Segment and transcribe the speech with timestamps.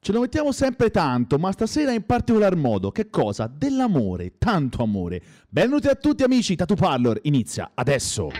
[0.00, 2.90] Ce lo mettiamo sempre tanto, ma stasera in particolar modo.
[2.90, 3.50] Che cosa?
[3.52, 5.20] Dell'amore, tanto amore.
[5.48, 8.30] Benvenuti a tutti amici, Tatu Parlor inizia adesso.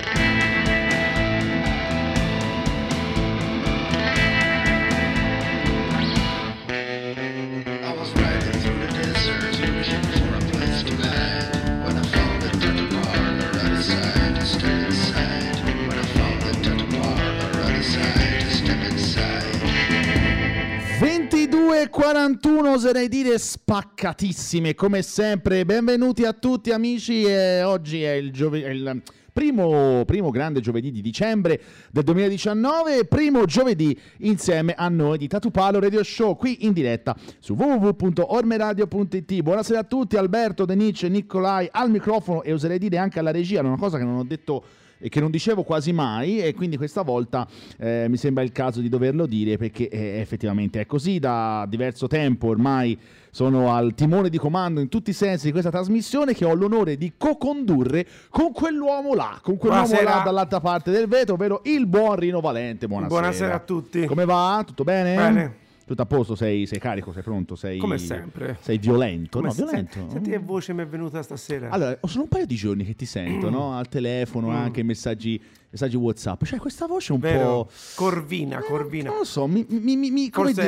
[21.89, 25.65] 22.41 oserei dire spaccatissime come sempre.
[25.65, 27.23] Benvenuti a tutti amici.
[27.23, 29.03] E oggi è il, giove-
[29.33, 31.61] primo, primo grande giovedì di dicembre
[31.91, 33.07] del 2019.
[33.07, 39.41] Primo giovedì insieme a noi di Tatu Palo Radio Show qui in diretta su www.ormeradio.it.
[39.41, 40.17] Buonasera a tutti.
[40.17, 43.61] Alberto, Denice, Nicolai al microfono e oserei dire anche alla regia.
[43.61, 44.63] Una cosa che non ho detto
[44.99, 47.47] e che non dicevo quasi mai e quindi questa volta
[47.79, 52.07] eh, mi sembra il caso di doverlo dire perché eh, effettivamente è così da diverso
[52.07, 52.99] tempo ormai
[53.31, 56.97] sono al timone di comando in tutti i sensi di questa trasmissione che ho l'onore
[56.97, 60.17] di co-condurre con quell'uomo là, con quell'uomo Buonasera.
[60.17, 62.89] là dall'altra parte del vetro, ovvero il buon Rino Valente.
[62.89, 63.21] Buonasera.
[63.21, 64.07] Buonasera a tutti.
[64.07, 64.63] Come va?
[64.67, 65.15] Tutto bene?
[65.15, 65.57] Bene.
[65.89, 66.35] Tutto a posto?
[66.35, 67.13] Sei, sei carico?
[67.13, 67.57] Sei pronto?
[67.57, 68.59] Sei, Come sempre.
[68.61, 69.39] Sei violento?
[69.39, 70.07] Come no, se- violento.
[70.11, 71.71] Senti che voce mi è venuta stasera.
[71.71, 73.73] Allora, sono un paio di giorni che ti sento, no?
[73.73, 76.45] Al telefono, anche messaggi, messaggi WhatsApp.
[76.45, 77.45] Cioè, questa voce un Vero?
[77.65, 77.71] po'.
[77.95, 79.09] Corvina, Corvina.
[79.11, 80.11] Non lo so, mi, mi, mi,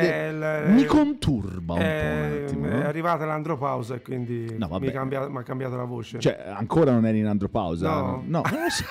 [0.00, 0.28] dire, è
[0.66, 1.84] il- mi conturba un po'.
[1.84, 5.84] Eh, un attimo, è arrivata l'andropausa e quindi No, mi, cambia- mi ha cambiato la
[5.84, 6.18] voce.
[6.20, 7.88] Cioè, ancora non eri in andropausa?
[7.88, 8.22] No.
[8.26, 8.84] no, so.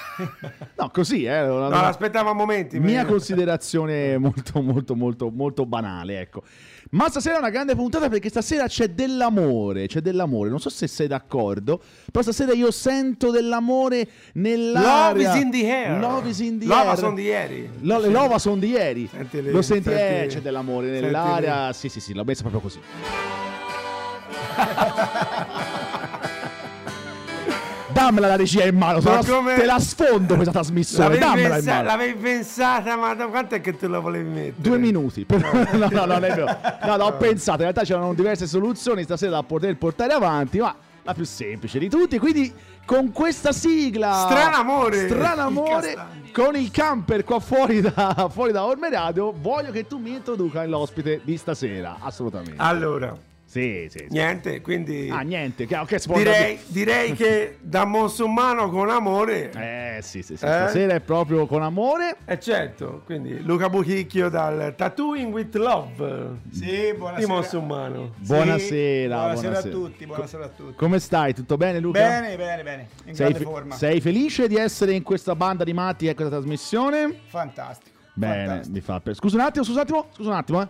[0.75, 1.47] no così, eh.
[1.47, 2.79] una- no, aspettava momenti.
[2.79, 6.43] mia mi- considerazione molto, molto, molto, molto banale, ecco.
[6.91, 10.49] Ma stasera è una grande puntata perché stasera c'è dell'amore, c'è dell'amore.
[10.49, 15.29] Non so se sei d'accordo, però stasera io sento dell'amore nell'aria.
[15.29, 15.99] Love is in the air.
[15.99, 16.97] Love is in the Lova air.
[16.97, 17.69] son di ieri.
[17.81, 19.07] Lo- le lova sono di ieri.
[19.11, 21.73] Senti lì, Lo senti, senti eh, c'è dell'amore nell'aria.
[21.73, 22.79] Sì, sì, sì, l'ho messa proprio così.
[28.09, 31.03] Dammela la regia in mano, te Ma la, come- te la sfondo questa trasmissione.
[31.19, 31.87] L'avevi, Dammela in pensa- mano.
[31.87, 34.53] l'avevi pensata, ma da quanto è che tu la volevi mettere?
[34.55, 35.25] Due minuti.
[35.29, 36.57] no, no, non è vero.
[36.85, 37.57] No, no, ho pensato.
[37.57, 41.87] In realtà c'erano diverse soluzioni stasera da poter portare avanti, ma la più semplice di
[41.87, 42.17] tutti.
[42.17, 42.51] Quindi,
[42.83, 44.25] con questa sigla.
[44.27, 45.07] Stranamore.
[45.07, 45.89] Stranamore.
[45.89, 46.31] Incastante.
[46.31, 50.65] Con il camper qua fuori da, fuori da Orme Radio, voglio che tu mi introduca
[50.65, 51.97] l'ospite di stasera.
[51.99, 52.55] Assolutamente.
[52.57, 53.15] Allora,
[53.49, 53.97] Sì, sì.
[53.97, 54.05] sì.
[54.11, 55.65] niente, quindi Ah, niente.
[55.65, 60.45] Che, che direi, direi che da musulmano con amore Eh, sì, sì, sì.
[60.45, 60.47] Eh?
[60.49, 62.17] Stasera è proprio con amore.
[62.25, 67.33] Eh certo, quindi Luca Buchicchio dal Tattooing with Love Sì, di buonasera.
[67.33, 68.13] Musulmano.
[68.19, 69.57] Sì, Buonasera, buonasera, buonasera.
[69.57, 70.75] a tutti, buonasera a tutti.
[70.75, 71.33] Come stai?
[71.33, 71.99] Tutto bene, Luca?
[71.99, 73.73] Bene, bene, bene, in Sei, grande fe- forma.
[73.75, 77.11] sei felice di essere in questa banda di matti e questa trasmissione?
[77.25, 77.97] Fantastico.
[78.13, 78.73] Bene, fantastico.
[78.75, 79.15] mi fa per...
[79.15, 80.67] Scusa un attimo, scusa un attimo, scusa un attimo, eh.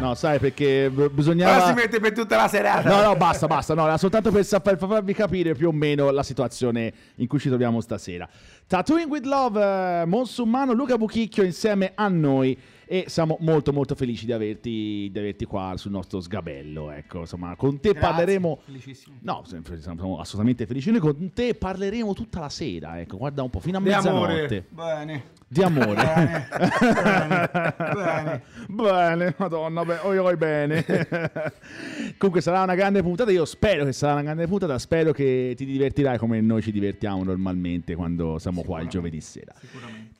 [0.00, 1.66] No, sai perché b- Ora bisognava...
[1.66, 2.88] si mette per tutta la serata.
[2.88, 6.22] No, no, basta, basta, no, era soltanto per, per farvi capire più o meno la
[6.22, 8.28] situazione in cui ci troviamo stasera.
[8.66, 9.62] Tattooing with Love,
[10.02, 12.58] eh, Monsumano, Luca Buchicchio insieme a noi
[12.88, 17.56] e siamo molto molto felici di averti, di averti qua sul nostro sgabello, ecco, insomma,
[17.56, 18.60] con te Grazie, parleremo...
[18.64, 19.16] Felicissimo.
[19.22, 20.90] No, siamo assolutamente felici.
[20.92, 24.42] Noi con te parleremo tutta la sera, ecco, guarda un po', fino a Di amore.
[24.42, 24.66] mezzanotte.
[24.70, 25.24] Bene.
[25.48, 25.94] Di amore.
[25.94, 26.48] Bene.
[26.80, 27.50] bene.
[27.94, 28.42] Bene.
[28.68, 30.84] Bene, madonna, beh, oi oi bene.
[32.18, 35.64] Comunque sarà una grande puntata, io spero che sarà una grande puntata, spero che ti
[35.64, 39.54] divertirai come noi ci divertiamo normalmente quando siamo qua il giovedì sera.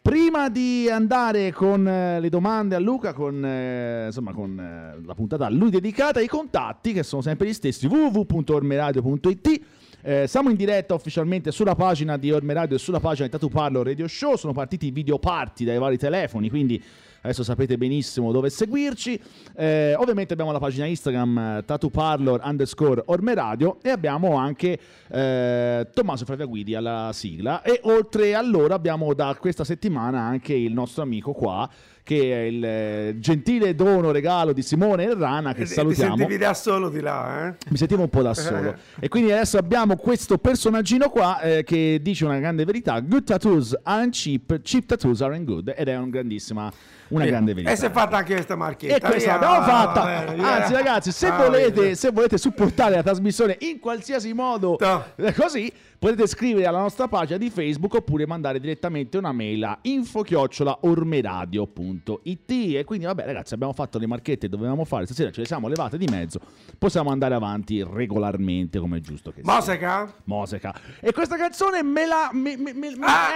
[0.07, 5.15] Prima di andare con eh, le domande a Luca, con, eh, insomma, con eh, la
[5.15, 9.61] puntata a lui dedicata, i contatti che sono sempre gli stessi, www.ormeradio.it.
[10.03, 13.49] Eh, siamo in diretta ufficialmente sulla pagina di Orme Radio e sulla pagina di Tatu
[13.49, 14.37] Parlo Radio Show.
[14.37, 16.81] Sono partiti i video party dai vari telefoni, quindi
[17.27, 19.21] adesso sapete benissimo dove seguirci.
[19.57, 24.79] Eh, ovviamente abbiamo la pagina Instagram tatuparlor underscore Orme Radio e abbiamo anche
[25.09, 27.63] eh, Tommaso Flavia Guidi alla sigla.
[27.63, 31.69] E oltre a loro abbiamo da questa settimana anche il nostro amico qua
[32.03, 36.17] che è il eh, gentile dono regalo di Simone Errana che Eh, Ti salutiamo.
[36.17, 37.57] sentivi da solo di là, eh?
[37.71, 38.77] Mi sentivo un po' da solo.
[39.01, 43.77] e quindi adesso abbiamo questo personaggino qua eh, che dice una grande verità: Good tattoos
[43.83, 45.75] aren't cheap, cheap tattoos aren't good.
[45.77, 46.73] Ed è un grandissima,
[47.09, 47.31] una Sì.
[47.31, 47.73] grande verità.
[47.73, 48.95] E si è fatta anche questa marchetta.
[48.95, 50.01] E questa l'abbiamo fatta.
[50.01, 50.55] Va bene, via.
[50.63, 55.05] Anzi, ragazzi, se, Ah, volete, se volete supportare la trasmissione in qualsiasi modo, No.
[55.17, 59.79] eh, così Potete scrivere alla nostra pagina di Facebook oppure mandare direttamente una mail a
[59.83, 65.47] info-ormeradio.it e quindi vabbè ragazzi abbiamo fatto le marchette che dovevamo fare, stasera ce le
[65.47, 66.41] siamo levate di mezzo,
[66.79, 69.53] possiamo andare avanti regolarmente come è giusto che sia.
[69.53, 70.13] Moseca?
[70.25, 70.75] Moseca.
[71.01, 72.29] E questa canzone me la...
[72.33, 73.31] me- me- me- Ah!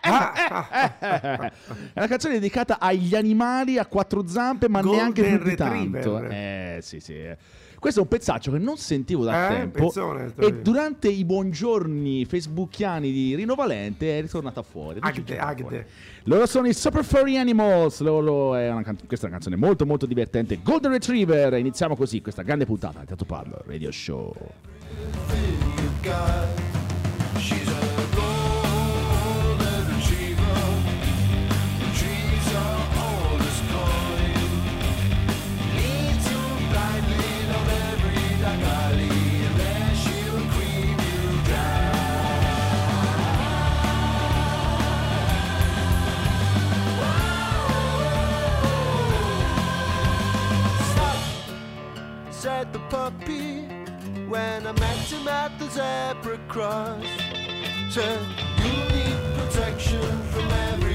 [0.00, 0.08] eh, eh,
[1.00, 1.52] eh, eh, eh.
[1.94, 6.22] È una canzone dedicata agli animali a quattro zampe, ma Golden neanche più di tanto.
[6.24, 7.14] Eh, sì, sì.
[7.84, 9.84] Questo è un pezzaccio che non sentivo da Eh, tempo.
[9.88, 15.00] pezzone, E durante i buongiorni facebookiani di Rino Valente è ritornata fuori.
[15.02, 15.60] Agde, agde.
[15.62, 15.84] fuori.
[16.22, 18.00] Loro sono i Super Furry Animals.
[18.00, 20.60] Loro è una can- questa è una canzone molto molto divertente.
[20.62, 21.52] Golden Retriever.
[21.58, 24.34] Iniziamo così questa grande puntata di Tato Parlo Radio Show.
[52.44, 53.62] Said the puppy
[54.28, 57.02] when I met him at the zebra cross.
[57.88, 58.20] Said
[58.58, 60.93] you need protection from every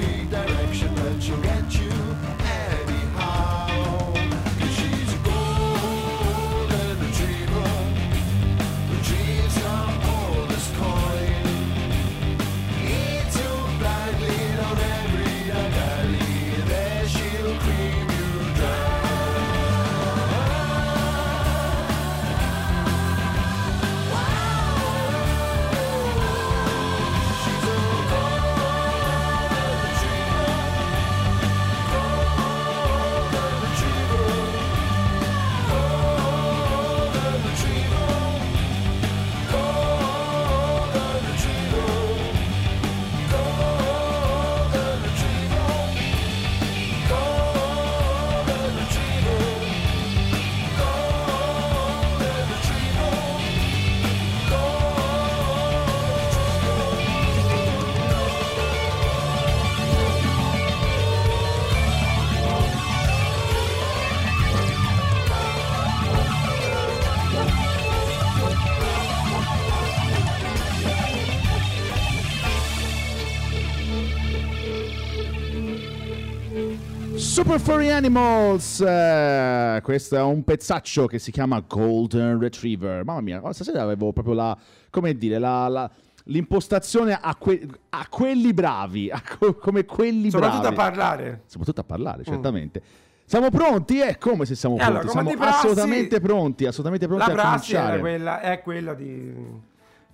[77.50, 78.80] Super Furry Animals!
[78.80, 83.04] eh, questo è un pezzaccio che si chiama Golden Retriever.
[83.04, 84.56] Mamma mia, oh, stasera avevo proprio la.
[84.92, 85.68] come dire, la.
[85.68, 85.90] la-
[86.26, 90.76] L'impostazione a, que- a quelli bravi, a co- come quelli Soprattutto a bravi.
[90.76, 91.42] parlare.
[91.48, 92.84] Soprattutto a parlare, certamente.
[93.26, 94.00] Siamo pronti?
[94.00, 95.08] Eh, come se siamo allora, pronti?
[95.18, 98.00] come Siamo prassi, assolutamente pronti, assolutamente pronti La a cominciare.
[98.00, 99.34] quella, è quella di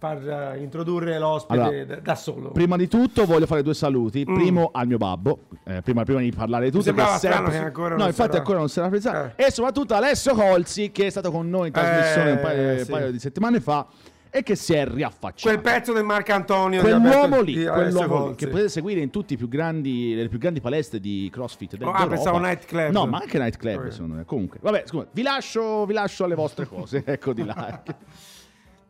[0.05, 2.51] far eh, introdurre l'ospite Allora, da, solo.
[2.51, 4.23] Prima di tutto voglio fare due saluti.
[4.23, 6.83] Primo al mio babbo, eh, prima, prima di parlare di tutto.
[6.83, 6.85] Mm.
[6.85, 9.33] sembrava strano ancora no, non infatti sarà- ancora non si era presa.
[9.35, 9.45] Eh.
[9.45, 12.85] E soprattutto Alessio Colzi, che è stato con noi in trasmissione un, paio, Eh, un
[12.85, 12.91] sì.
[12.91, 13.87] paio di settimane fa
[14.29, 15.47] e che si è riaffacciato.
[15.57, 19.47] Quel pezzo del Marcantonio Quell'uomo lì, quell'uomo lì, che potete seguire in tutti i più
[19.47, 21.77] grandi, palestre di CrossFit.
[21.77, 22.91] del- Oh, ah, pensavo nightclub.
[22.91, 23.91] No, ma anche nightclub, Ok.
[23.93, 24.25] secondo me.
[24.25, 27.01] Comunque, vabbè, scusa, vi lascio, vi lascio alle vostre cose.
[27.07, 27.81] ecco di là.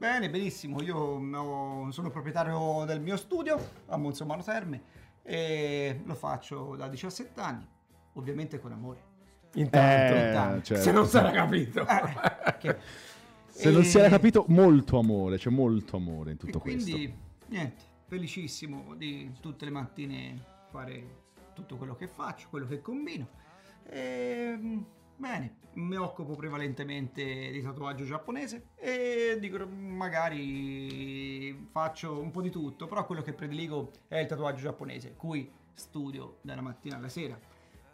[0.06, 0.84] Bene, benissimo.
[0.84, 4.84] Io ho- sono proprietario del mio studio a Monzomano Terme
[5.24, 7.68] e lo faccio da 17 anni,
[8.13, 9.00] ovviamente con amore.
[9.56, 10.14] Intanto.
[10.14, 10.62] Eh, intanto.
[10.64, 10.83] certo.
[10.83, 11.88] Se non sarà capito.
[11.88, 12.78] Eh, che-
[13.50, 17.16] Se non si era capito, molto amore, c'è molto amore in tutto e quindi, questo.
[17.47, 21.24] niente, felicissimo di tutte le mattine fare
[21.56, 23.28] tutto quello che faccio, quello che combino.
[23.88, 24.59] E,
[25.18, 32.88] bene, mi occupo prevalentemente di tatuaggio giapponese e dico, magari faccio un po' di tutto,
[32.88, 37.38] però quello che prediligo è il tatuaggio giapponese, cui studio dalla mattina alla sera.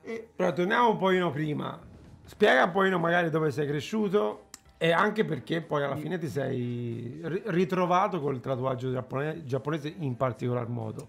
[0.04, 1.80] E Però torniamo un pochino prima.
[2.24, 4.48] Spiega un pochino magari dove sei cresciuto
[4.78, 10.18] e anche perché poi alla fine ti sei ri- ritrovato col tatuaggio giappone- giapponese in
[10.18, 11.08] particolar modo.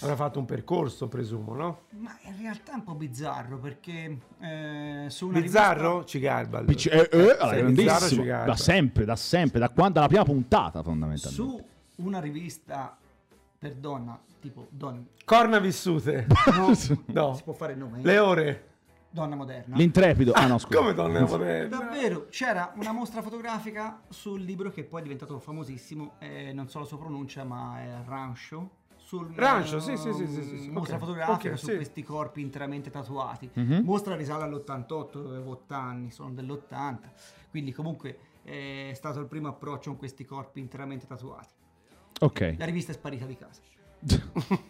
[0.00, 1.80] Avrai fatto un percorso, presumo, no?
[1.98, 5.90] Ma in realtà è un po' bizzarro perché eh, su una Bizzarro?
[5.92, 6.58] rivista- Ci garba.
[6.58, 6.72] allora.
[6.72, 8.24] Pic- eh, eh, alla Sei grandissimo.
[8.24, 11.34] da sempre, da sempre, da quando, dalla prima puntata fondamentalmente.
[11.42, 11.64] su
[12.04, 12.96] una rivista
[13.58, 16.26] per donna, tipo donna, Corna vissute.
[16.54, 16.66] no,
[17.06, 17.34] No.
[17.34, 18.02] si può fare il nome, eh?
[18.04, 18.68] Le ore.
[19.10, 19.76] donna moderna.
[19.76, 20.32] L'intrepido.
[20.32, 20.76] Ah, no, scusa.
[20.78, 21.68] Come donne moderne?
[21.68, 26.80] Davvero, c'era una mostra fotografica sul libro che poi è diventato famosissimo, eh, non so
[26.80, 28.70] la sua pronuncia, ma è Rancho.
[29.06, 31.74] Sul, Rancho, eh, sì, sì, sì, sì, sì, sì, Mostra ok, fotografica ok, su sì.
[31.76, 33.48] questi corpi interamente tatuati.
[33.52, 33.82] Mhm.
[33.84, 36.96] Mostra risale all'88, avevo 8 anni, sono dell'80,
[37.48, 41.54] quindi comunque eh, è stato il primo approccio con questi corpi interamente tatuati.
[42.18, 42.56] Ok.
[42.58, 43.60] La rivista è sparita di casa.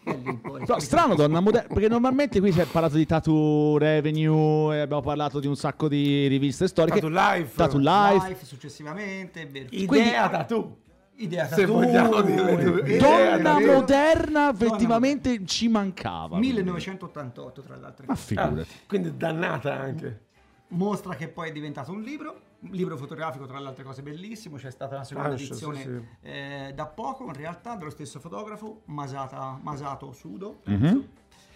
[0.66, 5.02] No, strano donna moderna, perché normalmente qui si è parlato di tattoo revenue, e abbiamo
[5.02, 7.00] parlato di un sacco di riviste storiche.
[7.00, 7.56] Tattoo Life.
[7.56, 8.28] Tattoo Life.
[8.28, 9.66] Life successivamente, è vero.
[9.70, 10.76] Idea Quindi- tattoo.
[11.18, 13.72] Idea Se vogliamo dire idea Idea Donna tattoo.
[13.72, 16.36] moderna effettivamente ci mancava.
[16.38, 18.34] 1988 tra Ma cose.
[18.34, 18.52] Ah,
[18.86, 20.20] quindi dannata anche.
[20.68, 24.56] Mostra che poi è diventato un libro, un libro fotografico tra le altre cose bellissimo,
[24.56, 26.02] c'è stata una seconda Fascio, edizione sì, sì.
[26.22, 30.60] eh, da poco in realtà dello stesso fotografo, Masata, Masato Sudo.
[30.64, 31.06] Mhm.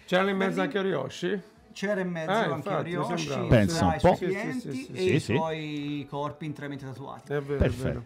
[0.05, 1.41] C'erano in mezzo anche Ryoshi?
[1.73, 3.45] C'era in mezzo Eh, anche Ryoshi.
[3.47, 4.15] Pensa tra un i po'.
[4.15, 5.33] suoi Sì, sì, clienti sì, sì, e sì.
[5.33, 7.33] i suoi corpi interamente tatuati.
[7.33, 8.03] È vero, è vero.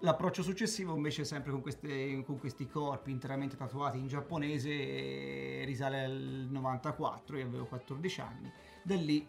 [0.00, 6.04] L'approccio successivo invece sempre con, queste- con questi corpi interamente tatuati in giapponese eh, risale
[6.04, 8.52] al 94, io avevo 14 anni.
[8.82, 9.26] Da lì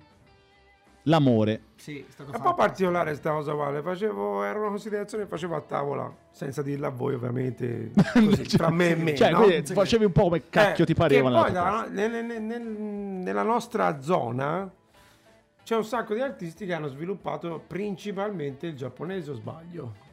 [1.03, 1.61] L'amore.
[1.75, 5.23] sì, è stato È un po' particolare sta cosa qua, le facevo, era una considerazione
[5.23, 9.15] che facevo a tavola, senza dirla a voi ovviamente, così, tra me e me.
[9.15, 9.43] Cioè, no?
[9.43, 11.29] quindi facevi un po' come cacchio Eh, ti pareva.
[11.29, 11.87] Poi testa.
[11.89, 14.69] nel- nel- nel- nella nostra zona
[15.63, 20.05] c'è un sacco di artisti che hanno sviluppato principalmente il giapponese, o sbaglio?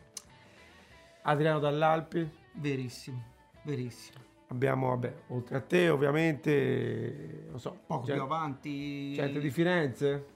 [1.27, 3.23] Adriano Dall'Alpi, Verissimo,
[3.63, 4.19] verissimo.
[4.49, 9.13] abbiamo, vabbè, oltre a te ovviamente, non so, Poco gen- più avanti.
[9.15, 10.27] gente di Firenze,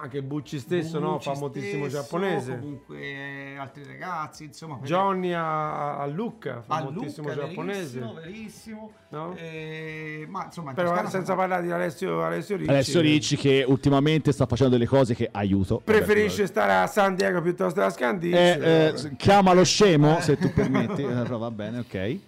[0.00, 1.12] anche Bucci stesso, no?
[1.12, 2.58] Bucci Fa moltissimo stesso, giapponese.
[2.58, 4.76] Comunque eh, altri ragazzi, insomma.
[4.76, 7.98] per- Johnny a, a Lucca fa a moltissimo Lucca, giapponese.
[8.00, 8.92] Verissimo, verissimo.
[9.10, 9.34] No?
[9.36, 12.70] Eh, ma insomma, in Però Toscana senza siamo- parlare di Alessio, Alessio Ricci.
[12.70, 15.80] Alessio Ricci che ultimamente sta facendo delle cose che aiuto.
[15.82, 18.36] Preferisce stare a San Diego piuttosto che a Scandizzi.
[18.36, 21.02] Eh, eh, chiamalo scemo se tu permetti.
[21.02, 22.18] Eh, però va bene, ok.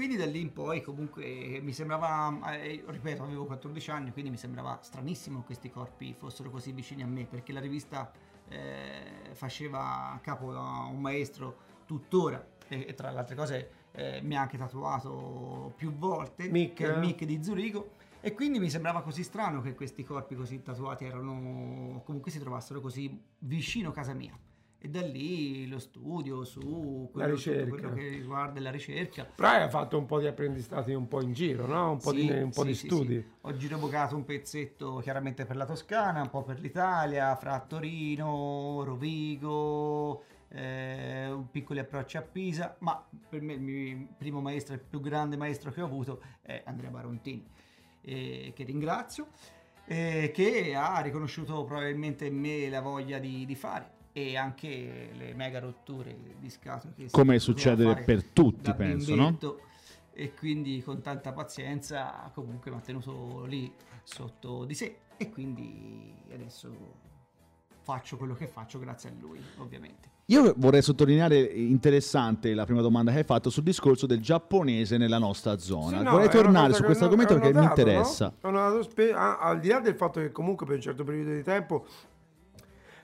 [0.00, 4.38] Quindi da lì in poi comunque mi sembrava, eh, ripeto, avevo 14 anni, quindi mi
[4.38, 8.10] sembrava stranissimo che questi corpi fossero così vicini a me, perché la rivista
[8.48, 11.54] eh, faceva capo a un maestro
[11.84, 16.76] tuttora, e, e tra le altre cose eh, mi ha anche tatuato più volte, Mick.
[16.76, 17.90] che è il Mick di Zurigo,
[18.22, 22.80] e quindi mi sembrava così strano che questi corpi così tatuati erano, comunque si trovassero
[22.80, 24.32] così vicino a casa mia.
[24.82, 29.26] E da lì lo studio su quello, quello che riguarda la ricerca.
[29.26, 31.90] Però hai fatto un po' di apprendistati un po' in giro, no?
[31.90, 33.30] Un po' Sì, di, un po' sì, di sì, studi.
[33.42, 40.22] Ho girobocato un pezzetto chiaramente per la Toscana, un po' per l'Italia, fra Torino, Rovigo,
[40.48, 45.36] eh, piccoli approcci a Pisa, ma per me il mio primo maestro, il più grande
[45.36, 47.46] maestro che ho avuto è Andrea Barontini,
[48.00, 49.26] eh, che ringrazio,
[49.84, 55.34] eh, che ha riconosciuto probabilmente in me la voglia di, di fare e anche le
[55.34, 59.36] mega rotture di scatole che Come succede per tutti, penso, no?
[60.12, 66.12] E quindi con tanta pazienza comunque mi ha tenuto lì sotto di sé e quindi
[66.32, 66.68] adesso
[67.82, 70.08] faccio quello che faccio grazie a lui ovviamente.
[70.30, 75.18] Io vorrei sottolineare interessante la prima domanda che hai fatto sul discorso del giapponese nella
[75.18, 75.98] nostra zona.
[75.98, 77.68] Sì, no, vorrei tornare su questo argomento perché mi no?
[77.68, 78.32] interessa.
[78.82, 81.84] Spe- ah, al di là del fatto che comunque per un certo periodo di tempo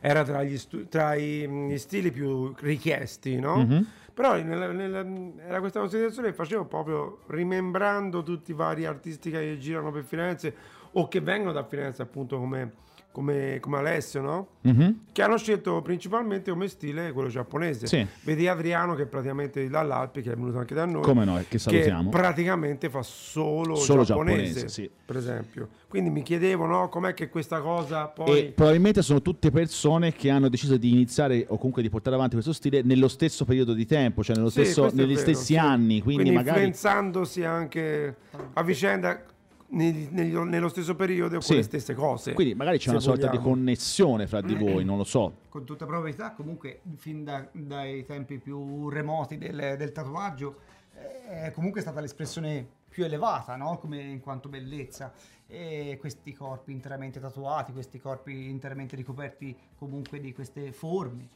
[0.08, 3.56] era tra gli, stu- tra i, gli stili più richiesti, no?
[3.56, 3.86] Mhm.
[4.14, 5.04] Però nella- nella-
[5.46, 10.54] era questa considerazione che facevo proprio rimembrando tutti i vari artisti che girano per Firenze
[10.92, 12.72] o che vengono da Firenze appunto come,
[13.16, 14.46] come- come Alessio, no?
[14.60, 15.04] Mhm.
[15.10, 17.86] Che hanno scelto principalmente come stile quello giapponese.
[17.86, 18.06] Sì.
[18.24, 21.00] Vedi Adriano che praticamente dall'Alpi, che è venuto anche da noi.
[21.00, 22.10] Come no, che salutiamo.
[22.10, 24.90] praticamente fa solo, Solo giapponese, giapponese, sì.
[25.06, 25.68] per esempio.
[25.88, 28.38] Quindi mi chiedevo, no, com'è che questa cosa poi...
[28.38, 32.34] E probabilmente sono tutte persone che hanno deciso di iniziare o comunque di portare avanti
[32.34, 36.02] questo stile nello stesso periodo di tempo, cioè nello Sì, stesso- negli vero, stessi anni,
[36.02, 38.14] quindi, magari influenzandosi anche
[38.52, 39.22] a vicenda
[39.68, 41.48] negli- negli- nello stesso periodo Sì.
[41.48, 42.32] con le stesse cose.
[42.34, 43.48] quindi magari c'è una sorta di vogliamo.
[43.54, 45.38] connessione fra di voi, non lo so.
[45.48, 50.56] Con tutta probabilità comunque fin da- dai tempi più remoti del, del tatuaggio
[50.94, 53.76] eh, è comunque stata l'espressione più elevata no?
[53.78, 55.12] come in quanto bellezza
[55.46, 61.28] e questi corpi interamente tatuati, questi corpi interamente ricoperti comunque di queste forme.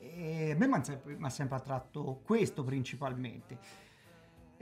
[0.00, 3.56] E a me mi ha sempre attratto questo principalmente.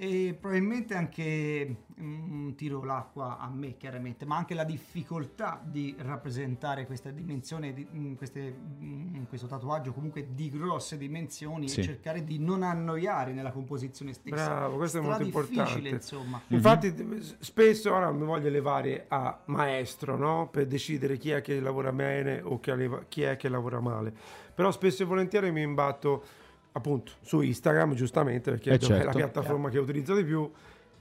[0.02, 6.87] E probabilmente anche mm, tiro l'acqua a me chiaramente, ma anche la difficoltà di rappresentare
[6.87, 8.50] questa dimensione, di, mm, queste-
[8.83, 11.80] mm, questo tatuaggio comunque di grosse dimensioni Sì.
[11.80, 14.35] e cercare di non annoiare nella composizione stessa.
[14.47, 15.88] Bravo, questo è molto difficile importante.
[15.90, 16.40] insomma.
[16.47, 17.19] Infatti Mhm.
[17.21, 20.49] s- spesso ora mi voglio elevare a maestro, no?
[20.49, 24.14] Per decidere chi è che lavora bene o chi è che lavora male.
[24.54, 26.25] Però spesso e volentieri mi imbatto
[26.73, 29.19] appunto su Instagram, giustamente, perché Eh, è dove- è la certo.
[29.19, 30.50] piattaforma che utilizzo di più.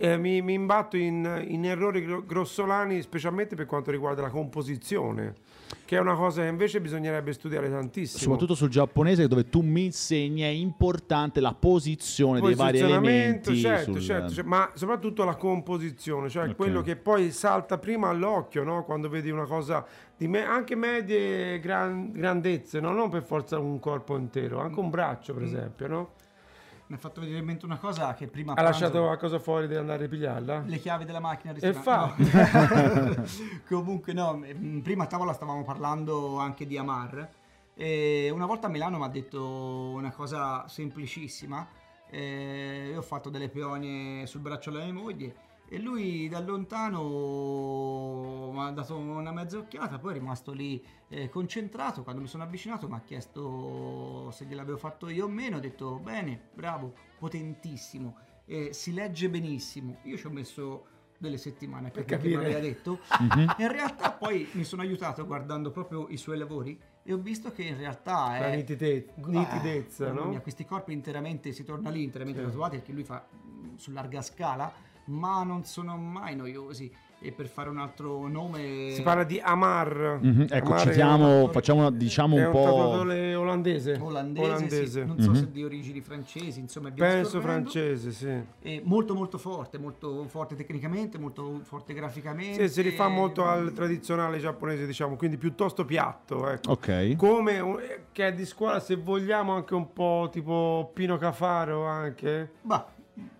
[0.01, 5.33] eh, mi, mi imbatto in, in errori gro- grossolani, specialmente per quanto riguarda la composizione,
[5.85, 8.19] che è una cosa che invece bisognerebbe studiare tantissimo.
[8.21, 13.55] Soprattutto sul giapponese dove tu mi insegni è importante la posizione dei vari elementi.
[13.57, 16.55] certo, sul- certo, cioè, ma soprattutto la composizione, cioè Ok.
[16.55, 18.83] quello che poi salta prima all'occhio, no?
[18.83, 19.85] quando vedi una cosa
[20.15, 22.91] di me- anche medie gran- grandezze, no?
[22.91, 25.35] non per forza un corpo intero, anche un braccio Mm.
[25.37, 25.87] per esempio.
[25.87, 26.09] No?
[26.89, 29.67] Mi ha fatto venire in mente una cosa che prima Ha pranzo- lasciato qualcosa fuori,
[29.67, 30.63] devi andare a ripigliarla?
[30.65, 32.23] le chiavi della macchina E ristorante.
[32.23, 33.25] No.
[33.69, 34.41] Comunque no,
[34.81, 37.29] prima a tavola stavamo parlando anche di Amar
[37.75, 41.67] e una volta a Milano mi ha detto una cosa semplicissima.
[42.09, 45.35] eh, io ho fatto delle peonie sul braccio alla mia moglie
[45.71, 46.39] e lui da
[47.19, 52.03] lontano mi ha dato una mezza occhiata, poi è rimasto lì eh, concentrato.
[52.03, 55.57] Quando mi sono avvicinato mi ha chiesto se gliel'avevo fatto io o meno.
[55.57, 59.97] Ho detto bene, bravo, potentissimo, eh, si legge benissimo.
[60.03, 60.85] Io ci ho messo
[61.19, 62.99] delle settimane per Per capire che mi aveva detto.
[63.19, 63.55] Mhm.
[63.59, 67.63] In realtà poi mi sono aiutato guardando proprio i suoi lavori e ho visto che
[67.63, 68.55] in realtà La è...
[68.55, 70.29] nitide- nitidezza, Eh, mamma no?
[70.29, 72.45] mia, questi corpi interamente si torna lì interamente Sì.
[72.47, 74.71] tatuati perché lui fa mh, su larga scala
[75.09, 80.19] ma non sono mai noiosi e per fare un altro nome Si parla di Amar.
[80.21, 82.63] Mhm, Ecco, Amar è citiamo, un- facciamo una- diciamo è un un po'.
[82.63, 83.99] tatuatore olandese.
[84.01, 85.35] olandese, sì, non so Mhm.
[85.35, 88.41] se di origini francesi insomma Penso francese, sì.
[88.61, 93.73] E molto molto forte molto forte tecnicamente molto forte graficamente Sì, si rifà molto al
[93.73, 96.71] tradizionale giapponese, diciamo, quindi piuttosto piatto, ecco.
[96.71, 97.17] Ok.
[97.17, 102.51] Come eh, che è di scuola, se vogliamo, anche un po' tipo Pino Cafaro, anche.
[102.61, 102.87] Bah,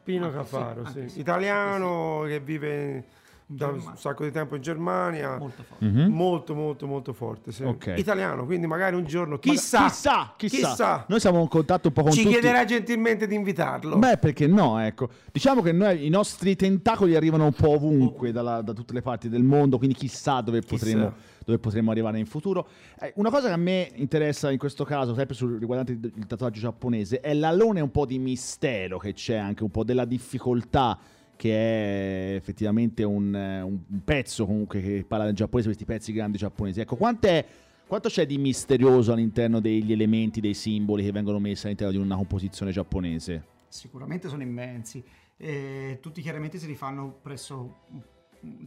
[0.04, 1.20] Pino anche Cafaro, sì, sì.
[1.20, 3.06] Italiano che vive
[3.52, 5.38] da un sacco di tempo in Germania.
[5.40, 6.12] molto forte Mhm.
[6.14, 7.52] Molto, molto, molto forte.
[7.52, 7.64] sì.
[7.64, 7.96] Ok.
[7.98, 11.06] Italiano, quindi magari un giorno, chissà, chissà, chissà, chissà.
[11.08, 12.34] Noi siamo in contatto un po' con ci tutti.
[12.34, 13.98] chiederà gentilmente di invitarlo.
[13.98, 15.10] Beh, perché no, ecco.
[15.32, 19.30] Diciamo che noi, i nostri tentacoli arrivano un po' ovunque, dalla- da tutte le parti
[19.30, 20.76] del mondo, quindi chissà dove, Chissà.
[20.86, 21.14] Potremo,
[21.50, 22.68] dove potremo arrivare in futuro.
[23.00, 26.26] Eh, una cosa che a me interessa in questo caso, sempre sul, riguardante il, il
[26.26, 30.98] tatuaggio giapponese, è l'alone un po' di mistero che c'è, anche un po' della difficoltà
[31.36, 36.38] che è effettivamente un, eh, un- pezzo comunque che parla del giapponese, questi pezzi grandi
[36.38, 36.82] giapponesi.
[36.82, 36.96] Ecco.
[36.96, 42.16] Quanto c'è di misterioso all'interno degli elementi, dei simboli che vengono messi all'interno di una
[42.16, 43.58] composizione giapponese?
[43.70, 45.04] sicuramente sono immensi
[45.38, 47.86] e tutti chiaramente si rifanno presso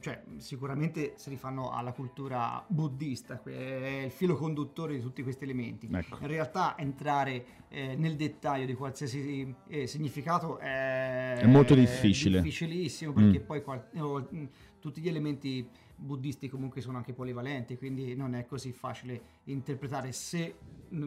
[0.00, 5.44] cioè sicuramente si rifanno alla cultura buddista che è il filo conduttore di tutti questi
[5.44, 6.18] elementi Ecco.
[6.20, 12.40] in realtà entrare eh, nel dettaglio di qualsiasi eh, significato è, È molto difficile.
[12.42, 13.44] difficilissimo perché Mm.
[13.44, 14.44] poi qual- oh, mm,
[14.78, 20.54] tutti gli elementi buddisti comunque sono anche polivalenti quindi non è così facile interpretare se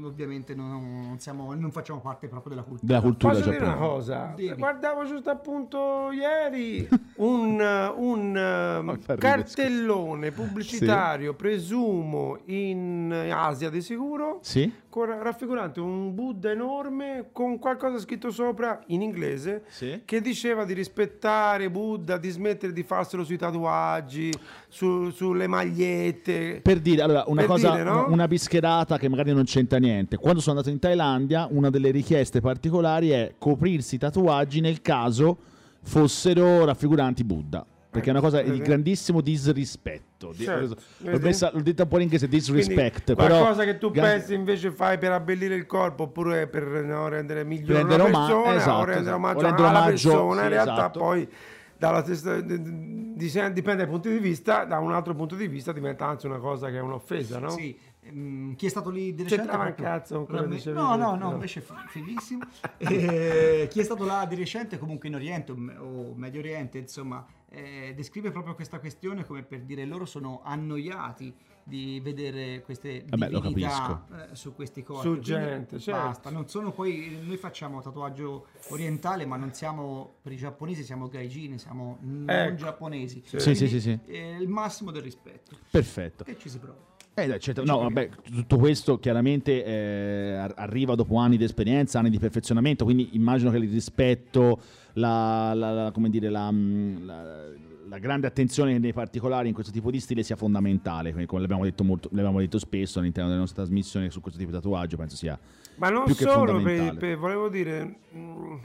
[0.04, 0.70] ovviamente non,
[1.06, 3.94] non siamo, non facciamo parte proprio della cultura Della cultura Posso dire una giapponese.
[3.96, 4.34] cosa?
[4.36, 4.56] Devi.
[4.58, 14.74] Guardavo giusto appunto ieri un, un, um, cartellone pubblicitario, presumo in Asia di sicuro, Sì?
[14.90, 20.02] con- raffigurante un Buddha enorme con qualcosa scritto sopra in inglese Sì.
[20.04, 24.32] che diceva di rispettare Buddha, di smettere di farselo sui tatuaggi,
[24.68, 26.60] su- sulle magliette.
[26.64, 28.08] Per dire, allora, una Per cosa, dire, no?
[28.10, 30.18] una bischerata che magari non c'entra niente.
[30.18, 35.38] Quando sono andato in Thailandia, una delle richieste particolari è coprirsi i tatuaggi nel caso
[35.84, 37.66] fossero raffiguranti Buddha.
[37.96, 38.62] Perché è una cosa di vedi?
[38.62, 40.34] grandissimo disrispetto.
[40.36, 41.24] Di- Certo, L'ho, vedi?
[41.24, 43.14] messa- l'ho detta un po' in inglese Quindi disrespect.
[43.14, 47.08] qualcosa però, che tu gran- pensi invece fai per abbellire il corpo oppure per no,
[47.08, 49.16] rendere migliore Rendere una oma- persona esatto, o rendere esatto.
[49.16, 51.00] omaggio O rendere alla omaggio, persona sì, in realtà esatto.
[51.00, 51.30] poi
[51.78, 56.26] dalla testa- dipende dai punti di vista da un altro punto di vista diventa anzi
[56.26, 57.50] una cosa che è un'offesa no?
[57.50, 59.36] Sì, ehm, chi è stato lì di recente?
[59.36, 62.44] C'entrava un proprio- cazzo con dicevi No, no, no, invece fi- fighissimo.
[62.78, 67.26] Eh, chi è stato là di recente, comunque in Oriente o, me- Medio Oriente, insomma,
[67.50, 71.34] eh, descrive proprio questa questione come per dire loro sono annoiati
[71.68, 75.02] di vedere queste Vabbè, lo divinità eh, su questi corpi.
[75.02, 76.00] Su Quindi gente, certo.
[76.00, 81.08] Basta, non sono poi noi facciamo tatuaggio orientale, ma non siamo per i giapponesi siamo
[81.08, 82.56] gaijin, siamo non Ecco.
[82.56, 83.24] giapponesi.
[83.26, 83.40] Sì.
[83.40, 84.00] Sì, sì, sì, sì.
[84.06, 85.58] È il massimo del rispetto.
[85.72, 86.24] Perfetto.
[86.26, 86.94] E ci si prova.
[87.18, 91.98] Eh, dai, certo, no, vabbè, tutto questo chiaramente eh, ar- arriva dopo anni di esperienza,
[92.00, 94.60] anni di perfezionamento, quindi immagino che il rispetto,
[94.94, 97.44] la, la- la- come dire, la, mm, la-
[97.88, 101.64] la grande attenzione nei particolari in questo tipo di stile sia fondamentale, come come l'abbiamo
[101.64, 105.16] detto, molto, l'abbiamo detto spesso all'interno delle nostre trasmissioni su questo tipo di tatuaggio, penso
[105.16, 105.40] sia...
[105.78, 108.56] ma non più che solo per, per- volevo dire mm,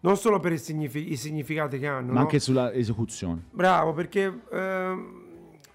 [0.00, 2.20] non solo per i, signifi- i significati che hanno ma no?
[2.20, 3.44] anche sulla esecuzione.
[3.52, 5.20] bravo perché ehm,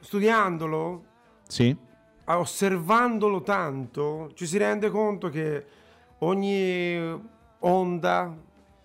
[0.01, 1.03] studiandolo
[1.47, 1.75] Sì?
[2.29, 5.65] osservandolo tanto ci si rende conto che
[6.19, 7.19] ogni
[7.59, 8.35] onda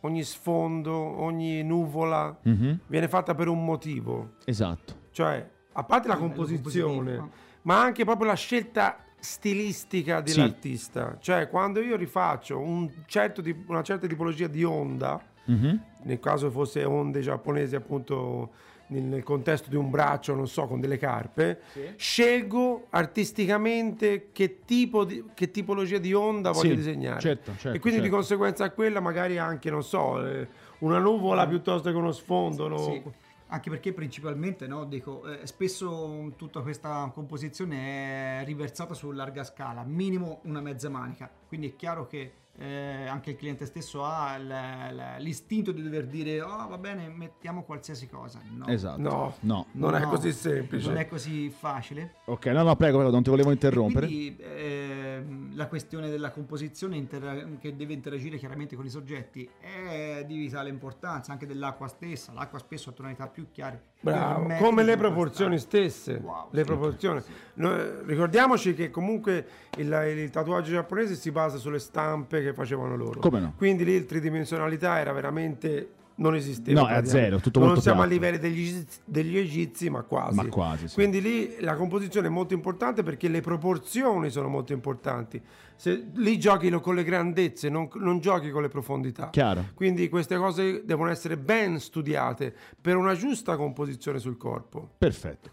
[0.05, 2.81] ogni sfondo, ogni nuvola Mhm.
[2.87, 4.35] viene fatta per un motivo.
[4.44, 4.94] Esatto.
[5.12, 7.29] Cioè, a parte la Sì, bello composizione,
[7.62, 10.35] ma anche proprio la scelta stilistica Sì.
[10.35, 11.16] dell'artista.
[11.20, 15.81] Cioè, quando io rifaccio un certo una certa tipologia di onda, Mhm.
[16.03, 18.51] nel caso fosse onde giapponesi appunto
[18.92, 21.61] nel, nel contesto di un braccio, non so, con delle carpe,
[21.96, 27.20] scelgo artisticamente che, tipo di, che tipologia di onda voglio Sì, disegnare.
[27.20, 28.16] certo, certo, e quindi di certo.
[28.16, 32.68] conseguenza a quella magari anche, non so, eh, una nuvola piuttosto che uno sfondo.
[32.68, 32.78] no?
[32.78, 33.02] Sì,
[33.48, 39.83] anche perché principalmente, no, dico, eh, spesso tutta questa composizione è riversata su larga scala,
[39.85, 44.46] minimo una mezza manica, quindi è chiaro che eh, anche il cliente stesso ha l-
[44.46, 49.00] l- l'istinto di dover dire oh va bene mettiamo qualsiasi cosa no, Esatto.
[49.00, 49.66] No, No.
[49.72, 50.86] non è No, così semplice.
[50.88, 54.06] non è così facile Ok, no, no, prego, prego, non ti volevo interrompere.
[54.06, 60.24] quindi ehm, la questione della composizione intera- che deve interagire chiaramente con i soggetti è
[60.26, 62.32] di vitale importanza, anche dell'acqua stessa.
[62.32, 63.90] L'acqua spesso ha tonalità più chiare.
[64.00, 66.20] Bravo, come le proporzioni stesse.
[66.22, 66.64] Wow, le sì.
[66.66, 67.22] proporzioni.
[67.54, 69.46] Noi- ricordiamoci che comunque
[69.78, 73.20] il, il tatuaggio giapponese si basa sulle stampe che facevano loro.
[73.20, 73.55] Come no?
[73.57, 76.83] Quindi lì il tridimensionalità era veramente non esisteva.
[76.83, 78.14] No, è a zero, tutto non molto siamo piatto.
[78.14, 80.37] a livelli degli, egizi- degli egizi, ma quasi.
[80.37, 80.94] Ma quasi, sì.
[80.94, 85.40] Quindi lì la composizione è molto importante perché le proporzioni sono molto importanti.
[85.74, 89.31] Se, lì giochi con le grandezze, non, non giochi con le profondità.
[89.31, 89.70] Chiaro.
[89.74, 94.90] Quindi queste cose devono essere ben studiate per una giusta composizione sul corpo.
[94.98, 95.50] Perfetto.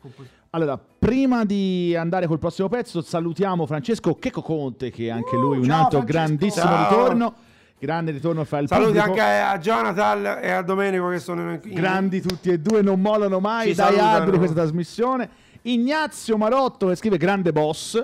[0.52, 5.66] Allora, prima di andare col prossimo pezzo, salutiamo Francesco Checco Conte, che anche lui un
[5.66, 6.18] ciao, altro Francesco.
[6.18, 6.90] grandissimo Ciao.
[6.90, 7.34] ritorno.
[7.78, 9.10] Grande ritorno fra il Saluti pubblico.
[9.10, 13.40] anche a Jonathan e a Domenico che sono in, Grandi tutti e due, non mollano
[13.40, 15.30] mai Ci dai alberi questa trasmissione.
[15.62, 18.04] Ignazio Marotto che scrive grande boss.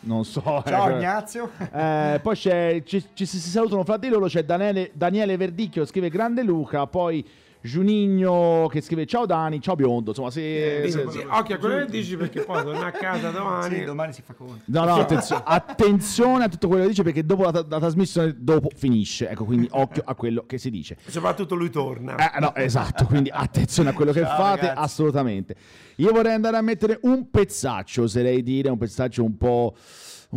[0.00, 0.62] Non so.
[0.66, 1.50] Ciao eh, Ignazio.
[1.72, 5.88] Eh, poi c'è, ci, ci si salutano fra di loro, c'è Daniele, Daniele Verdicchio che
[5.88, 7.26] scrive grande Luca, poi
[7.66, 10.82] Giunigno che scrive ciao Dani, ciao Biondo, insomma se...
[10.84, 13.74] Sì, se- sì, Occhio a quello che dici perché poi torna a casa domani.
[13.76, 14.62] Sì, domani si fa conto.
[14.66, 18.68] No, no, attenzio- attenzione a tutto quello che dice perché dopo la, la trasmissione dopo
[18.74, 20.96] finisce, ecco, quindi occhio a quello che si dice.
[21.06, 22.16] Soprattutto lui torna.
[22.34, 24.78] Eh, no, esatto, quindi attenzione a quello che Ciao, fate, ragazzi.
[24.84, 25.54] assolutamente.
[25.96, 29.74] Io vorrei andare a mettere un pezzaccio, oserei dire, un pezzaccio un po',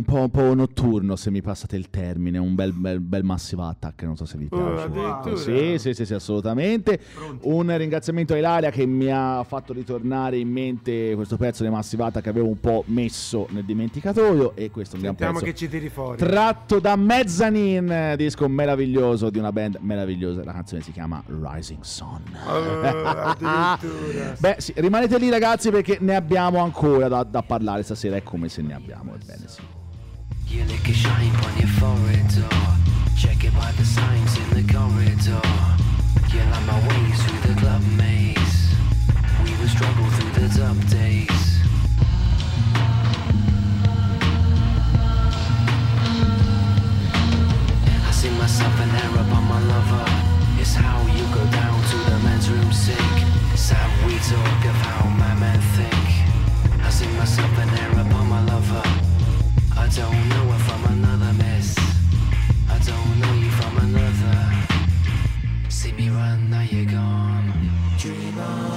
[0.00, 3.62] un po', un po' notturno, se mi passate il termine, un bel, bel, bel massive
[3.62, 4.84] attack, non so se vi Oh, piace.
[4.84, 5.36] addirittura.
[5.36, 6.98] Sì, sì, sì, sì, assolutamente.
[7.14, 7.48] Pronti.
[7.48, 12.04] Un ringraziamento a Ilaria che mi ha fatto ritornare in mente questo pezzo di Massive
[12.04, 15.44] Attack che avevo un po' messo nel dimenticatoio e questo è un gran Sentiamo pezzo
[15.44, 16.16] che ci tiri fuori.
[16.16, 20.42] tratto da Mezzanine, disco meraviglioso di una band meravigliosa.
[20.44, 22.22] La canzone si chiama Rising Sun.
[22.46, 24.34] Addirittura.
[24.40, 28.48] Beh, sì, rimanete lì ragazzi perché ne abbiamo ancora da, da parlare stasera, è come
[28.48, 29.60] se ne abbiamo, ebbene sì.
[30.50, 34.64] You lick a shine on your forehead, or check it by the signs in the
[34.66, 35.40] corridor.
[36.34, 38.74] You line my way through the club maze.
[39.44, 41.40] We would struggle through the tough days.
[48.02, 50.04] I see myself an Arab on my lover.
[50.60, 52.98] It's how you go down to the men's room sink.
[53.52, 56.84] It's how we talk of how my men think.
[56.84, 58.99] I see myself an Arab on my lover.
[59.90, 61.76] I don't know her from another miss.
[62.68, 64.38] I don't know you from another.
[65.68, 67.52] See me run, now you're gone.
[67.98, 68.70] Dream on.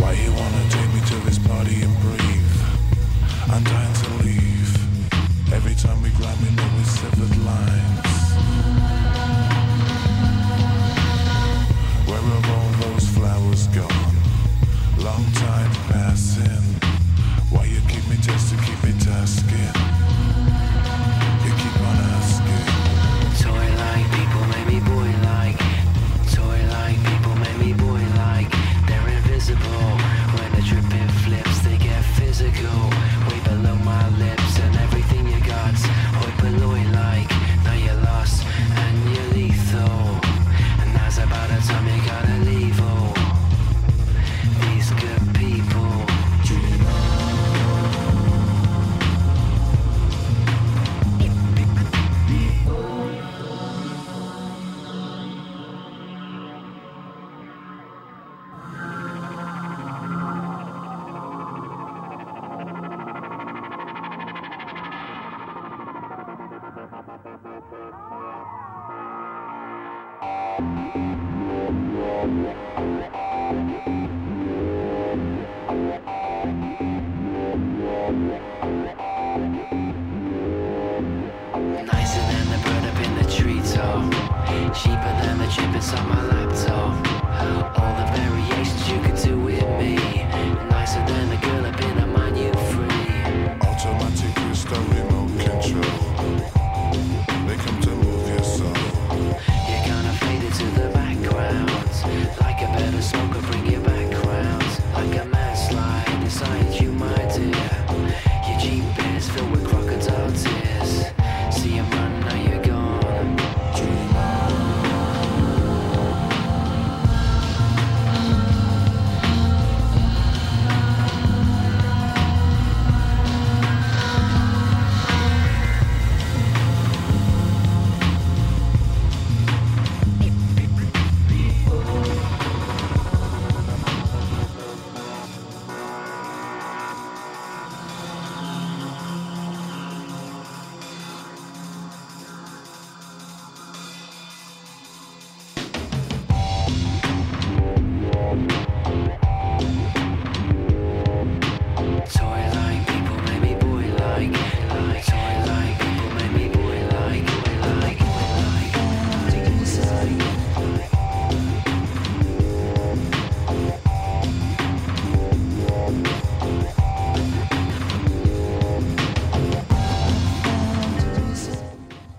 [0.00, 2.22] Why you wanna take me to this party and breathe?
[4.02, 5.52] To leave.
[5.52, 7.83] Every time we grab me, know we severed lines.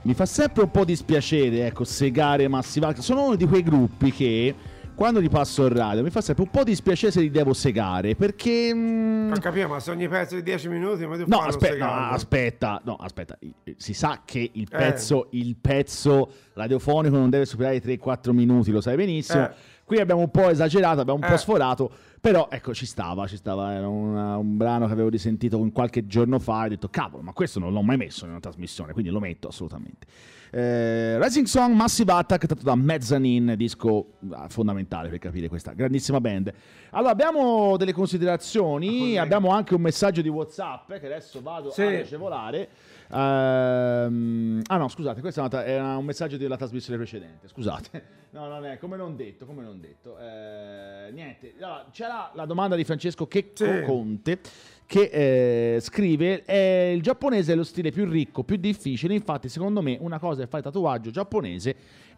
[0.06, 3.04] Mi fa sempre un po' dispiacere, ecco, segare Massive Attack.
[3.04, 4.54] Sono uno di quei gruppi che
[4.94, 8.14] quando li passo in radio mi fa sempre un po' dispiacere se li devo segare
[8.16, 8.72] perché.
[8.72, 12.10] mm, Non capiamo, ma se ogni pezzo di 10 minuti, ma tu No, aspetta, no,
[12.12, 13.36] aspetta, no, aspetta.
[13.78, 18.82] Si sa che il pezzo, il pezzo radiofonico non deve superare i 3-4 minuti, lo
[18.82, 19.44] sai benissimo.
[19.46, 19.52] Eh.
[19.86, 21.38] Qui abbiamo un po' esagerato, abbiamo un po' Eh.
[21.38, 23.72] sforato, però ecco, ci stava, ci stava.
[23.72, 27.34] Era una- un brano che avevo risentito qualche giorno fa e ho detto, cavolo, ma
[27.34, 30.08] questo non l'ho mai messo in una trasmissione, quindi lo metto assolutamente.
[30.50, 36.20] Eh, Rising Song Massive Attack tratto da Mezzanine, disco ah, fondamentale per capire questa grandissima
[36.20, 36.52] band.
[36.92, 41.82] Allora, abbiamo delle considerazioni, abbiamo anche un messaggio di WhatsApp eh, che adesso vado Sì.
[41.84, 42.70] a agevolare.
[43.12, 47.48] Ehm, ah no, scusate, questo era un messaggio della trasmissione precedente.
[47.48, 49.46] Scusate, no, non è come non detto.
[49.46, 50.18] Come non detto.
[50.18, 53.82] Eh, niente, allora, c'era la domanda di Francesco Checco Sì.
[53.86, 54.40] Conte
[54.86, 59.14] che eh, scrive: eh, Il giapponese è lo stile più ricco, più difficile.
[59.14, 61.76] Infatti, secondo me, una cosa è fare tatuaggio giapponese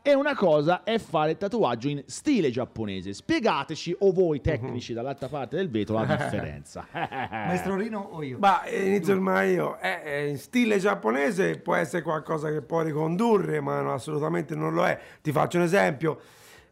[0.07, 3.11] e una cosa è fare il tatuaggio in stile giapponese.
[3.11, 6.87] Spiegateci, o voi tecnici dall'altra parte del vetro, la differenza.
[6.93, 8.37] Maestro Rino o io?
[8.39, 9.77] Ma eh, inizio ormai io.
[9.81, 14.73] Eh, eh, in stile giapponese può essere qualcosa che può ricondurre, ma no, assolutamente non
[14.73, 14.97] lo è.
[15.21, 16.21] Ti faccio un esempio.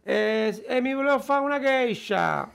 [0.01, 2.49] Eh, eh, mi volevo fare una geisha.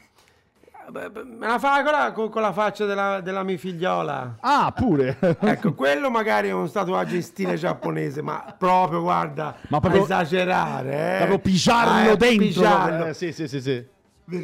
[0.93, 4.37] Me la fai con la, con- la faccia della, della mia figliola.
[4.40, 5.16] ah, pure.
[5.40, 11.14] Ecco, quello magari è un tatuaggio in stile giapponese, ma proprio, guarda, Ma proprio- esagerare.
[11.14, 11.16] Eh.
[11.19, 12.45] Proprio pigiarlo Ah, eh, dentro.
[12.47, 13.07] pigiarlo.
[13.07, 13.87] Eh, sì, sì, sì, sì.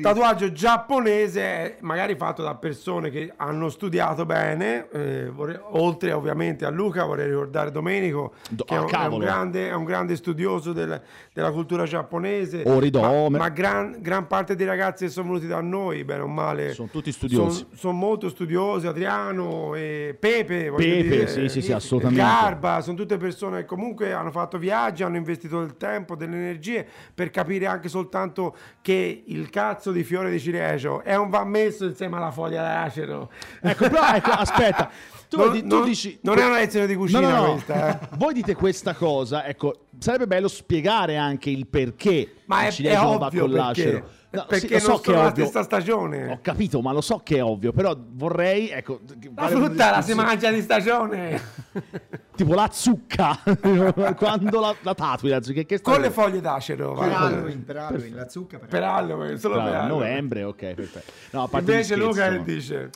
[0.00, 4.88] Tatuaggio giapponese, è magari fatto da persone che hanno studiato bene.
[4.90, 9.06] eh, vorrei- oltre ovviamente a Luca, vorrei ricordare Domenico, Do- che è ah, un, è
[9.06, 11.00] un grande, è un grande studioso del-
[11.32, 12.62] della cultura giapponese.
[12.64, 13.28] Oridome.
[13.30, 16.72] Ma, ma gran, gran parte dei ragazzi che sono venuti da noi, bene o male,
[16.72, 17.66] Sono tutti studiosi.
[17.74, 18.86] Sono molto studiosi.
[18.86, 22.22] Adriano e Pepe, Pepe, dire, sì, sì, sì, assolutamente.
[22.22, 26.86] Garba, sono tutte persone che comunque hanno fatto viaggi, hanno investito del tempo, delle energie
[27.14, 31.84] per capire anche soltanto che il cazzo di fiore di cirecio è un va messo
[31.84, 33.30] insieme alla foglia d'acero.
[33.60, 34.90] Ecco, però, ecco, aspetta.
[35.28, 36.18] Tu, Non- tu non- dici...
[36.22, 38.08] non è una lezione di cucina No, no, questa, eh.
[38.16, 43.18] Voi dite questa cosa, ecco, sarebbe bello spiegare anche il perché Ma è, è non
[43.18, 44.10] va ovvio con perché, l'acero.
[44.28, 45.44] No, perché sì, lo so che è la ovvio.
[45.44, 46.30] stessa stagione.
[46.30, 49.00] Ho capito, ma lo so che è ovvio, però vorrei, ecco...
[49.18, 51.40] che La frutta la si mangia di stagione
[52.36, 53.38] Tipo la zucca,
[54.14, 56.92] quando la, la tatui, la zucca, che con le foglie d'acero.
[56.92, 57.10] Per.
[57.10, 60.08] Halloween, per Halloween, la zucca per Per Halloween, solo per Bravo, Halloween.
[60.10, 61.12] novembre, ok, perfetto.
[61.30, 62.90] No, a parte gli Invece Luca che dice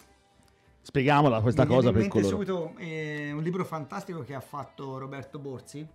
[0.94, 2.28] Spieghiamola questa Mi cosa per coloro.
[2.28, 5.86] subito eh, un libro fantastico che ha fatto Roberto Borzi.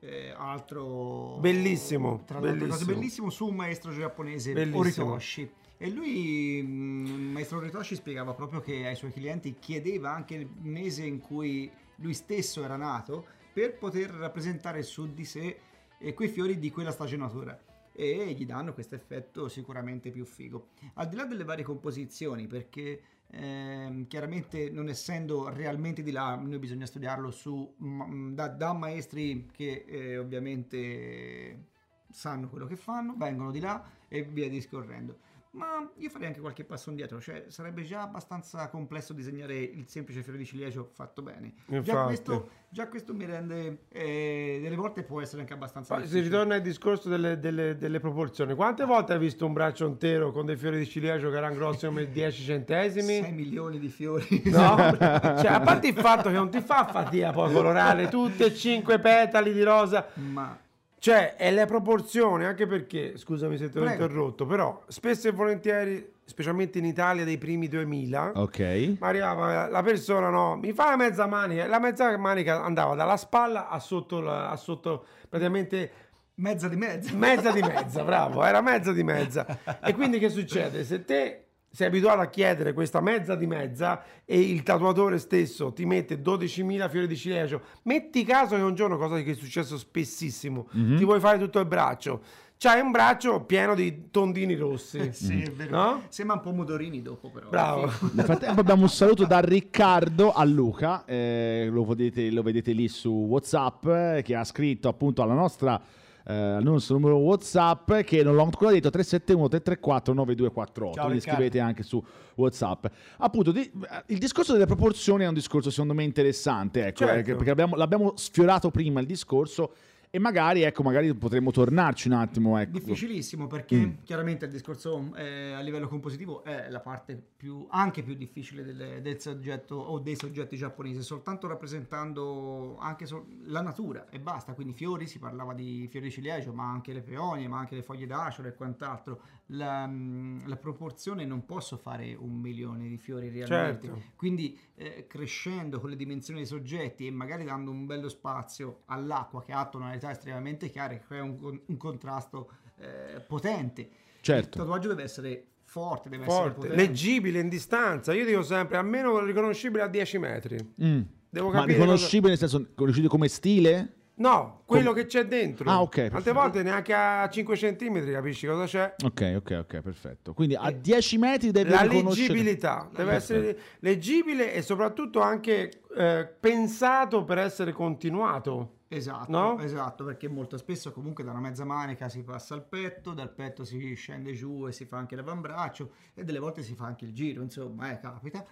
[0.00, 2.94] eh, altro Bellissimo, tra le altre cose bellissimo.
[2.98, 4.78] bellissimo su un maestro giapponese Bellissimo.
[4.78, 10.34] Oritoshi e lui mm, il maestro Oritoshi spiegava proprio che ai suoi clienti chiedeva anche
[10.36, 15.58] il mese in cui lui stesso era nato per poter rappresentare su di sé
[15.98, 17.60] eh, quei fiori di quella stagionatura
[17.92, 23.00] e gli danno questo effetto sicuramente più figo al di là delle varie composizioni perché
[23.30, 29.48] ehm, chiaramente non essendo realmente di là noi bisogna studiarlo su, ma- da, da maestri
[29.52, 31.66] che eh, ovviamente
[32.10, 35.18] sanno quello che fanno vengono di là e via discorrendo
[35.52, 40.22] ma io farei anche qualche passo indietro, cioè sarebbe già abbastanza complesso disegnare il semplice
[40.22, 41.54] fiore di ciliegio fatto bene.
[41.82, 46.24] Già questo, già questo mi rende, eh, delle volte può essere anche abbastanza si difficile.
[46.24, 48.54] ritorna al discorso delle, delle- delle proporzioni.
[48.54, 51.86] Quante volte hai visto un braccio intero con dei fiori di ciliegio che erano grossi
[51.86, 53.20] come 10 centesimi?
[53.22, 54.42] 6 milioni di fiori.
[54.44, 54.76] No?
[54.98, 58.98] cioè, a parte il fatto che non ti fa fatica poi colorare tutti e cinque
[58.98, 60.06] petali di rosa.
[60.14, 60.66] ma
[61.00, 64.02] Cioè, è le proporzioni, anche perché, scusami se ti ho Prego.
[64.02, 68.96] interrotto, però spesso e volentieri, specialmente in Italia dei primi 2000, Ok.
[68.98, 73.16] ma arrivava la persona, no, mi fa la mezza manica, la mezza manica andava dalla
[73.16, 75.90] spalla a sotto, la- a sotto praticamente
[76.34, 77.14] mezza di mezza.
[77.14, 79.46] mezza di mezza, bravo, era mezza di mezza.
[79.80, 80.82] E quindi che succede?
[80.84, 81.44] Se te
[81.78, 86.90] sei abituato a chiedere questa mezza di mezza e il tatuatore stesso ti mette 12.000
[86.90, 91.20] fiori di ciliegio, metti caso che un giorno, cosa che è successo spessissimo, ti vuoi
[91.20, 92.20] fare tutto il braccio,
[92.58, 95.12] c'hai un braccio pieno di tondini rossi.
[95.12, 95.70] Sì, è vero.
[95.70, 96.02] No?
[96.08, 97.48] Sembra un po' modorini dopo però.
[97.48, 97.92] Bravo.
[98.10, 102.88] Nel frattempo abbiamo un saluto da Riccardo a Luca, eh, lo, vedete, lo vedete lì
[102.88, 105.80] su Whatsapp, eh, che ha scritto appunto alla nostra
[106.28, 111.22] eh, al nostro numero Whatsapp che non l'ho ancora detto 371 334 9248 Ciao, quindi
[111.24, 112.02] scrivete anche su
[112.34, 112.84] Whatsapp
[113.18, 113.70] appunto di-
[114.08, 117.30] il discorso delle proporzioni è un discorso secondo me interessante ecco, Certo.
[117.30, 119.72] eh, perché abbiamo- l'abbiamo sfiorato prima il discorso
[120.10, 122.72] e magari ecco magari potremmo tornarci un attimo ecco.
[122.78, 123.92] Difficilissimo perché Mm.
[124.04, 129.00] chiaramente il discorso eh, a livello compositivo è la parte più, anche più difficile del,
[129.02, 134.72] del soggetto o dei soggetti giapponesi, soltanto rappresentando anche sol- la natura e basta, quindi
[134.72, 138.06] fiori, si parlava di fiori di ciliegio, ma anche le peonie, ma anche le foglie
[138.06, 139.20] d'acero e quant'altro.
[139.52, 144.02] La, mm, la proporzione non posso fare un milione di fiori realmente, Certo.
[144.16, 149.42] quindi eh, crescendo con le dimensioni dei soggetti e magari dando un bello spazio all'acqua
[149.42, 149.64] che ha
[149.98, 153.88] tonalità estremamente chiare, crea un, un contrasto eh, potente.
[154.20, 154.58] Certo.
[154.58, 156.76] Il tatuaggio deve essere forte, deve essere Forte, potente.
[156.76, 158.12] leggibile in distanza.
[158.14, 160.74] Io dico sempre, almeno riconoscibile a 10 metri.
[160.82, 161.00] Mm.
[161.30, 163.92] Devo ma capire riconoscibile nel senso riconoscibile come stile?
[164.18, 165.70] No, quello che c'è dentro.
[165.70, 166.32] Ah, ok, Tante perfetto.
[166.40, 168.94] volte neanche a 5 centimetri capisci cosa c'è.
[169.04, 170.34] Ok, ok, ok, perfetto.
[170.34, 177.22] Quindi a 10 metri deve La leggibilità deve essere leggibile e soprattutto anche eh, pensato
[177.22, 178.77] per essere continuato.
[178.90, 179.58] Esatto, No?
[179.58, 183.62] esatto, perché molto spesso comunque da una mezza manica si passa al petto, dal petto
[183.64, 187.12] si scende giù e si fa anche l'avambraccio e delle volte si fa anche il
[187.12, 188.46] giro, insomma, eh, capita.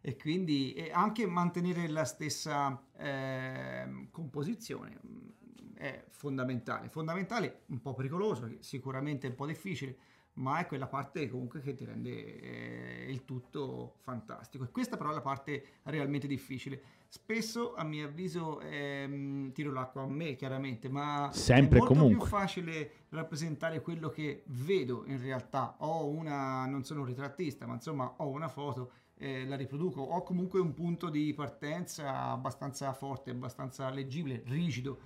[0.00, 5.28] E quindi e anche mantenere la stessa ehm, composizione mm,
[5.74, 6.88] è fondamentale.
[6.88, 9.96] Fondamentale, un po' pericoloso, sicuramente un po' difficile,
[10.34, 14.64] ma è quella parte comunque che ti rende eh, il tutto fantastico.
[14.64, 16.82] E questa però è la parte realmente difficile.
[17.14, 22.16] Spesso, a mio avviso, ehm, tiro l'acqua a me, chiaramente, ma Sempre è molto comunque.
[22.16, 25.74] più facile rappresentare quello che vedo in realtà.
[25.80, 30.22] Ho una, non sono un ritrattista, ma insomma ho una foto, eh, la riproduco, ho
[30.22, 34.98] comunque un punto di partenza abbastanza forte, abbastanza leggibile, rigido.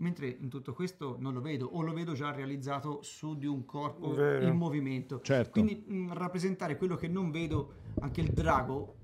[0.00, 3.64] Mentre in tutto questo non lo vedo, o lo vedo già realizzato su di un
[3.64, 4.48] corpo Vero.
[4.48, 5.20] in movimento.
[5.20, 5.52] Certo.
[5.52, 8.96] Quindi mh, rappresentare quello che non vedo, anche il drago,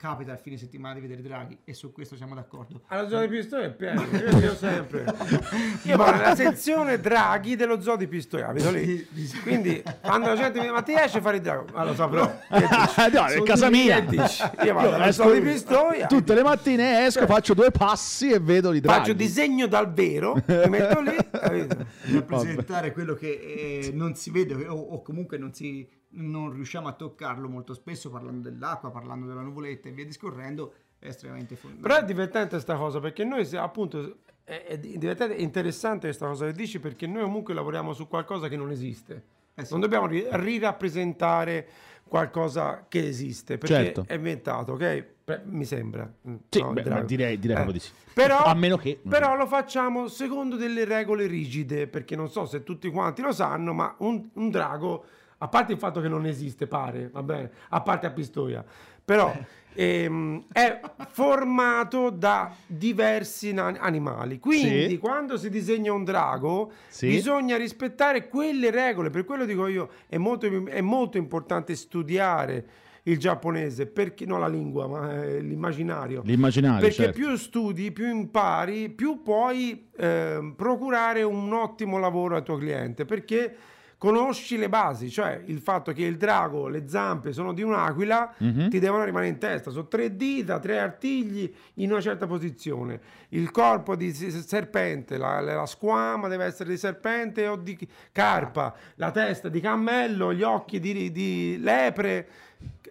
[0.00, 2.80] capita al fine settimana di vedere draghi, e su questo siamo d'accordo.
[2.86, 4.02] Alla zona di Pistoia è pieno,
[4.40, 5.04] io sempre.
[5.84, 9.06] Io vado nella sezione draghi dello zoo di Pistoia, abito lì.
[9.42, 11.66] Quindi quando la gente mi dice ma ti riesci a fare il drago?
[11.74, 12.24] Ma lo saprò.
[12.48, 13.10] Dici?
[13.12, 13.98] no, è casa mia.
[13.98, 16.06] Io vado esco- zoo di Pistoia.
[16.06, 18.98] Tutte le mattine esco, faccio due passi e vedo i draghi.
[19.00, 21.86] Faccio disegno dal vero, mi metto lì, capito?
[22.10, 26.92] rappresentare quello che eh, non si vede o, o comunque non, si, non riusciamo a
[26.92, 31.72] toccarlo molto spesso parlando dell'acqua, parlando della nuvoletta e via discorrendo è estremamente Però è
[31.72, 32.06] fondamentale.
[32.06, 36.80] divertente sta cosa perché noi appunto è, è divertente, è interessante questa cosa che dici
[36.80, 39.22] perché noi comunque lavoriamo su qualcosa che non esiste.
[39.54, 39.72] Eh sì.
[39.72, 41.68] Non dobbiamo ri- rirappresentare
[42.04, 44.04] qualcosa che esiste perché Certo.
[44.06, 45.04] è inventato, ok?
[45.24, 46.12] Beh, mi sembra.
[46.28, 47.92] Mm, Sì, no, beh, direi- direi proprio di sì.
[48.12, 52.64] Però, A meno che- però lo facciamo secondo delle regole rigide perché non so se
[52.64, 55.04] tutti quanti lo sanno, ma un, un drago,
[55.42, 58.62] a parte il fatto che non esiste, pare, va bene, a parte a Pistoia,
[59.04, 59.34] però
[59.72, 64.38] ehm, è formato da diversi animali.
[64.38, 64.98] Quindi Sì.
[64.98, 67.08] quando si disegna un drago Sì.
[67.08, 69.08] bisogna rispettare quelle regole.
[69.10, 72.66] Per quello dico io, è molto, è molto importante studiare
[73.04, 76.20] il giapponese, perché non la lingua, ma eh, l'immaginario.
[76.22, 77.18] L'immaginario, Perché certo.
[77.18, 83.06] più studi, più impari, più puoi ehm, procurare un ottimo lavoro al tuo cliente.
[83.06, 83.56] Perché
[84.00, 88.78] conosci le basi, cioè il fatto che il drago, le zampe sono di un'aquila, ti
[88.78, 89.70] devono rimanere in testa.
[89.70, 92.98] Sono tre dita, tre artigli in una certa posizione.
[93.28, 97.76] Il corpo di serpente, la, la squama deve essere di serpente o di
[98.10, 102.28] carpa, la testa di cammello, gli occhi di, di lepre.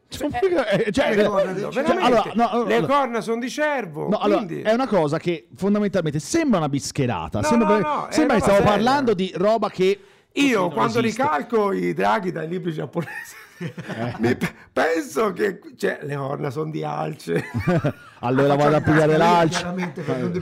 [0.09, 4.09] Eh, cioè, Eh, guarda, cioè, veramente, allora, no, allora, le corna sono di cervo.
[4.09, 7.39] No, allora, è una cosa che fondamentalmente sembra una bischerata.
[7.39, 9.99] No, sembra no, sembra che stiamo parlando di roba che.
[10.33, 11.21] Io quando esiste.
[11.23, 14.37] ricalco i draghi dai libri giapponesi Eh.
[14.71, 17.43] penso che cioè, le corna sono di alce.
[18.21, 19.63] Allora vado a pigliare l'alce.
[19.63, 19.93] Non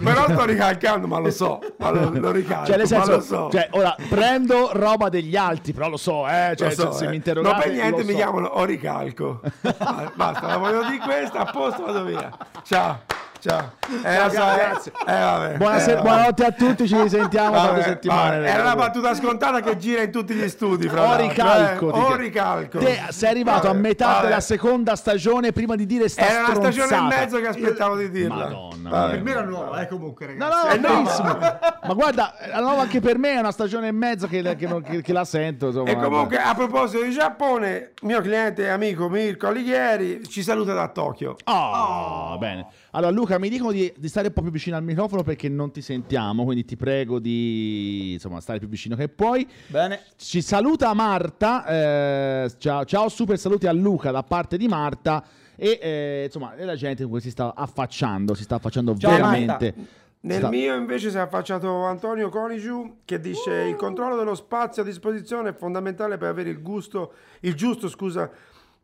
[0.03, 3.49] Però sto ricalcando, ma lo so, ma lo, lo ricalco, Cioè, senso, lo so.
[3.51, 6.55] cioè, ora prendo roba degli altri, però lo so, eh.
[6.57, 7.09] Cioè, Lo so, se, eh.
[7.09, 7.55] mi interrogate.
[7.55, 8.17] non per niente mi so.
[8.17, 9.41] chiamano Oricalco.
[9.77, 12.35] Ah, Basta, la voglio di questa, a posto vado via.
[12.63, 13.01] Ciao,
[13.47, 13.71] ciao.
[14.03, 14.41] Eh, so,
[15.07, 15.53] eh.
[15.53, 15.57] Eh.
[15.57, 18.37] Buonasera, Eh, buonanotte a tutti, ci risentiamo tra due Vabbè, settimane.
[18.39, 18.49] vabbè.
[18.49, 20.87] Era una battuta scontata che gira in tutti gli studi.
[20.89, 21.93] Fra O ricalco.
[21.93, 21.99] eh.
[21.99, 22.77] O ricalco.
[22.79, 24.21] Te sei arrivato a Vabbè, metà vabbè.
[24.27, 27.15] della seconda stagione prima di dire sta Era una stagione e stronzata.
[27.21, 28.35] mezzo che aspettavo di dirla.
[28.35, 29.07] Madonna.
[29.09, 30.67] Per me era nuova, eh, comunque, No, ragazzi.
[30.67, 31.37] no, Eh, no, benissimo.
[31.37, 34.81] Ma guarda, la nuova anche per me è una stagione e mezzo che, che non-
[34.81, 35.67] che- che la sento.
[35.67, 40.73] Insomma, E comunque, a proposito di Giappone, mio cliente e amico Mirko Alighieri ci saluta
[40.73, 41.35] da Tokyo.
[41.45, 42.67] Oh, bene.
[42.97, 45.71] Allora, Luca, mi dicono di, di stare un po' più vicino al microfono perché non
[45.71, 49.47] ti sentiamo, quindi ti prego di insomma, stare più vicino che puoi.
[49.67, 50.01] Bene.
[50.15, 51.63] Ci saluta Marta.
[51.67, 55.23] eh, ciao, ciao, super saluti a Luca da parte di Marta.
[55.55, 59.75] E eh, insomma, la gente comunque si sta affacciando, si sta affacciando Ciao, veramente.
[60.21, 64.81] Nel Sta- mio invece si è affacciato Antonio Conigiu che dice il controllo dello spazio
[64.81, 68.27] a disposizione è fondamentale per avere il gusto, il giusto scusa,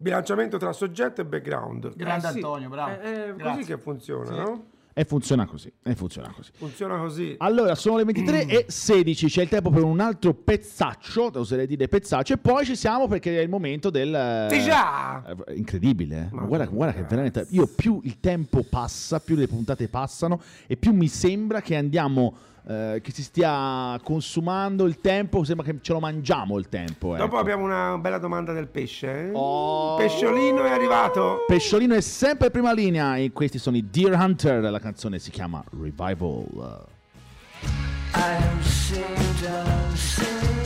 [0.04, 1.96] bilanciamento tra soggetto e background.
[1.96, 2.92] Grande Eh sì, Antonio, bravo.
[2.92, 3.66] È, è così Grazie.
[3.66, 4.36] che funziona, Sì.
[4.36, 4.66] no?
[4.96, 5.74] E funziona così.
[5.82, 6.52] E funziona così.
[6.54, 7.34] Funziona così.
[7.40, 11.88] Allora, sono le 23 e 16, c'è il tempo per un altro pezzaccio, oserei dire
[11.88, 14.14] pezzaccio, e poi ci siamo perché è il momento del...
[14.14, 15.24] eh, Sì, già!
[15.48, 16.36] eh, Incredibile, eh.
[16.36, 17.48] Ma Ma guarda, guarda che veramente...
[17.50, 22.36] Io più il tempo passa, più le puntate passano, e più mi sembra che andiamo...
[22.68, 27.16] eh, che si stia consumando il tempo, sembra che ce lo mangiamo il tempo.
[27.16, 27.38] Dopo ecco.
[27.38, 29.28] abbiamo una bella domanda del pesce.
[29.28, 29.32] eh?
[29.34, 29.96] Oh.
[29.98, 31.44] Pesciolino è arrivato.
[31.48, 35.32] Pesciolino è sempre in prima linea e questi sono i Deer Hunter, la canzone si
[35.32, 36.86] chiama Revival.
[38.16, 40.63] I'm saved, I'm saved,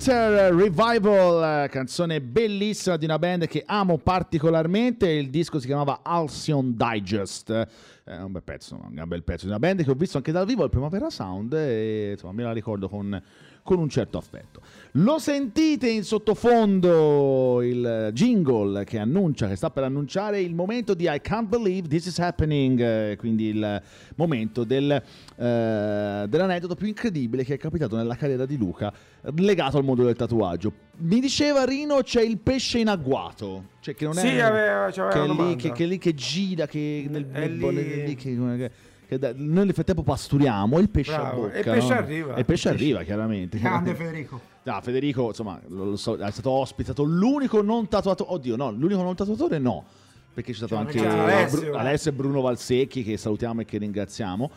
[0.00, 5.10] Hunter Revival, canzone bellissima di una band che amo particolarmente.
[5.10, 7.68] Il disco si chiamava Halcyon Digest.
[8.02, 10.46] È un bel pezzo, un bel pezzo di una band che ho visto anche dal
[10.46, 13.22] vivo al Primavera Sound e insomma me la ricordo con,
[13.62, 14.62] con un certo affetto.
[14.94, 21.04] Lo sentite in sottofondo il jingle che annuncia, che sta per annunciare il momento di
[21.08, 23.80] I Can't Believe This Is Happening, eh, quindi il
[24.16, 28.92] momento del, eh, dell'aneddoto più incredibile che è capitato nella carriera di Luca
[29.36, 30.72] legato al mondo del tatuaggio.
[31.02, 33.66] Mi diceva Rino c'è il pesce in agguato.
[33.78, 34.40] Cioè, che non Sì, è.
[34.40, 37.64] aveva- c'aveva che, è lì, che, che è lì che gira, che nel È lì-
[37.64, 38.70] nel- lì che,
[39.10, 41.52] che- da- noi nel frattempo pasturiamo e il pesce a Bravo, bocca.
[41.54, 41.98] e il pesce no?
[41.98, 42.34] arriva.
[42.36, 43.58] E il pesce arriva, chiaramente.
[43.58, 44.40] Grande Federico.
[44.62, 48.30] No, Federico, insomma, lo, so, è stato ospite, è stato l'unico non tatuatore.
[48.34, 49.84] Oddio, no, l'unico non tatuatore no.
[50.32, 51.60] Perché c'è stato Ciao, anche Alessio.
[51.60, 54.50] Bru- Alessio e Bruno Valsecchi che salutiamo e che ringraziamo.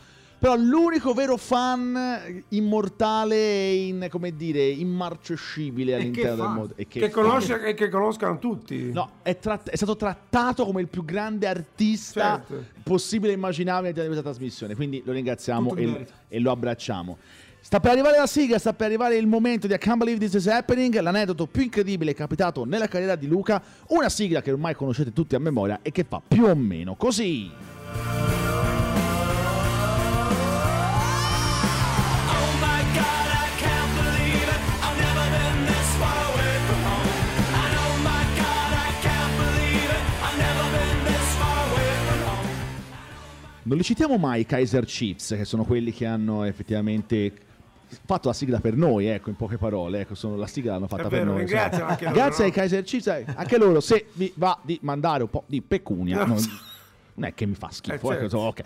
[0.44, 6.74] Però l'unico vero fan immortale e in, come dire, immarcescibile all'interno del mondo.
[6.76, 8.92] E che, Che, conosce, e che conoscano tutti.
[8.92, 12.66] No, è, tratt- è stato trattato come il più grande artista Certo.
[12.84, 14.76] possibile e immaginabile di questa trasmissione.
[14.76, 17.18] Quindi lo ringraziamo e, e lo abbracciamo.
[17.62, 20.34] Sta per arrivare la sigla, sta per arrivare il momento di I Can't Believe This
[20.34, 25.14] Is Happening, l'aneddoto più incredibile capitato nella carriera di Luca, una sigla che ormai conoscete
[25.14, 27.50] tutti a memoria e che fa più o meno così.
[43.64, 47.32] Non li citiamo mai i Kaiser Chiefs, che sono quelli che hanno effettivamente
[48.06, 51.04] fatto la sigla per noi, ecco, in poche parole, ecco, sono, la sigla l'hanno fatta
[51.04, 51.42] È per vero, noi.
[51.44, 51.88] insomma.
[51.88, 52.50] anche loro, Grazie no?
[52.50, 56.18] ai Kaiser Chiefs, eh, anche loro, se vi va di mandare un po' di pecunia,
[56.20, 56.26] No.
[56.34, 56.38] non,
[57.16, 58.24] non è che mi fa schifo, Eh, ecco, certo.
[58.24, 58.62] insomma, ok.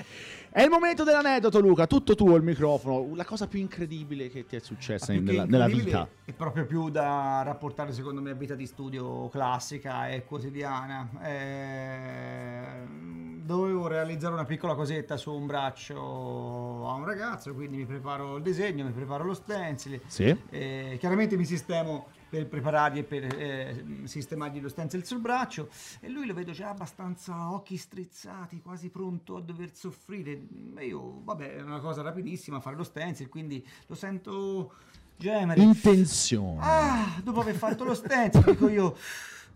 [0.50, 4.56] È il momento dell'aneddoto, Luca, tutto tuo il microfono, la cosa più incredibile che ti
[4.56, 6.08] è successa Più in- nella, nella vita.
[6.26, 11.08] È proprio più da rapportare secondo me a vita di studio classica e quotidiana.
[11.22, 12.66] Eh,
[13.48, 18.44] dovevo realizzare una piccola cosetta su un braccio a un ragazzo, quindi mi preparo il
[18.44, 20.02] disegno, mi preparo lo stencil.
[20.06, 20.38] Sì?
[20.50, 25.70] Eh, chiaramente mi sistemo per preparargli e per eh, sistemargli lo stencil sul braccio
[26.02, 30.42] e lui lo vedo già abbastanza occhi strizzati, quasi pronto a dover soffrire.
[30.76, 34.74] E io, vabbè, è una cosa rapidissima fare lo stencil, quindi lo sento
[35.16, 35.62] gemere.
[35.62, 36.60] Intenzione.
[36.62, 38.98] Ah, dopo aver fatto lo stencil, dico io,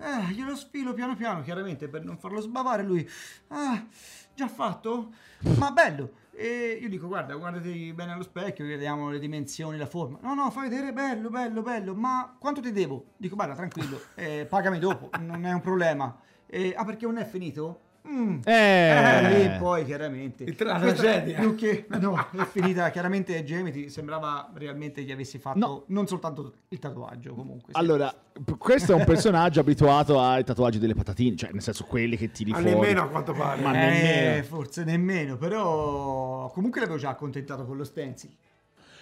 [0.02, 2.84] eh, glielo sfilo piano piano, chiaramente per non farlo sbavare.
[2.84, 3.08] Lui,
[3.49, 3.86] ah,
[4.34, 5.14] già fatto?
[5.58, 6.20] Ma bello.
[6.34, 10.18] E io dico, guarda, guardati bene allo specchio, vediamo le dimensioni, la forma.
[10.22, 11.93] No, no, fai vedere, bello, bello, bello.
[11.93, 13.12] Ma quanto ti devo?
[13.18, 16.20] Dico, guarda, tranquillo, eh, pagami dopo, non è un problema.
[16.47, 17.90] Eh, ah, perché non è finito?
[18.08, 18.39] Mm.
[18.45, 19.30] Eh.
[19.52, 21.39] lì poi chiaramente Il tra- la tragedia.
[21.39, 25.84] più che no, è finita chiaramente gemiti sembrava realmente gli avessi fatto No.
[25.88, 27.80] non soltanto il tatuaggio comunque sì.
[27.80, 28.12] Allora,
[28.43, 32.32] p- questo è un personaggio abituato ai tatuaggi delle patatine, cioè nel senso quelli che
[32.32, 32.74] tiri Ma fuori.
[32.74, 33.62] nemmeno a quanto pare.
[33.62, 34.43] Ma Eh, nemmeno.
[34.43, 38.32] forse nemmeno però comunque l'avevo già accontentato con lo stencil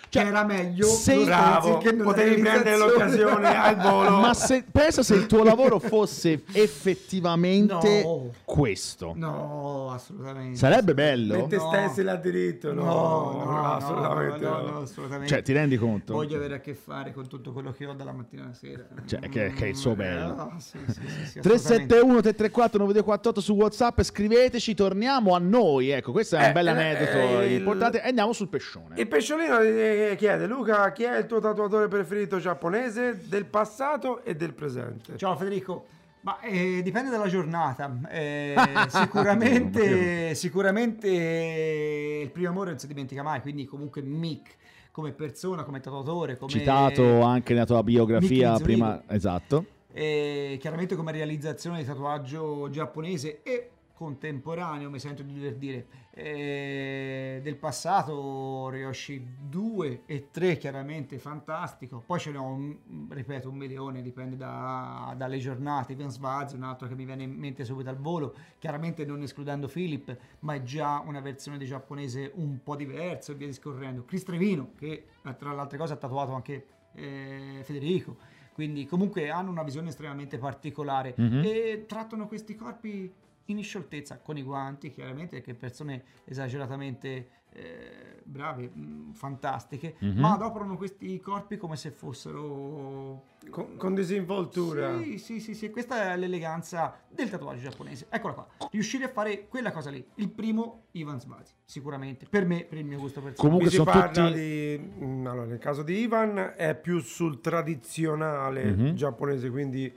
[0.09, 4.17] Cioè, era meglio lo Bravo, che non potevi prendere l'occasione al volo.
[4.19, 8.31] Ma se, pensa se il tuo lavoro fosse effettivamente No.
[8.43, 9.13] questo.
[9.15, 11.35] no assolutamente Sarebbe bello?
[11.35, 11.67] Mette No.
[11.71, 12.73] stencil addiritto.
[12.73, 14.69] No, no, no, assolutamente no, no.
[14.71, 15.27] no, assolutamente.
[15.27, 16.13] Cioè, ti rendi conto?
[16.13, 19.19] voglio avere a che fare con tutto quello che ho dalla mattina alla sera Cioè,
[19.29, 20.33] che- che è il suo bello.
[20.33, 21.41] Ah, sì, sì, sì, sì, assolutamente.
[21.41, 25.89] 371 334 9248 su WhatsApp, scriveteci, torniamo a noi.
[25.89, 28.01] Ecco, questo è un Eh, bel eh, aneddoto eh, il- importante.
[28.01, 28.95] Andiamo sul pescione.
[28.99, 29.57] Il pesciolino
[29.99, 35.17] eh, chiede, Luca, chi è il tuo tatuatore preferito giapponese del passato e del presente?
[35.17, 35.85] Ciao Federico.
[36.21, 37.99] Ma eh, dipende dalla giornata.
[38.09, 38.55] Eh,
[38.89, 44.57] sicuramente, sicuramente il primo amore non si dimentica mai, quindi comunque Mick
[44.91, 49.01] come persona, come tatuatore, come Citato anche nella tua biografia prima.
[49.07, 49.65] Esatto.
[49.91, 57.41] E chiaramente come realizzazione di tatuaggio giapponese e contemporaneo, mi sento di dover dire, eh,
[57.43, 62.77] del passato Ryoshi 2 e 3 chiaramente fantastico, poi ce ne ho, un,
[63.09, 67.33] ripeto, un milione, dipende da- dalle giornate, Ivan Svaz, un altro che mi viene in
[67.33, 72.31] mente subito al volo, chiaramente non escludendo Philip, ma è già una versione di giapponese
[72.35, 75.97] un po' diversa e via discorrendo, Chris Trevino che eh, tra le altre cose ha
[75.97, 78.15] tatuato anche eh, Federico,
[78.53, 81.15] quindi comunque hanno una visione estremamente particolare.
[81.17, 81.41] Mhm.
[81.43, 83.27] e trattano questi corpi
[83.57, 90.19] in scioltezza con i guanti chiaramente perché persone esageratamente eh, brave mh, fantastiche Mhm.
[90.19, 95.01] ma adoperano questi corpi come se fossero Con, con disinvoltura.
[95.01, 98.05] sì, sì, sì, sì, questa è l'eleganza del tatuaggio giapponese.
[98.09, 98.47] Eccola qua.
[98.69, 100.05] Riuscire a fare quella cosa lì.
[100.15, 102.27] Il primo Ivan Svasi, sicuramente.
[102.29, 103.49] Per me, per il mio gusto personale.
[103.49, 104.91] Comunque sono parla tutti- di...
[105.05, 108.93] mm, Allora, nel caso di Ivan è più sul tradizionale Mhm.
[108.93, 109.91] giapponese, quindi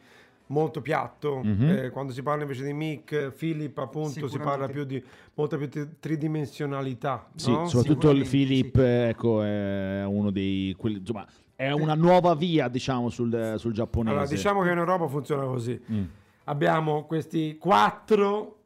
[0.53, 1.41] molto piatto.
[1.43, 1.69] Mhm.
[1.69, 5.03] Eh, quando si parla invece di Mick, Philip, appunto, si parla più di
[5.35, 7.29] molta più tri- tridimensionalità.
[7.35, 7.67] Sì, no?
[7.67, 8.83] soprattutto il Philip, sì.
[8.83, 10.75] ecco, è uno dei...
[10.79, 11.27] quelli- insomma,
[11.57, 14.15] è una nuova via, diciamo, sul, sul giapponese.
[14.15, 15.81] Allora, diciamo che in Europa funziona così.
[15.91, 16.05] Mm.
[16.45, 18.59] Abbiamo questi quattro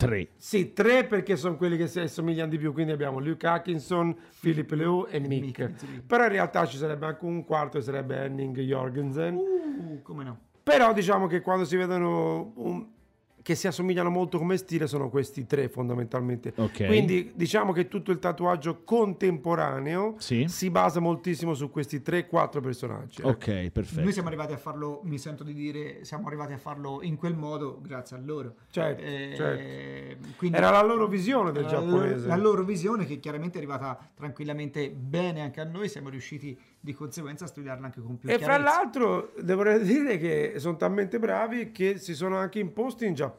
[0.00, 0.28] Tre.
[0.38, 4.70] Sì, tre perché sono quelli che si assomigliano di più, quindi abbiamo Luke Atkinson, Philip
[4.70, 5.58] Liu e Mick.
[5.58, 6.02] Mick, sì.
[6.06, 9.36] Però in realtà ci sarebbe anche un quarto che sarebbe Henning Jorgensen.
[9.36, 10.38] Uh, come no.
[10.62, 12.86] Però diciamo che quando si vedono un-
[13.42, 16.52] che si assomigliano molto come stile sono questi tre fondamentalmente.
[16.56, 16.86] Ok.
[16.86, 20.46] Quindi diciamo che tutto il tatuaggio contemporaneo Sì.
[20.48, 23.20] si basa moltissimo su questi 3-4 personaggi.
[23.20, 23.28] ecco.
[23.30, 24.02] Ok, perfetto.
[24.02, 27.34] Noi siamo arrivati a farlo, mi sento di dire, siamo arrivati a farlo in quel
[27.34, 28.54] modo grazie a loro.
[28.70, 30.26] Certo, Eh, certo.
[30.36, 32.14] quindi- Era la loro visione del giapponese.
[32.16, 36.58] loro- La loro visione che chiaramente è arrivata tranquillamente bene anche a noi, siamo riusciti
[36.82, 38.70] di conseguenza a studiarla anche con più E fra chiarezza.
[38.70, 43.29] l'altro devo dire che sono talmente bravi che si sono anche imposti in Giappone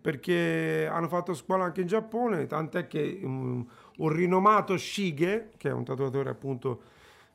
[0.00, 3.64] perché hanno fatto scuola anche in Giappone, tant'è che un,
[3.98, 6.82] un rinomato Shige, che è un tatuatore appunto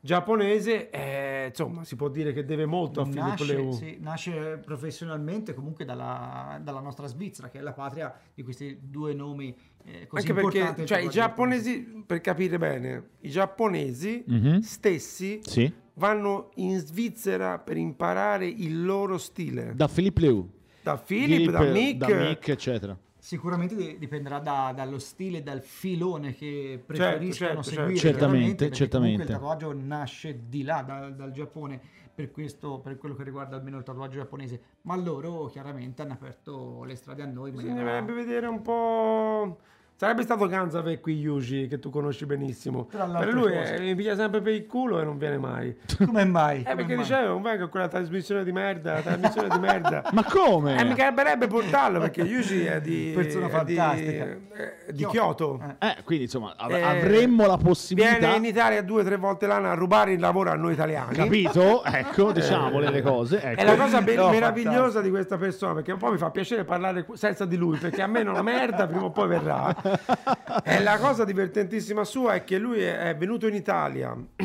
[0.02, 3.72] giapponese, eh, insomma si può dire che deve molto a Nasce, Leu.
[3.72, 9.14] sì, nasce professionalmente comunque dalla, dalla nostra Svizzera, che è la patria di questi due
[9.14, 14.60] nomi eh, così Anche perché cioè, i giapponesi, per capire bene, i giapponesi Mhm.
[14.62, 15.72] stessi Sì.
[15.96, 19.74] vanno in Svizzera per imparare il loro stile.
[19.76, 20.50] Da Philippe Leu.
[20.82, 22.98] Da Philip, da Mick, da Mick, eccetera.
[23.18, 27.96] Sicuramente di- dipenderà da- dallo stile, dal filone che preferiscono certo, seguire.
[27.96, 28.00] certo.
[28.00, 29.26] Certamente, chiaramente, perché certamente.
[29.26, 31.82] Comunque il tatuaggio nasce di là, da- dal Giappone,
[32.16, 34.62] per, questo, per quello che riguarda almeno il tatuaggio giapponese.
[34.84, 37.52] Ma loro chiaramente hanno aperto le strade a noi.
[37.52, 39.58] Si maniera- dovrebbe vedere un po'.
[40.00, 42.86] Sarebbe stato Ganzave qui Yuji, che tu conosci benissimo.
[42.86, 43.76] Per lui cose.
[43.76, 45.76] eh, mi piglia sempre per il culo e non viene mai.
[46.06, 46.60] Come mai?
[46.62, 47.04] Eh, Come perché mai?
[47.04, 50.04] dicevo, non vengo con quella trasmissione di merda, trasmissione di merda.
[50.14, 50.80] Ma come?
[50.80, 53.12] Eh, mi garberebbe portarlo perché Yuji è di.
[53.14, 54.24] Persona è fantastica.
[54.26, 55.60] Di, eh, di Kyoto.
[55.80, 55.88] Eh.
[55.90, 58.18] Eh, quindi insomma av- Eh, avremmo la possibilità.
[58.20, 61.14] Viene in Italia due o tre volte l'anno a rubare il lavoro a noi italiani.
[61.14, 61.84] Capito?
[62.00, 63.42] Ecco, diciamole le cose.
[63.42, 63.60] Ecco.
[63.60, 65.02] È la cosa be- No, meravigliosa fantastico.
[65.04, 68.24] di questa persona perché poi mi fa piacere parlare senza di lui perché a me
[68.24, 69.76] non la merda prima o poi verrà.
[70.64, 74.16] E la cosa divertentissima sua è che lui è venuto in Italia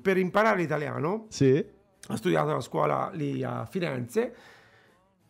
[0.00, 1.64] per imparare l'italiano, Sì.
[2.08, 4.34] ha studiato alla scuola lì a Firenze,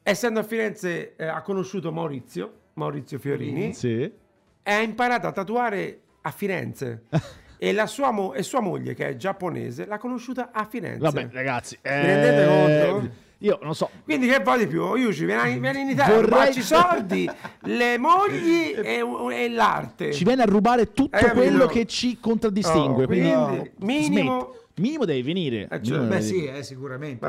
[0.02, 4.00] essendo a Firenze eh, ha conosciuto Maurizio, Maurizio Fiorini, Sì.
[4.02, 4.12] e
[4.72, 7.04] ha imparato a tatuare a Firenze.
[7.58, 10.98] e, la sua mo- e sua moglie, che è giapponese, l'ha conosciuta a Firenze.
[11.00, 11.78] Vabbè, ragazzi.
[11.82, 13.10] Vi rendete eh, conto?
[13.42, 13.88] Io non so.
[14.04, 14.94] Quindi che vuoi di più?
[14.96, 17.30] Yuji, vieni, vieni in Italia, Vorrei- i soldi,
[17.62, 20.12] le mogli e, e l'arte.
[20.12, 21.34] Ci viene a rubare tutto capito?
[21.34, 23.04] quello che ci contraddistingue.
[23.04, 23.70] Oh, quindi quindi,
[24.10, 24.80] minimo- smetti.
[24.82, 25.68] minimo devi venire.
[25.70, 27.26] Eh, Minimo cioè, Beh devi sì, eh, sicuramente.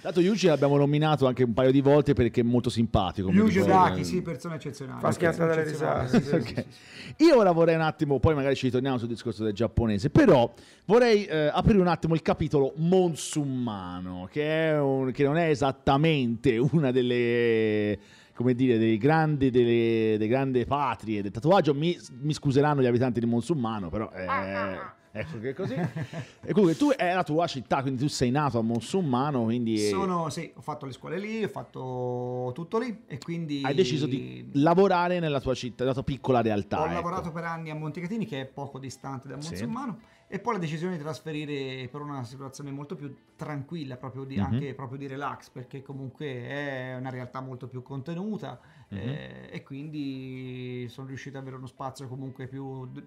[0.00, 3.30] Tanto Yuji l'abbiamo nominato anche un paio di volte perché è molto simpatico.
[3.30, 3.64] Yuji.
[3.64, 5.00] Daki, sì, persona eccezionale.
[5.00, 6.44] Fa schiattare le Eccezionale, risate.
[6.46, 7.24] sì, sì.
[7.24, 10.50] Io ora vorrei un attimo, poi magari ci ritorniamo sul discorso del giapponese, però
[10.86, 16.56] vorrei eh, aprire un attimo il capitolo monsummano, che, è un- che non è esattamente
[16.72, 17.98] una delle,
[18.34, 21.74] come dire, dei grandi, delle, delle grandi patrie del tatuaggio.
[21.74, 24.10] Mi, mi scuseranno gli abitanti di Monsummano, però...
[24.14, 25.74] eh, Ecco che è così.
[26.42, 30.30] e comunque tu è la tua città, quindi tu sei nato a Monsummano, quindi Sono,
[30.30, 33.62] sì, ho fatto le scuole lì, ho fatto tutto lì e quindi...
[33.64, 36.80] hai deciso di lavorare nella tua città, nella tua piccola realtà.
[36.80, 36.94] Ho ecco.
[36.94, 39.48] lavorato per anni a Montecatini, che è poco distante da Sì.
[39.48, 39.98] Monsummano,
[40.28, 44.44] e poi la decisione di trasferire per una situazione molto più tranquilla, proprio di, Mhm.
[44.44, 48.60] anche proprio di relax, perché comunque è una realtà molto più contenuta
[48.92, 48.98] Mhm.
[48.98, 53.02] eh, e quindi sono riuscito ad avere uno spazio comunque più d-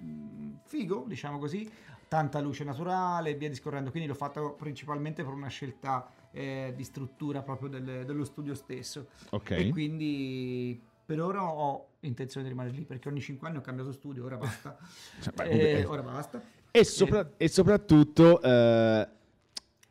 [0.65, 1.69] figo, diciamo così,
[2.07, 3.89] tanta luce naturale e via discorrendo.
[3.91, 9.07] Quindi l'ho fatto principalmente per una scelta eh, di struttura proprio del- dello studio stesso.
[9.31, 9.51] Ok.
[9.51, 13.91] E quindi per ora ho intenzione di rimanere lì perché ogni 5 anni ho cambiato
[13.91, 14.77] studio, ora basta.
[15.21, 15.49] Cioè, beh,
[15.81, 16.41] Eh, ora basta.
[16.71, 19.07] E, sopra- e soprattutto eh,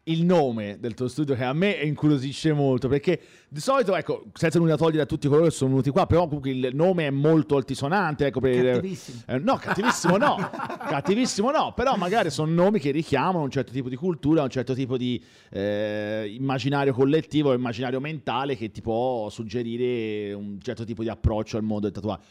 [0.05, 4.59] il nome del tuo studio che a me incuriosisce molto perché di solito, ecco, senza
[4.59, 7.57] nulla togliere a tutti coloro che sono venuti qua, però comunque il nome è molto
[7.57, 8.27] altisonante.
[8.27, 9.23] Ecco, per, Cattivissimo.
[9.27, 10.37] eh, no, cattivissimo no,
[10.89, 14.75] cattivissimo no, però magari sono nomi che richiamano un certo tipo di cultura, un certo
[14.75, 21.11] tipo di eh, immaginario collettivo, immaginario mentale che ti può suggerire un certo tipo di
[21.11, 22.23] approccio al mondo del tatuaggio.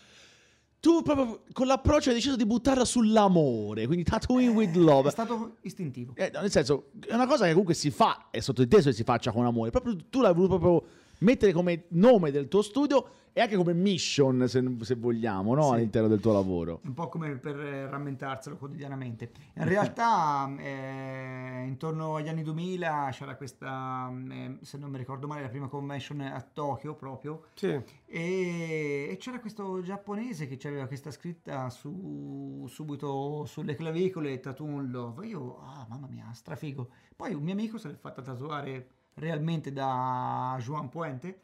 [0.81, 5.11] Tu proprio con l'approccio hai deciso di buttarla sull'amore, quindi tattooing with È love.
[5.11, 6.13] stato istintivo.
[6.15, 9.31] Eh, nel senso, è una cosa che comunque si fa, è sottointeso che si faccia
[9.31, 9.69] con amore.
[9.69, 10.89] Proprio tu l'hai voluto proprio
[11.21, 15.69] mettere come nome del tuo studio e anche come mission, se, se vogliamo, no?
[15.69, 15.73] Sì.
[15.75, 16.81] all'interno del tuo lavoro.
[16.83, 19.31] Un po' come per eh, rammentarselo quotidianamente.
[19.53, 25.27] In realtà, eh, intorno agli anni 2000 c'era questa, mm, eh, se non mi ricordo
[25.27, 27.45] male, la prima convention a Tokyo proprio.
[27.53, 27.67] Sì.
[28.05, 35.25] E, e c'era questo giapponese che aveva questa scritta su, subito sulle clavicole Tattoo Love.
[35.27, 36.89] Io, ah, mamma mia, strafigo.
[37.15, 41.39] Poi un mio amico se l'è fatta tatuare realmente da Juan Puente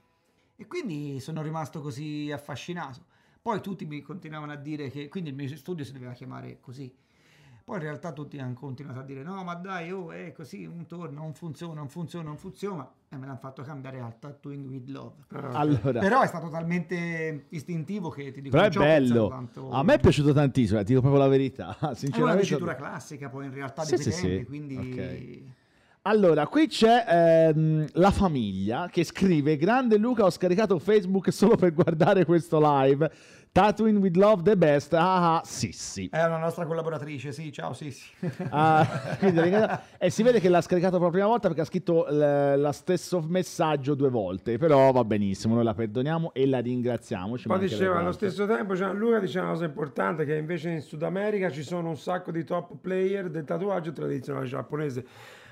[0.56, 3.06] e quindi sono rimasto così affascinato.
[3.42, 6.94] Poi tutti mi continuavano a dire che quindi il mio studio si doveva chiamare così.
[7.64, 10.86] Poi in realtà tutti hanno continuato a dire no, ma dai, oh, è così, non
[10.86, 12.90] torna, non funziona, non funziona, non funziona.
[13.10, 15.26] E me l'hanno fatto cambiare al Tattooing with Love.
[15.52, 19.28] Allora, Però è stato talmente istintivo che ti dico però è bello.
[19.28, 19.70] tanto.
[19.70, 21.76] A me è piaciuto tantissimo, eh, ti dico proprio la verità.
[21.80, 22.42] È una Sinceramente.
[22.42, 24.46] dicitura classica poi in realtà Sì, dei sì, tempi, sì.
[24.46, 25.54] quindi...
[26.08, 31.74] Allora, qui c'è ehm, la famiglia che scrive: Grande Luca, ho scaricato Facebook solo per
[31.74, 33.12] guardare questo live.
[33.52, 34.94] Tattooing with Love the best.
[34.94, 36.08] Ah, ah, sì, sì.
[36.10, 38.08] È una nostra collaboratrice, sì, ciao, sì, sì.
[38.52, 38.88] Ah,
[39.98, 42.72] e si vede che l'ha scaricato per la prima volta perché ha scritto l- lo
[42.72, 44.58] stesso messaggio due volte.
[44.58, 47.38] Però va benissimo, noi la perdoniamo e la ringraziamo.
[47.38, 51.04] ci Poi diceva allo stesso tempo Gianluca diceva una cosa importante che invece in Sud
[51.04, 55.06] America ci sono un sacco di top player del tatuaggio tradizionale giapponese.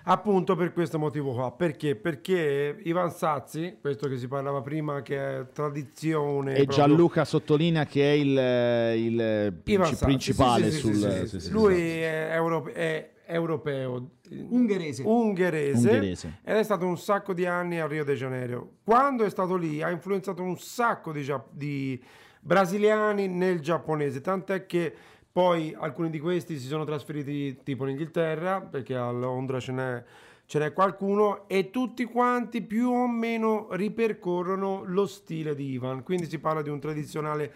[0.07, 1.51] Appunto per questo motivo qua.
[1.51, 1.95] Perché?
[1.95, 7.85] Perché Ivan Sazzi, questo che si parlava prima che è tradizione E proprio- Gianluca sottolinea
[7.85, 10.93] che è il, il princi- principale sì, sì, sul.
[10.93, 11.39] sì, sì, sì, sì.
[11.47, 12.03] sì, Lui esatto.
[12.03, 15.01] è, europe- è europeo Ungherese.
[15.03, 16.39] ungherese, Ungherese.
[16.43, 18.73] ed è stato un sacco di anni a Rio de Janeiro.
[18.83, 21.99] Quando è stato lì ha influenzato un sacco di, gia- di
[22.41, 24.93] brasiliani nel giapponese, tant'è che
[25.35, 30.01] poi alcuni di questi si sono trasferiti tipo in Inghilterra, perché a Londra ce n'è,
[30.45, 36.03] ce n'è qualcuno, e tutti quanti più o meno ripercorrono lo stile di Ivan.
[36.03, 37.51] Quindi si parla di un tradizionale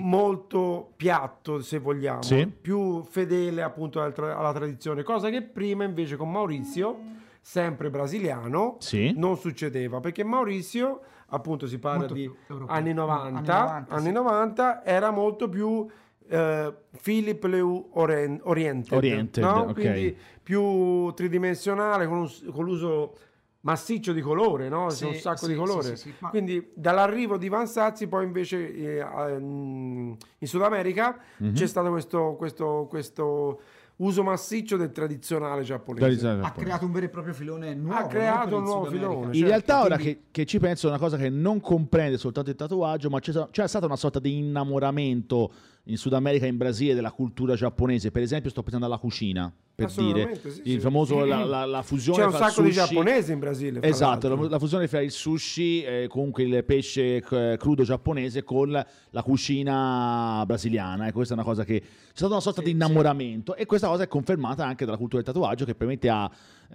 [0.00, 2.46] molto piatto, se vogliamo, Sì.
[2.46, 6.98] più fedele appunto al tra- alla tradizione, cosa che prima invece con Maurizio,
[7.42, 9.12] sempre brasiliano, Sì.
[9.14, 12.30] non succedeva, perché Maurizio, appunto si parla Molto di
[12.68, 14.88] anni 90, Anni anni 90, 90, sì.
[14.88, 15.86] era molto più
[16.28, 19.60] eh, Philip Leu Oriented, Oriented, no?
[19.68, 19.72] ok.
[19.74, 23.14] quindi più tridimensionale con, un- con l'uso
[23.60, 24.88] massiccio di colore, no?
[24.90, 25.96] Sì, un sacco sì, di colore.
[25.96, 31.18] sì, sì, ma- Quindi dall'arrivo di Van Sazzi poi invece eh, ehm, in Sud America
[31.38, 31.52] Mhm.
[31.54, 33.60] c'è stato questo, questo, questo
[33.96, 36.04] uso massiccio del tradizionale giapponese.
[36.06, 36.64] Tradizionale Ha giapponese.
[36.70, 37.98] creato un vero e proprio filone nuovo.
[37.98, 40.90] Ha creato un nuovo filone, In certo, realtà, ora quindi- che, che ci penso, è
[40.90, 44.38] una cosa che non comprende soltanto il tatuaggio, ma c'è, c'è stata una sorta di
[44.38, 45.50] innamoramento
[45.88, 48.10] in Sud America in Brasile della cultura giapponese.
[48.10, 50.80] Per esempio, sto pensando alla cucina, per dire sì, il sì.
[50.80, 53.82] famoso la, la- la fusione C'è un sacco di sushi- giapponesi in Brasile.
[53.82, 59.22] Esatto, la, la fusione fra il sushi, eh, comunque il pesce crudo giapponese con la
[59.22, 61.06] cucina brasiliana.
[61.06, 64.02] E questa è una cosa che c'è stata una sorta di innamoramento e questa cosa
[64.02, 65.74] è confermata anche dalla cultura del tatuaggio che
[66.08, 66.30] ha eh,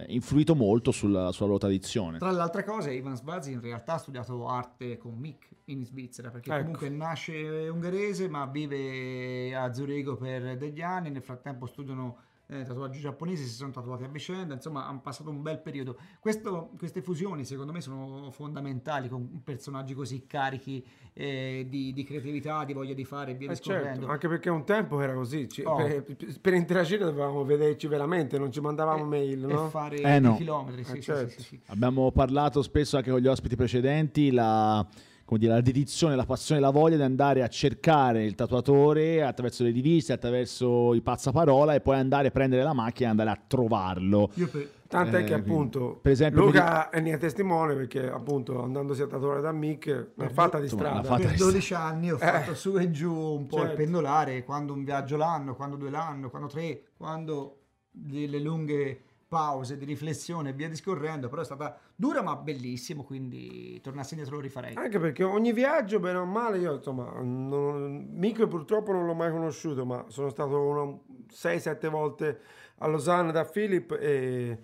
[0.08, 2.18] influito molto sulla, sulla loro tradizione.
[2.18, 6.30] Tra le altre cose, Ivan Sbazzi in realtà ha studiato arte con Mick in Svizzera,
[6.30, 6.62] perché Ecco.
[6.62, 13.00] comunque nasce ungherese ma vive a Zurigo per degli anni, nel frattempo studiano eh, tatuaggi
[13.00, 15.96] giapponesi, si sono tatuati a vicenda, insomma hanno passato un bel periodo.
[16.20, 20.84] Questo- queste fusioni secondo me sono fondamentali con personaggi così carichi
[21.14, 24.00] eh, di, di creatività, di voglia di fare e via Eh, discorrendo.
[24.00, 25.76] certo, anche perché un tempo era così, ci- Oh.
[25.76, 26.04] per,
[26.40, 29.68] per interagire dovevamo vederci veramente, non ci mandavamo mail, e no?
[29.68, 30.36] fare Eh, no.
[30.36, 31.28] chilometri, sì, Eh, sì, certo.
[31.30, 31.60] sì, sì, sì.
[31.66, 34.86] Abbiamo parlato spesso anche con gli ospiti precedenti, la,
[35.24, 39.62] come dire, la dedizione, la passione, la voglia di andare a cercare il tatuatore attraverso
[39.64, 43.40] le riviste, attraverso i passaparola e poi andare a prendere la macchina e andare a
[43.46, 44.30] trovarlo.
[44.34, 48.62] Io per- Tant'è Eh, che appunto per esempio, Luca è ne è testimone perché appunto
[48.62, 51.00] andandosi a tatuare da Mick l'ha fatta di insomma, strada.
[51.00, 52.54] l'ha fatta per di 12 anni ho fatto Eh.
[52.54, 53.76] su e giù un po' il Certo.
[53.76, 57.58] pendolare, quando un viaggio l'anno, quando due l'anno, quando tre, quando
[57.90, 59.00] delle lunghe
[59.34, 64.36] pause di riflessione e via discorrendo, però è stata dura ma bellissimo, quindi tornassi indietro
[64.36, 64.74] lo rifarei.
[64.76, 69.32] Anche perché ogni viaggio, bene o male, io insomma, non, Mick purtroppo non l'ho mai
[69.32, 71.00] conosciuto, ma sono stato
[71.32, 72.38] 6-7 volte
[72.78, 74.58] a Losanna da Philip e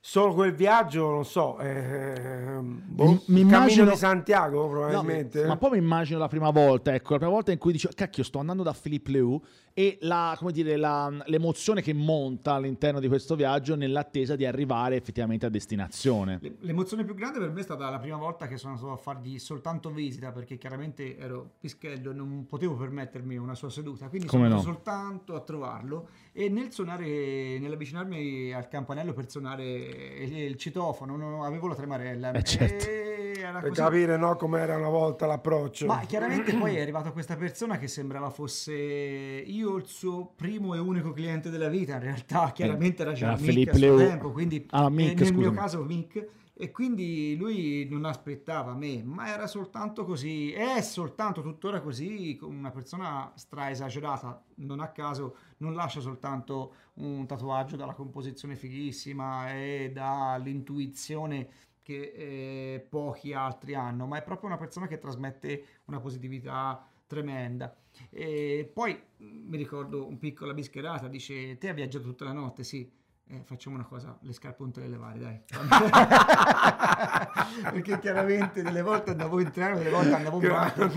[0.00, 5.44] solo quel viaggio, non so, eh, boh, Mi- mi cammino immagino- di Santiago No, probabilmente.
[5.44, 8.22] ma poi mi immagino la prima volta, ecco, la prima volta in cui dicevo, cacchio,
[8.22, 9.38] sto andando da Philippe Leu
[9.78, 14.96] e la, come dire, la- l'emozione che monta all'interno di questo viaggio nell'attesa di arrivare
[14.96, 16.38] effettivamente a destinazione.
[16.40, 18.96] Le- L'emozione più grande per me è stata la prima volta che sono andato a
[18.96, 24.26] fargli soltanto visita perché chiaramente ero pischello e non potevo permettermi una sua seduta, quindi
[24.28, 24.60] Come sono no?
[24.60, 31.44] andato soltanto a trovarlo e nel suonare, nell'avvicinarmi al campanello per suonare il, il citofono,
[31.44, 32.88] avevo la tremarella Eh, certo.
[32.88, 33.80] e era per così.
[33.80, 35.86] capire no, com'era una volta l'approccio.
[35.86, 40.78] Ma chiaramente poi è arrivata questa persona che sembrava fosse io il suo primo e
[40.78, 44.66] unico cliente della vita, in realtà chiaramente era già Era Mick a suo tempo, quindi
[44.70, 45.56] Ah, Mick, nel mio scusami.
[45.56, 46.28] caso Mick
[46.58, 52.70] e quindi lui non aspettava me, ma era soltanto così, è soltanto tuttora così, una
[52.70, 59.90] persona stra esagerata, non a caso non lascia soltanto un tatuaggio dalla composizione fighissima e
[59.92, 61.48] dall'intuizione
[61.86, 67.76] che eh, pochi altri hanno, ma è proprio una persona che trasmette una positività tremenda.
[68.10, 72.64] E poi mm, mi ricordo un piccola bischerata, dice te hai viaggiato tutta la notte,
[72.64, 72.90] sì.
[73.28, 75.40] Eh, facciamo una cosa, le scarpe non te le levare, dai.
[77.72, 80.92] Perché chiaramente delle volte andavo in treno, delle volte andavo in macchina.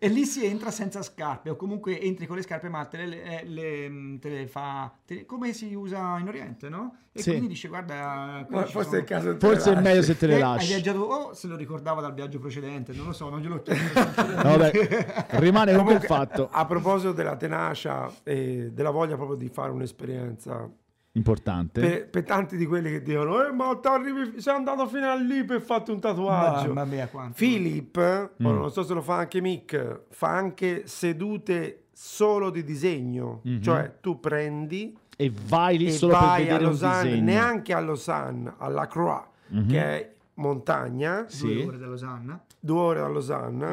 [0.00, 3.22] E lì si entra senza scarpe, o comunque entri con le scarpe, ma te le,
[3.22, 6.96] eh, le- te le fa te- come si usa in Oriente, no?
[7.12, 7.30] E Sì.
[7.30, 10.32] quindi dice, guarda, Ma forse sono- è il caso Forse è meglio se te le
[10.32, 10.66] Eh, Hai lasci.
[10.66, 13.80] viaggiato o se lo ricordava dal viaggio precedente, non lo so, non glielo chiedo.
[14.42, 19.36] No, vabbè, rimane comunque il Comunque, fatto A proposito della tenacia e della voglia proprio
[19.36, 20.68] di fare un'esperienza,
[21.16, 21.80] importante.
[21.80, 25.44] per, per tanti di quelli che dicono, eh, ma t'arrivi- sei andato fino a lì
[25.44, 26.68] per farti un tatuaggio.
[26.72, 27.34] Mamma mia, quanto.
[27.36, 27.98] Philip,
[28.42, 28.46] Mm.
[28.46, 33.62] non so se lo fa anche Mick, fa anche sedute solo di disegno, Mhm.
[33.62, 37.24] cioè tu prendi E vai lì e solo per vai a vedere un Lausanne, disegno.
[37.24, 39.68] neanche a Lausanne, alla Croix, Mhm.
[39.68, 41.52] che è montagna, Sì.
[41.54, 42.40] Due ore da Losanna.
[42.64, 43.04] Due ore da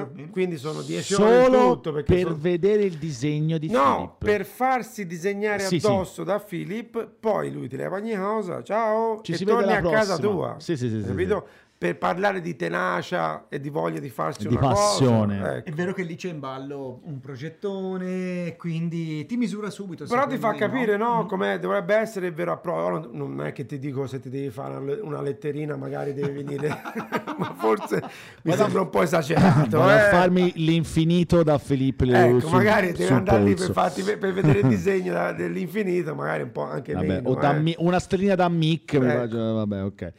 [0.04, 0.30] o meno.
[0.32, 1.92] quindi sono dieci ore in Solo tutto.
[2.04, 4.36] Per sono- vedere il disegno di No, Philip.
[4.38, 5.86] per farsi disegnare Sì, sì.
[5.86, 9.74] addosso da Philip, poi lui ti leva ogni cosa, ciao, Ci e si vede torni
[9.74, 10.56] a casa tua.
[10.60, 11.48] Sì, sì, sì, sì, capito?
[11.82, 15.40] Per parlare di tenacia e di voglia di farsi Di una passione.
[15.40, 15.54] cosa.
[15.54, 15.72] È ecco.
[15.74, 20.06] vero che lì c'è in ballo un progettone, quindi ti misura subito.
[20.06, 21.24] Però ti fa me, capire, no?
[21.24, 21.28] Mm.
[21.28, 23.10] Come dovrebbe essere il vero approccio.
[23.14, 26.68] Non è che ti dico se ti devi fare una, letterina, magari devi venire,
[27.40, 27.96] ma forse
[28.44, 29.78] mi Vado a- sembra un po' esagerato.
[29.80, 30.10] Vado a eh.
[30.12, 34.68] farmi l'infinito da Filippo Ecco, sul- magari devi andare lì per, farti, per vedere il
[34.70, 37.30] disegno da- dell'infinito, magari un po' anche Vabbè, meno.
[37.30, 37.54] o eh.
[37.60, 38.94] Mi- una stellina da Mick.
[39.00, 39.54] mi Ecco.
[39.56, 40.14] vabbè, ok.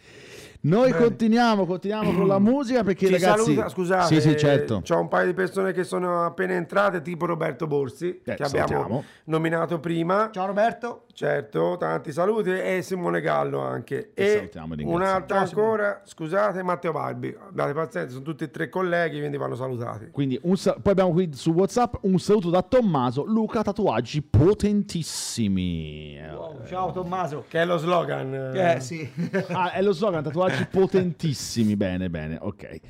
[0.64, 1.02] Noi Bene.
[1.04, 3.42] continuiamo, continuiamo con la musica perché Ci ragazzi...
[3.54, 4.80] saluta, scusate, Sì, sì, certo.
[4.84, 8.66] c'ho un paio di persone che sono appena entrate, tipo Roberto Borsi, Eh, che abbiamo
[8.68, 9.04] salutiamo.
[9.24, 10.30] nominato prima.
[10.32, 11.06] Ciao Roberto.
[11.14, 14.12] Certo, tanti saluti e Simone Gallo anche.
[14.14, 15.66] Che E salutiamo e un'altra Ciao, Simone.
[15.70, 17.36] ancora, scusate, Matteo Barbi.
[17.48, 20.08] Abbiate pazienza, sono tutti e tre colleghi, quindi vanno salutati.
[20.10, 26.18] Quindi un sa- poi abbiamo qui su WhatsApp un saluto da Tommaso, Luca tatuaggi potentissimi.
[26.32, 27.44] Wow, ciao Tommaso.
[27.48, 28.52] Che è lo slogan.
[28.54, 29.10] Eh sì.
[29.48, 31.76] Ah, è lo slogan, tatuaggi potentissimi.
[31.82, 32.80] Bene, bene, ok.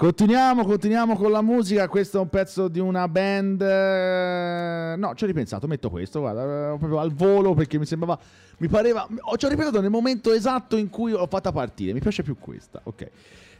[0.00, 1.86] Continuiamo, continuiamo con la musica.
[1.86, 3.60] Questo è un pezzo di una band.
[3.60, 8.18] eh, No, ci ho ripensato, metto questo, guarda, eh, proprio al volo perché mi sembrava.
[8.60, 9.06] Mi pareva.
[9.20, 11.92] Ho, ci ho ripensato nel momento esatto in cui l'ho fatta partire.
[11.92, 13.10] Mi piace più questa, ok.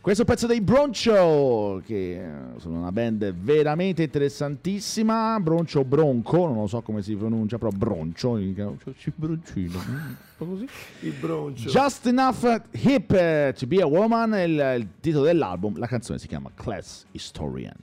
[0.01, 5.38] Questo è un pezzo dei Broncho, che eh, sono una band veramente interessantissima.
[5.40, 8.38] Broncho Bronco, non lo so come si pronuncia, però Broncio.
[8.40, 10.66] Cioè, broncino, mm, un po' così.
[11.01, 11.68] Il broncio.
[11.68, 16.18] Just Enough Hip eh, to Be a Woman è il, il titolo dell'album, la canzone
[16.18, 17.76] si chiama Class Historian.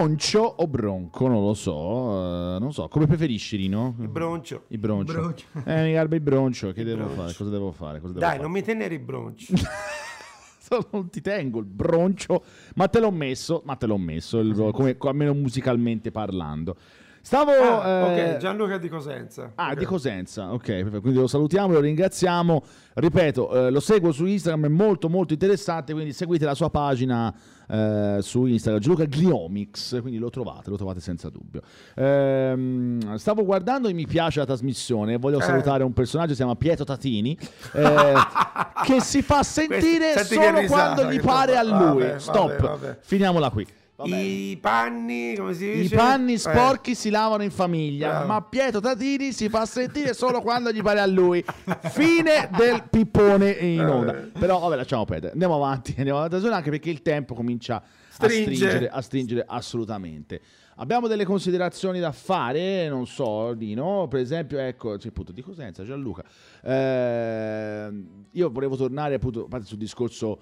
[0.00, 3.96] Broncio o bronco, non lo so, eh, non so, come preferisci Rino?
[4.00, 4.62] Il broncio.
[4.68, 5.12] Il broncio.
[5.12, 5.44] Broncio.
[5.66, 7.16] Eh, mi garba il broncio, che devo broncio.
[7.20, 7.34] fare?
[7.34, 8.00] Cosa devo fare?
[8.00, 8.42] Cosa devo Dai, fare?
[8.42, 9.52] non mi tenere il broncio.
[10.92, 12.42] non ti tengo il broncio,
[12.76, 16.76] ma te l'ho messo, ma te l'ho messo, il- come, almeno musicalmente parlando.
[17.22, 17.50] Stavo...
[17.52, 19.52] Ah, eh, ok, Gianluca di Cosenza.
[19.54, 19.78] Ah, Ok.
[19.78, 22.62] di Cosenza, ok, quindi lo salutiamo, lo ringraziamo.
[22.94, 27.32] Ripeto, eh, lo seguo su Instagram, è molto molto interessante, quindi seguite la sua pagina
[27.68, 31.60] eh, su Instagram, Gianluca Gliomix, quindi lo trovate, lo trovate senza dubbio.
[31.94, 35.42] Ehm, stavo guardando e mi piace la trasmissione, voglio Eh.
[35.42, 37.38] salutare un personaggio, si chiama Pietro Tatini,
[37.74, 38.12] eh,
[38.84, 42.02] che si fa sentire Senti che solo risata quando gli pare a lui.
[42.02, 42.96] Vabbè, Stop, vabbè, vabbè.
[43.00, 43.66] finiamola qui.
[44.00, 44.16] Vabbè.
[44.16, 45.94] I panni, come si dice?
[45.94, 48.26] I panni Eh, sporchi si lavano in famiglia, Bravo.
[48.28, 51.44] ma Pietro Tatini si fa sentire solo quando gli pare a lui.
[51.90, 54.12] Fine del pippone in onda.
[54.38, 55.32] Però vabbè, lasciamo perdere.
[55.32, 58.54] Andiamo avanti, andiamo avanti anche perché il tempo comincia a Stringe.
[58.54, 60.40] stringere, a stringere assolutamente.
[60.76, 65.84] Abbiamo delle considerazioni da fare, non so, Dino, per esempio, ecco, cioè, appunto, di Cosenza,
[65.84, 66.24] Gianluca.
[66.62, 67.92] Eh,
[68.30, 70.40] io volevo tornare appunto a parte sul discorso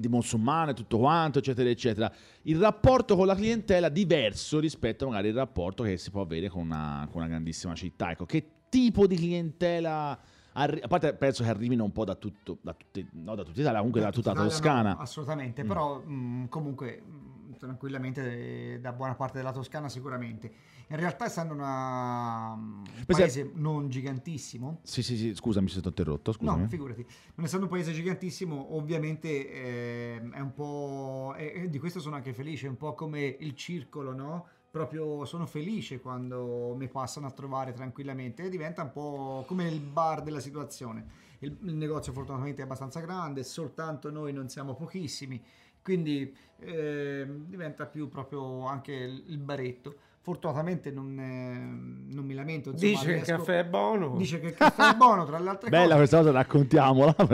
[0.00, 2.12] di musulmano e tutto quanto, eccetera, eccetera.
[2.42, 6.62] Il rapporto con la clientela diverso rispetto magari al rapporto che si può avere con
[6.62, 8.10] una, con una grandissima città.
[8.10, 10.18] Ecco, che tipo di clientela...
[10.52, 13.60] arri- a parte penso che arrivino un po' da tutto, da tutte, no, da tutta
[13.60, 14.96] Italia, comunque da tutta la Italia no, Toscana.
[14.98, 17.29] assolutamente, però mh, comunque mh,
[17.60, 20.50] tranquillamente eh, da buona parte della Toscana sicuramente.
[20.88, 25.86] In realtà essendo una, un Per paese non gigantissimo, Sì, sì, sì, scusami se ti
[25.86, 26.62] ho interrotto, scusami.
[26.62, 27.06] No, figurati.
[27.36, 31.34] Non essendo un paese gigantissimo, ovviamente ehm, è un po'.
[31.36, 34.46] E, e di questo sono anche felice, è un po' come il circolo, no?
[34.70, 39.80] Proprio sono felice quando mi passano a trovare tranquillamente e diventa un po' come il
[39.80, 41.28] bar della situazione.
[41.40, 45.42] Il, il negozio fortunatamente è abbastanza grande, soltanto noi non siamo pochissimi,
[45.82, 49.94] quindi ehm, diventa più proprio anche il, baretto.
[50.22, 52.70] Fortunatamente non, eh, non mi lamento.
[52.70, 54.16] insomma, Dice che il riesco- caffè è buono.
[54.16, 55.82] Dice che il caffè è buono, tra le altre cose.
[55.82, 57.16] Bella questa cosa, raccontiamola.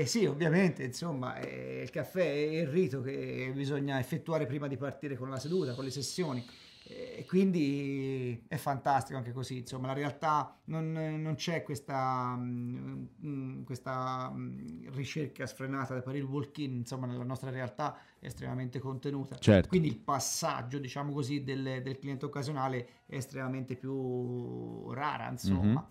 [0.00, 4.76] Eh, sì, ovviamente, insomma, eh, il caffè è il rito che bisogna effettuare prima di
[4.76, 6.44] partire con la seduta, con le sessioni.
[6.92, 13.62] E quindi è fantastico anche così, insomma, la realtà non, non c'è questa, mm, mm,
[13.62, 19.36] questa mm, ricerca sfrenata per il walk-in, insomma, nella nostra realtà è estremamente contenuta.
[19.38, 19.68] Certo.
[19.68, 25.88] Quindi il passaggio, diciamo così, del, del cliente occasionale è estremamente più rara, insomma.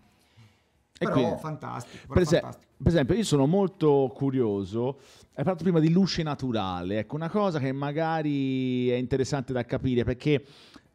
[1.01, 2.71] E Però quindi- fantastico, Per, ese- fantastico.
[2.77, 4.99] per esempio, io sono molto curioso.
[5.33, 6.99] Hai parlato prima di luce naturale.
[6.99, 10.43] Ecco, una cosa che magari è interessante da capire perché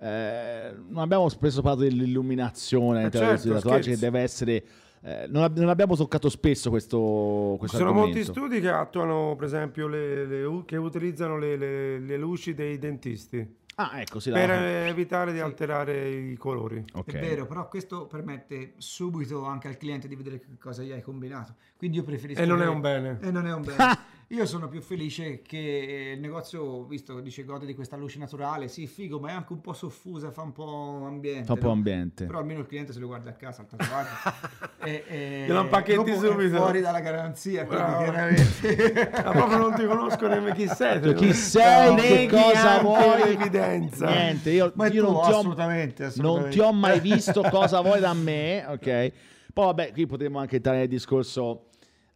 [0.04, 4.64] eh, non abbiamo spesso parlato dell'illuminazione all'interno certo, dei tatuaggi, che deve essere.
[5.02, 8.16] eh, non, ab- non abbiamo toccato spesso questo, Ci questo sono argomento.
[8.18, 12.78] molti studi che attuano, per esempio, le, le che utilizzano le, le- le luci dei
[12.78, 16.84] dentisti Ah, ecco, sì, per la- eh, evitare di alterare i colori.
[16.92, 17.12] ok.
[17.12, 21.02] È vero, però questo permette subito anche al cliente di vedere che cosa gli hai
[21.02, 21.54] combinato.
[21.76, 22.40] Quindi io preferisco.
[22.40, 23.18] E non è un bene.
[23.20, 23.76] E non è un bene.
[24.34, 28.66] Io sono più felice che il negozio, visto che dice gode di questa luce naturale,
[28.66, 31.44] sì, figo, ma è anche un po' soffusa, fa un po' ambiente.
[31.44, 31.72] Fa un po' no?
[31.72, 32.24] ambiente.
[32.24, 34.08] Però almeno il cliente se lo guarda a casa al tatuaggio.
[34.82, 36.56] e, e Glielo impacchetti subito.
[36.56, 38.02] fuori dalla garanzia, quindi Bravo.
[38.02, 39.10] chiaramente.
[39.24, 41.00] Ma proprio non ti conosco nemmeno chi sei.
[41.00, 43.22] Cioè, chi sei, che Neghi cosa vuoi?
[43.24, 44.06] l'evidenza.
[44.08, 46.50] Niente, io, Ma io tu, non, ti ho, assolutamente, non assolutamente.
[46.50, 49.12] ti ho mai visto cosa vuoi da me, ok?
[49.52, 51.66] Poi vabbè, qui potremmo anche entrare nel discorso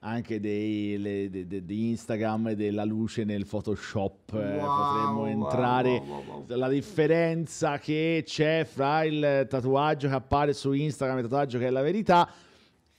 [0.00, 4.32] anche dei, le- de- de- di Instagram e della luce nel Photoshop.
[4.34, 10.52] eh, Wow, potremmo wow, entrare wow, la differenza che c'è fra il tatuaggio che appare
[10.52, 12.28] su Instagram e il tatuaggio che è la verità.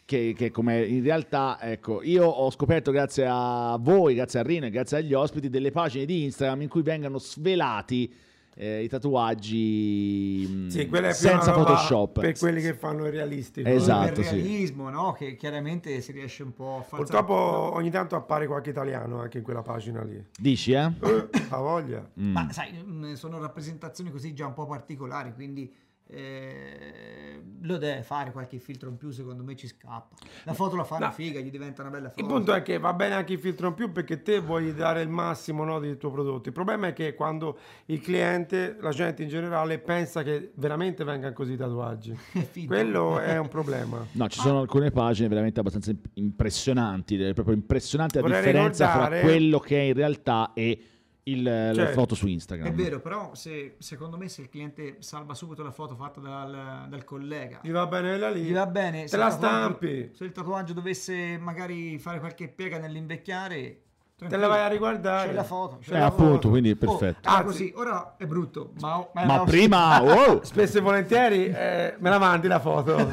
[0.04, 4.66] Che, che come in realtà, ecco, io ho scoperto grazie a voi, grazie a Rino
[4.66, 8.12] e grazie agli ospiti, delle pagine di Instagram in cui vengano svelati
[8.60, 12.20] eh, i tatuaggi mh, Sì, più senza Photoshop.
[12.20, 13.70] Per quelli che fanno il realistico.
[13.70, 14.20] Esatto.
[14.20, 14.36] il sì.
[14.36, 15.14] realismo, no?
[15.14, 17.01] Che chiaramente si riesce un po' a fare.
[17.01, 20.22] Purtroppo ogni tanto appare qualche italiano anche in quella pagina lì.
[20.38, 20.91] Dici, eh?
[21.51, 22.07] Ha voglia.
[22.20, 22.34] Mm.
[22.34, 25.74] Ma sai, mh, sono rappresentazioni così già un po' particolari, quindi
[26.12, 30.16] eh, lo deve fare qualche filtro in più, secondo me ci scappa.
[30.43, 31.12] La foto la fanno No.
[31.12, 32.22] figa, gli diventa una bella foto.
[32.22, 35.01] Il punto è che va bene anche il filtro in più perché te vuoi dare
[35.01, 36.47] il massimo no, del tuo prodotto.
[36.49, 41.34] Il problema è che quando il cliente, la gente in generale, pensa che veramente vengano
[41.34, 42.18] così i tatuaggi.
[42.66, 44.05] Quello è un problema.
[44.14, 49.20] No, ci sono alcune pagine veramente abbastanza imp- impressionanti, proprio impressionante la Vorrei differenza ricordare-
[49.20, 50.82] fra quello che è in realtà e
[51.24, 51.93] il, la Certo.
[51.93, 52.67] foto su Instagram.
[52.67, 56.86] È vero, però se, secondo me se il cliente salva subito la foto fatta dal,
[56.89, 58.41] dal collega, Gli va bene la lì?
[58.41, 59.05] gli va bene.
[59.05, 60.11] Te la stampi.
[60.13, 63.82] Se il tatuaggio dovesse magari fare qualche piega nell'invecchiare,
[64.28, 65.30] Te la vai a riguardare.
[65.30, 65.78] C'è la foto.
[65.82, 66.49] C'è Eh, la appunto, foto.
[66.49, 67.30] quindi Oh, perfetto.
[67.30, 68.72] ah, Anzi- così, ora è brutto.
[68.82, 70.41] Ma, Ma prima, wow!
[70.43, 72.95] Spesso e volentieri eh, me la mandi la foto.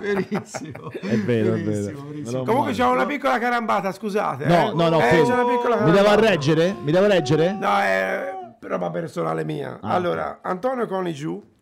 [0.00, 0.90] Verissimo.
[0.90, 1.64] È vero, è vero.
[1.64, 2.38] Verissimo, verissimo.
[2.38, 4.46] lo Comunque c'è una piccola carambata, scusate.
[4.46, 4.74] No, eh.
[4.74, 5.26] no, no, Eh, fermo.
[5.26, 6.74] c'è una piccola Mi devo reggere?
[6.82, 7.52] Mi devo reggere?
[7.52, 9.78] No, è roba personale mia.
[9.82, 10.86] Ah, allora, Antonio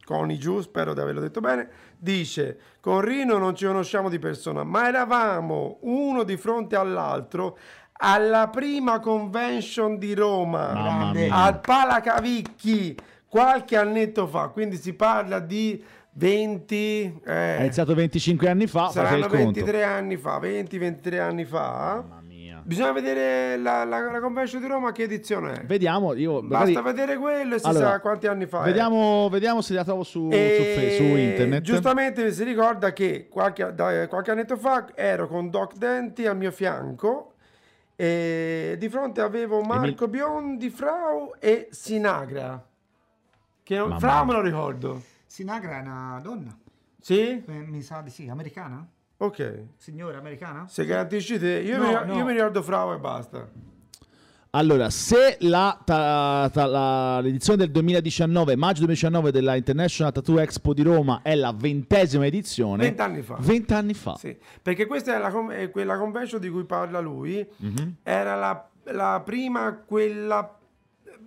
[0.05, 4.64] Conigiu, Conigiu, spero di averlo detto bene, dice: Con Rino non ci conosciamo di persona,
[4.64, 7.57] ma eravamo uno di fronte all'altro
[8.05, 12.96] alla prima convention di Roma, al Palacavicchi,
[13.28, 14.48] qualche annetto fa.
[14.48, 15.82] Quindi si parla di
[16.14, 17.20] 20.
[17.22, 19.44] È Eh, iniziato 25 anni fa, saranno il conto.
[19.44, 22.05] 23 anni fa, 20-23 anni fa.
[22.65, 25.65] Bisogna vedere la, la- la convention di Roma che edizione è.
[25.65, 26.73] Vediamo, io magari...
[26.75, 28.63] Basta vedere quello e si Allora, sa quanti anni fa.
[28.63, 28.65] è.
[28.67, 31.63] Vediamo, vediamo se la trovo su, su, E fe- su internet.
[31.63, 36.51] Giustamente si ricorda che qualche, da- qualche annetto fa ero con Doc Denti al mio
[36.51, 37.35] fianco
[37.97, 42.65] e di fronte avevo Marco Biondi, Frau e Sinagra.
[43.63, 45.03] Che Mamma Frau me lo ricordo.
[45.27, 46.57] Sinagra è una donna.
[47.01, 47.43] Sì?
[47.45, 48.87] Eh, mi sa di sì, americana?
[49.25, 49.66] Ok.
[49.77, 50.66] Signora americana?
[50.68, 52.16] Se garantisci te, io, No, mi, no.
[52.18, 53.49] io mi ricordo Frau e basta.
[54.55, 60.75] Allora, se la, ta- ta- la- l'edizione del 2019, maggio 2019 della International Tattoo Expo
[60.75, 63.37] di Roma è la ventesima edizione, 20 anni fa.
[63.39, 64.16] 20 anni fa.
[64.16, 67.47] Sì, perché questa è, la è quella convention di cui parla lui.
[67.59, 67.95] Mhm.
[68.03, 70.59] Era la, la prima, quella,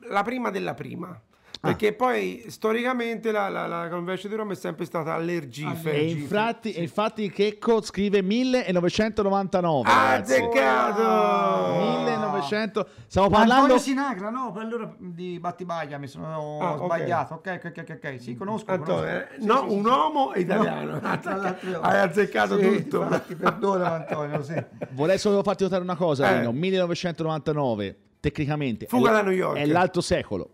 [0.09, 1.19] la prima della prima.
[1.65, 1.69] Ah.
[1.69, 5.91] Perché poi storicamente la, la, la convention di Roma è sempre stata all'Ergife.
[5.91, 9.89] E infatti, e infatti Checco scrive 1999.
[9.89, 10.33] Ah, ragazzi.
[10.33, 11.79] azzeccato!
[11.79, 12.87] 1900.
[13.07, 17.33] Stiamo parlando Antonio Sinagra, no, per allora di Battibaglia mi sono Ah, sbagliato.
[17.35, 18.19] Ok, ok, ok, ok.
[18.21, 18.69] Sì, conosco.
[18.71, 19.15] Antonio, conosco.
[19.15, 19.89] eh, Sì, no, sì, sì, un sì.
[19.89, 20.99] uomo italiano.
[21.25, 23.01] No, l'altro- Hai azzeccato Sì, tutto.
[23.01, 24.63] infatti, perdona Antonio, sì.
[24.91, 26.37] Vorrei solo farti notare una cosa, Eh.
[26.39, 26.51] Rino.
[26.51, 29.57] 1999, tecnicamente, Fuga è, da New York.
[29.57, 30.49] è l'alto secolo.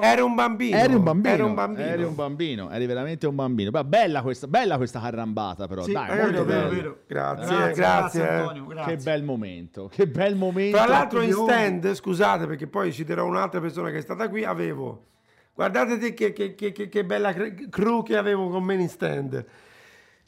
[0.00, 0.76] Era un bambino.
[0.76, 1.34] Eri un bambino.
[1.34, 1.86] Era un bambino.
[1.88, 2.70] Eri un bambino.
[2.70, 3.70] Eri veramente un bambino.
[3.70, 5.82] Beh, bella questa, bella questa carrambata, però.
[5.82, 6.98] Sì, Dai, Eh, molto vero, vero, vero.
[7.06, 7.82] Grazie, Grazie, grazie.
[7.82, 8.26] grazie, eh.
[8.40, 8.96] Antonio, grazie.
[8.96, 9.88] Che bel momento.
[9.88, 10.76] Che bel momento.
[10.76, 15.06] Tra l'altro in stand, scusate perché poi citerò un'altra persona che è stata qui, avevo,
[15.54, 18.88] guardate te che, che- che- che- che bella cre- crew che avevo con me in
[18.88, 19.44] stand.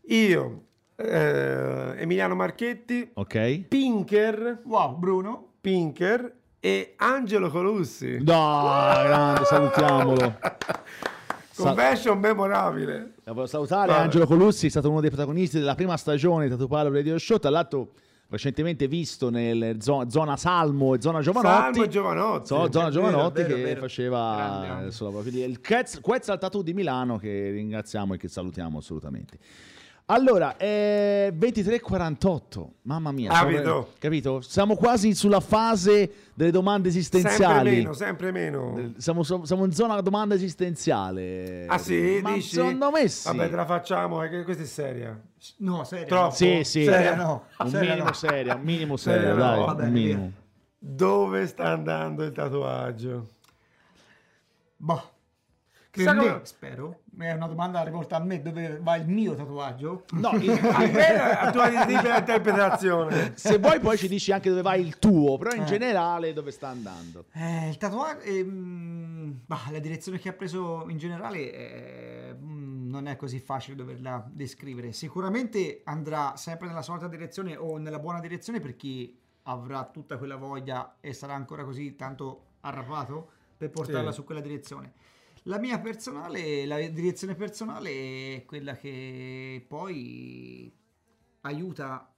[0.09, 0.63] Io,
[0.97, 3.65] eh, Emiliano Marchetti, Ok.
[3.69, 5.45] Pinker, Wow, Bruno.
[5.61, 8.19] Pinker e Angelo Colussi.
[8.23, 10.37] Dai, grande, salutiamolo.
[11.51, 13.15] Sa- Convention memorabile.
[13.25, 14.03] La voglio salutare Vabbè.
[14.03, 17.39] Angelo Colussi, è stato uno dei protagonisti della prima stagione di Tattoo Parlo Radio Show,
[17.39, 17.91] tra l'altro
[18.29, 21.55] recentemente visto nel zo- zona Salmo e zona Giovanotti.
[21.63, 22.47] Salmo e Giovanotti.
[22.47, 23.81] So- zona È Giovanotti vero, che vero.
[23.81, 25.41] faceva Grande, lì.
[25.43, 29.37] il Quetz, Quetzal Tattoo di Milano che ringraziamo e che salutiamo assolutamente.
[30.13, 33.93] Allora, eh, 23.48, mamma mia, siamo- Capito.
[34.01, 34.41] capito?
[34.41, 37.71] Siamo quasi sulla fase delle domande Sempre esistenziali.
[37.77, 38.95] meno, sempre meno.
[38.97, 41.65] Siamo, siamo in zona domanda esistenziale.
[41.69, 42.57] Ah sì, Ma dici?
[42.57, 43.29] secondo me sì.
[43.29, 45.17] Vabbè, te la facciamo, che questa è seria.
[45.59, 46.07] No, serio.
[46.07, 46.35] Troppo.
[46.35, 46.83] Sì, sì.
[46.85, 47.45] Seria no.
[47.59, 48.13] un Seria minimo no.
[48.13, 50.33] seria, un minimo Seria serio, no, dai, va un bene, minimo.
[50.77, 53.29] Dove sta andando il tatuaggio?
[54.77, 55.11] Boh.
[55.91, 57.01] Per me, come- spero.
[57.19, 60.05] È una domanda rivolta a me dove va il mio tatuaggio.
[60.13, 63.33] No, il- Quella è la tua libera interpretazione.
[63.37, 66.69] se vuoi poi ci dici anche dove va il tuo, però in generale dove sta
[66.69, 67.25] andando.
[67.33, 73.07] Eh, il tatuaggio, ehm, bah, la direzione che ha preso in generale eh, mm, non
[73.07, 74.93] è così facile doverla descrivere.
[74.93, 80.37] Sicuramente andrà sempre nella solita direzione o nella buona direzione per chi avrà tutta quella
[80.37, 84.17] voglia e sarà ancora così tanto arrabbiato per portarla Sì.
[84.17, 84.93] su quella direzione.
[85.45, 90.71] La mia personale, la direzione personale è quella che poi
[91.43, 92.13] aiuta,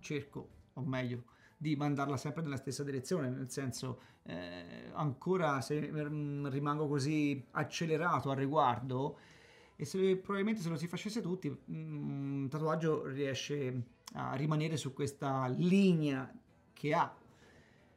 [0.00, 1.24] cerco, o meglio,
[1.56, 8.30] di mandarla sempre nella stessa direzione, nel senso, eh, ancora se mm, rimango così accelerato
[8.30, 9.18] al riguardo,
[9.76, 13.82] e se probabilmente se lo si facesse tutti, mm, un tatuaggio riesce
[14.14, 16.30] a rimanere su questa linea
[16.72, 17.14] che ha.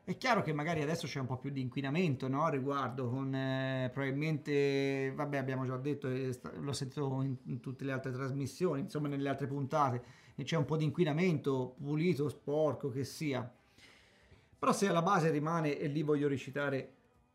[0.08, 3.90] È chiaro che magari adesso c'è un po' più di inquinamento no, riguardo, con eh,
[3.92, 9.10] probabilmente, vabbè abbiamo già detto, eh, l'ho sentito in, in tutte le altre trasmissioni, insomma
[9.10, 10.02] nelle altre puntate,
[10.36, 13.54] e c'è un po' di inquinamento pulito, sporco che sia.
[14.58, 16.94] Però se alla base rimane, e lì voglio recitare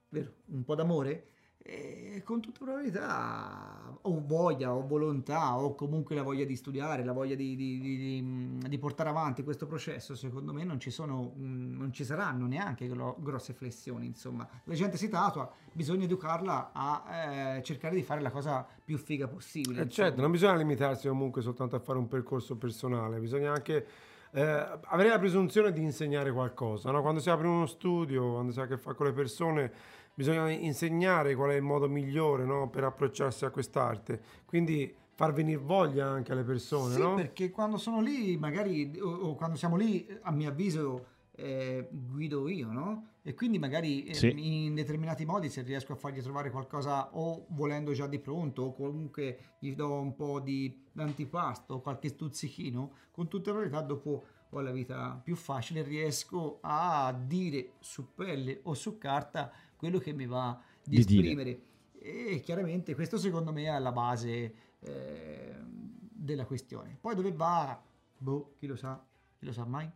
[0.09, 1.32] vero, un po' d'amore,
[1.65, 7.13] E con tutta probabilità ho voglia, ho volontà, o comunque la voglia di studiare, la
[7.13, 11.91] voglia di, di- di- di- portare avanti questo processo, secondo me non ci sono, non
[11.93, 14.07] ci saranno neanche gro- grosse flessioni.
[14.07, 18.99] Insomma, la gente si tatua, bisogna educarla a eh, cercare di fare la cosa più
[18.99, 19.83] figa possibile.
[19.83, 23.87] Eh, certo, non bisogna limitarsi comunque soltanto a fare un percorso personale, bisogna anche
[24.33, 26.91] eh, avere la presunzione di insegnare qualcosa.
[26.91, 27.03] no?
[27.03, 29.73] Quando si apre uno studio, quando si ha a che fare con le persone,
[30.15, 32.69] bisogna insegnare qual è il modo migliore no?
[32.69, 34.21] per approcciarsi a quest'arte.
[34.45, 37.15] Quindi far venire voglia anche alle persone, Sì, no?
[37.15, 42.49] perché quando sono lì, magari, o, o quando siamo lì, a mio avviso, eh, guido
[42.49, 43.07] io, no?
[43.23, 44.65] E quindi magari eh, Sì.
[44.67, 48.73] in determinati modi, se riesco a fargli trovare qualcosa o volendo già di pronto, o
[48.75, 54.73] comunque gli do un po' di antipasto, qualche stuzzichino, con tutta probabilità dopo ho la
[54.73, 59.51] vita più facile, riesco a dire su pelle o su carta
[59.83, 61.29] quello che mi va di, Di dire.
[61.29, 61.61] esprimere.
[61.99, 65.55] E chiaramente questo secondo me è alla base eh,
[65.99, 66.97] della questione.
[67.01, 67.83] Poi dove va?
[68.17, 69.05] Boh, chi lo sa?
[69.37, 69.91] Chi lo sa mai?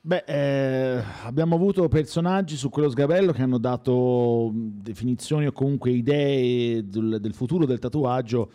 [0.00, 6.86] Beh, eh, abbiamo avuto personaggi su quello sgabello che hanno dato definizioni o comunque idee
[6.86, 8.52] del, del futuro del tatuaggio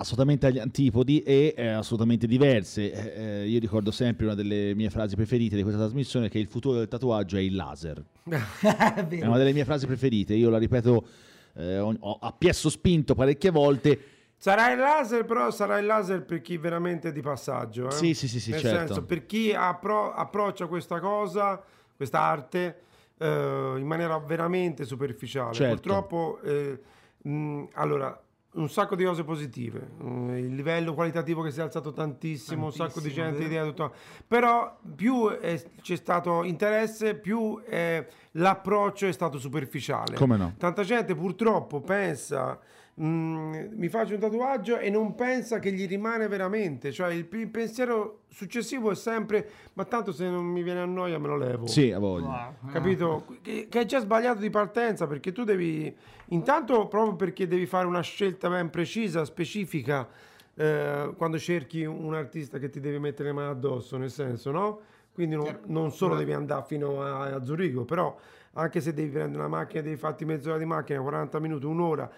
[0.00, 2.90] assolutamente agli antipodi e eh, assolutamente diverse.
[2.92, 6.46] Eh, eh, io ricordo sempre una delle mie frasi preferite di questa trasmissione che il
[6.48, 8.02] futuro del tatuaggio è il laser.
[8.24, 11.06] è una delle mie frasi preferite, io la ripeto
[11.54, 13.98] eh, ho- a piesso spinto parecchie volte.
[14.36, 17.88] Sarà il laser, però sarà il laser per chi veramente è di passaggio.
[17.88, 17.92] eh?
[17.92, 18.78] Sì, sì, sì, sì, Nel certo.
[18.94, 21.62] senso, per chi appro- approccia questa cosa,
[21.94, 22.80] questa arte,
[23.18, 25.52] eh, in maniera veramente superficiale.
[25.52, 25.74] Certo.
[25.74, 26.80] Purtroppo, eh,
[27.20, 28.18] mh, allora,
[28.52, 29.90] un sacco di cose positive.
[30.02, 33.64] Mm, il livello qualitativo che si è alzato tantissimo, un sacco di Tantissimo, gente, idea,
[33.64, 33.92] tutto.
[34.26, 40.16] Però più è- c'è stato interesse, più eh, l'approccio è stato superficiale.
[40.16, 40.54] Come no?
[40.58, 42.58] Tanta gente purtroppo pensa,
[43.00, 46.92] "Mm, mi faccio un tatuaggio e non pensa che gli rimane veramente.
[46.92, 51.18] Cioè il, il pensiero successivo è sempre, ma tanto se non mi viene a noia
[51.18, 51.66] me lo levo.
[51.66, 52.54] Sì, a voglia.
[52.60, 52.72] Wow.
[52.72, 53.24] Capito?
[53.42, 55.94] Che, che è già sbagliato di partenza perché tu devi,
[56.28, 60.06] intanto proprio perché devi fare una scelta ben precisa, specifica,
[60.54, 64.80] eh, quando cerchi un artista che ti deve mettere le mani addosso, nel senso, no?
[65.12, 65.64] Quindi non, Certo.
[65.68, 68.16] non solo devi andare fino a, a Zurigo, però
[68.54, 72.10] anche se devi prendere la macchina, devi farti mezz'ora di macchina, 40 minuti, un'ora,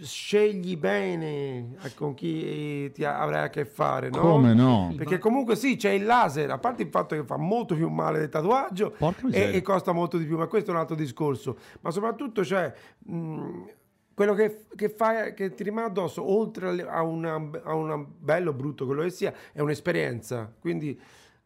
[0.00, 4.20] scegli bene con chi ti avrai a che fare, no?
[4.20, 4.92] Come no?
[4.96, 8.18] Perché comunque sì, c'è il laser, a parte il fatto che fa molto più male
[8.18, 8.94] del tatuaggio
[9.30, 11.58] e, e costa molto di più, ma questo è un altro discorso.
[11.80, 13.62] Ma soprattutto c'è mh,
[14.14, 19.10] quello che, che, fai, che ti rimane addosso, oltre a una bello brutto quello che
[19.10, 20.50] sia, è un'esperienza.
[20.58, 20.98] Quindi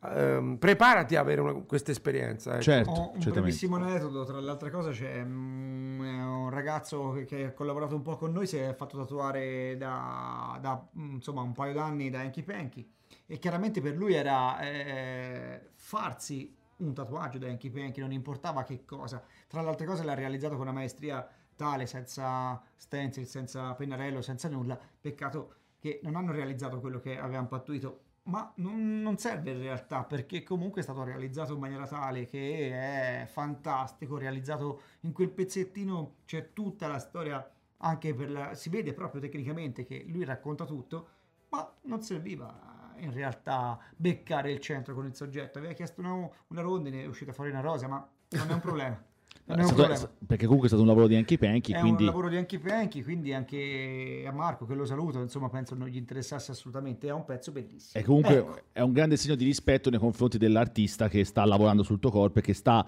[0.04, 2.52] ehm, preparati a avere una- questa esperienza.
[2.54, 2.62] ecco.
[2.62, 7.44] Certo, Ho un brevissimo aneddoto, tra le altre cose c'è mm, un ragazzo che, che
[7.46, 11.52] ha collaborato un po' con noi, si è fatto tatuare da, da, mm, insomma un
[11.52, 12.90] paio d'anni da Hanky Panky
[13.26, 18.84] e chiaramente per lui era eh, farsi un tatuaggio da Hanky Panky, non importava che
[18.84, 19.22] cosa.
[19.46, 21.26] Tra le altre cose l'ha realizzato con una maestria
[21.56, 24.78] tale, senza stencil, senza pennarello, senza nulla.
[25.00, 28.02] Peccato che non hanno realizzato quello che avevano pattuito.
[28.28, 33.22] Ma non, non serve in realtà perché comunque è stato realizzato in maniera tale che
[33.22, 38.92] è fantastico, realizzato in quel pezzettino c'è tutta la storia, anche per la, si vede
[38.92, 41.08] proprio tecnicamente che lui racconta tutto,
[41.48, 46.12] ma non serviva in realtà beccare il centro con il soggetto, aveva chiesto una,
[46.48, 49.02] una rondine, è uscita fuori una rosa, ma non è un problema.
[49.48, 52.36] Stato- perché comunque è stato un lavoro di Anki Panky, È quindi un lavoro di
[52.36, 57.08] Anki Panky, quindi anche a Marco che lo saluto, insomma penso non gli interessasse assolutamente,
[57.08, 58.02] è un pezzo bellissimo.
[58.02, 58.58] è comunque Ecco.
[58.72, 62.40] è un grande segno di rispetto nei confronti dell'artista che sta lavorando sul tuo corpo
[62.40, 62.86] e che sta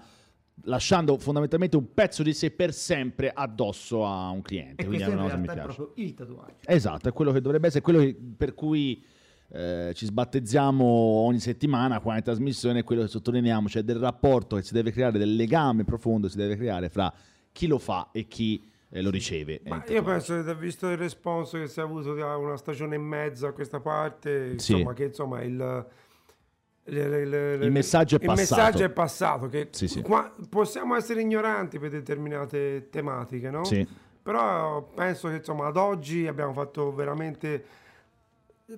[0.65, 4.83] lasciando fondamentalmente un pezzo di sé per sempre addosso a un cliente.
[4.83, 5.61] E Quindi è una cosa che mi piace.
[5.75, 6.55] proprio il tatuaggio.
[6.65, 9.03] Esatto, è quello che dovrebbe essere, quello che- per cui
[9.53, 14.55] eh, ci sbattezziamo ogni settimana qua in trasmissione, è quello che sottolineiamo, cioè del rapporto
[14.55, 17.11] che si deve creare, del legame profondo che si deve creare fra
[17.51, 19.61] chi lo fa e chi eh, lo riceve.
[19.65, 22.95] Ma Eh, io penso che visto il responso che si è avuto da una stagione
[22.95, 24.73] e mezza a questa parte, Sì.
[24.73, 25.85] insomma, che insomma il, le-
[27.09, 27.25] le-
[27.57, 28.61] le- Il messaggio è il passato.
[28.61, 30.01] messaggio è passato, che Sì, sì.
[30.01, 33.63] qua- possiamo essere ignoranti per determinate tematiche, no?
[33.65, 33.87] Sì.
[34.23, 37.63] Però penso che insomma ad oggi abbiamo fatto veramente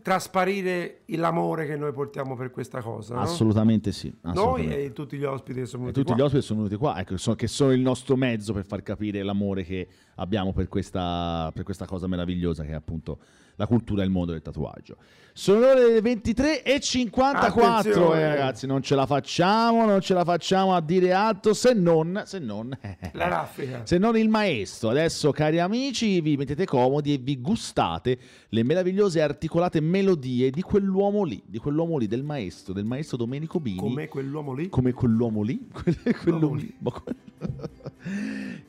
[0.02, 3.16] trasparire l'amore che noi portiamo per questa cosa.
[3.16, 3.22] no?
[3.22, 4.14] Assolutamente sì.
[4.22, 4.84] Noi assolutamente.
[4.84, 6.22] e tutti gli ospiti che sono E venuti tutti qua.
[6.22, 9.22] gli ospiti sono venuti qua, ecco, so- che sono il nostro mezzo per far capire
[9.24, 13.20] l'amore che abbiamo per questa, per questa cosa meravigliosa che è appunto
[13.56, 14.98] la cultura e il mondo del tatuaggio.
[15.36, 18.22] Sono le ore 23 e 54, Attenzione.
[18.22, 22.22] eh, ragazzi, non ce la facciamo, non ce la facciamo a dire altro se non,
[22.28, 22.70] se non,
[23.14, 23.82] La raffica.
[23.84, 24.90] se non il maestro.
[24.90, 28.16] Adesso, cari amici, vi mettete comodi e vi gustate
[28.50, 33.18] le meravigliose e articolate melodie di quell'uomo lì, di quell'uomo lì, del maestro, del maestro
[33.18, 33.78] Domenico Bini.
[33.78, 34.70] Come quell'uomo lì.
[34.70, 35.68] come quell'uomo lì,
[36.24, 36.76] quell'uomo lì.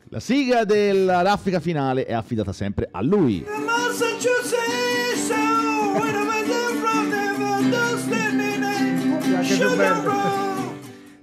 [0.08, 3.40] La sigla della raffica finale è affidata sempre a lui.
[3.40, 4.83] Bello.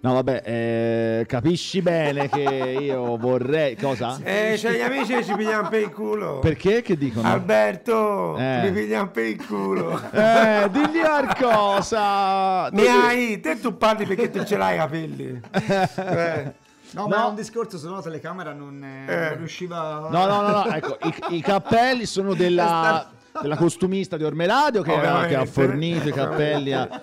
[0.03, 3.75] No, vabbè, eh, capisci bene che io vorrei.
[3.75, 4.17] Cosa?
[4.23, 6.39] Eh, c'è gli amici che ci pigliano per il culo.
[6.39, 6.81] Perché?
[6.81, 7.27] Che dicono?
[7.27, 8.61] Alberto, Eh.
[8.63, 10.01] mi pigliano per il culo.
[10.11, 12.69] Eh, digli qualcosa.
[12.71, 15.39] Mi hai, te tu parli perché tu ce l'hai i capelli.
[15.51, 16.53] Eh.
[16.93, 17.07] No, No.
[17.07, 19.29] ma è un discorso, se no la telecamera non, eh, Eh.
[19.29, 20.07] non riusciva...
[20.09, 20.97] No, no, no, no, ecco,
[21.29, 23.07] i, i cappelli sono della,
[23.41, 25.27] della costumista di Ormeradio che, ha- Ovviamente.
[25.27, 27.01] che ha fornito i cappelli a.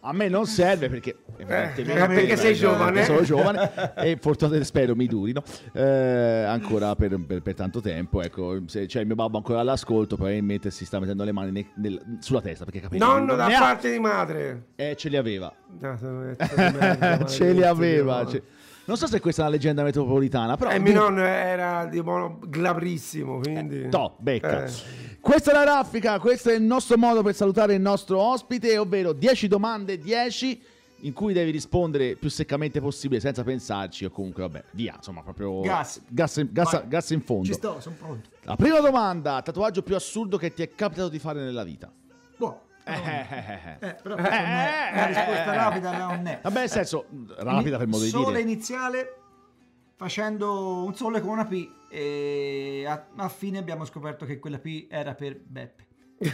[0.00, 3.04] A me non serve perché, evidentemente, Eh, perché sei giovane.
[3.04, 5.42] Sono giovane e fortunatamente spero mi durino
[5.72, 8.22] eh, ancora per, per- per tanto tempo.
[8.22, 11.70] Ecco, se c'è il mio babbo ancora all'ascolto, probabilmente si sta mettendo le mani ne-
[11.76, 13.58] nel- sulla testa perché capelli Nonno non da ha.
[13.58, 14.66] parte di madre.
[14.76, 15.52] Eh, ce li aveva.
[15.78, 16.06] No, di
[16.78, 18.26] merda, ce li aveva.
[18.26, 18.42] Ce-
[18.86, 23.40] Non so se questa è una leggenda metropolitana, però E mio nonno era tipo glabrissimo,
[23.40, 23.88] quindi...
[23.88, 24.64] To, becca.
[24.64, 24.70] Eh.
[25.26, 29.12] Questa è la raffica, questo è il nostro modo per salutare il nostro ospite, ovvero
[29.12, 30.62] 10 domande, 10
[31.00, 35.62] in cui devi rispondere più seccamente possibile senza pensarci o comunque vabbè, via, insomma, proprio
[35.62, 36.00] Gas.
[36.06, 37.46] gas, in- gas- gas in fondo.
[37.46, 38.28] Ci sto, sono pronto.
[38.42, 41.90] La prima domanda, tatuaggio più assurdo che ti è capitato di fare nella vita.
[42.36, 42.60] Boh.
[42.84, 43.88] Eh, eh, eh, eh.
[43.88, 46.38] Eh, però non è una risposta rapida non è.
[46.40, 47.06] Vabbè, nel senso,
[47.38, 48.40] rapida per modo di sole dire.
[48.42, 49.16] iniziale
[49.96, 54.86] facendo un sole con una P e a, a fine abbiamo scoperto che quella P
[54.90, 55.84] era per Beppe.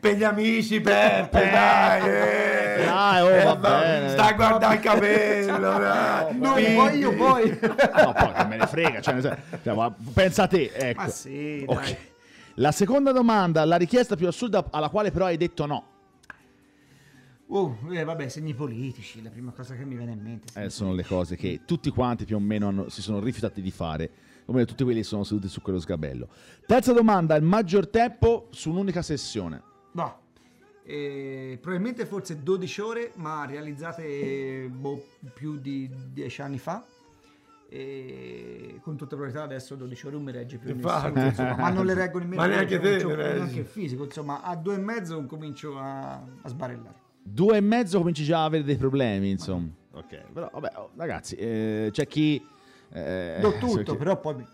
[0.00, 2.08] Per gli amici, Peppe, dai.
[2.08, 2.84] eh.
[2.84, 4.08] Dai, oh, Eh, va va- bene.
[4.10, 6.36] Sta a guardare il capello, dai.
[6.38, 7.58] Non Quindi- voglio poi.
[7.60, 11.02] No, poi che me ne frega, cioè, cioè, ma pensa a te, ecco.
[11.02, 11.80] Ma sì, Ok.
[11.82, 11.96] dai.
[12.58, 15.84] La seconda domanda, la richiesta più assurda alla quale però hai detto no.
[17.46, 20.60] Uh, eh, vabbè, segni politici, la prima cosa che mi viene in mente.
[20.60, 23.70] Eh, sono le cose che tutti quanti più o meno hanno- si sono rifiutati di
[23.70, 24.10] fare,
[24.46, 26.28] come tutti quelli che sono seduti su quello sgabello.
[26.66, 29.62] Terza domanda, il maggior tempo su un'unica sessione.
[29.92, 30.22] No.
[30.84, 35.02] Eh, probabilmente forse 12 ore, ma realizzate boh,
[35.34, 36.84] più di 10 anni fa.
[37.68, 41.84] E con tutta probabilità adesso 12 ore non mi regge più nessuno, insomma, ma non
[41.86, 45.76] le reggo nemmeno Ma neanche te neanche il fisico insomma a due e mezzo comincio
[45.76, 49.68] a, a sbarellare Due e mezzo cominci già a avere dei problemi, insomma.
[49.92, 52.44] Ok, però vabbè, oh, ragazzi, eh, c'è chi...
[52.92, 54.44] eh, do tutto chi- però poi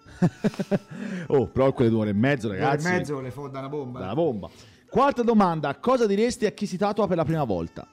[1.28, 2.88] oh, però quelle due ore e mezzo, due e ragazzi.
[2.88, 4.48] mezzo le foda una bomba Dalla bomba.
[4.88, 7.86] Quarta domanda, cosa diresti a chi si tatua per la prima volta?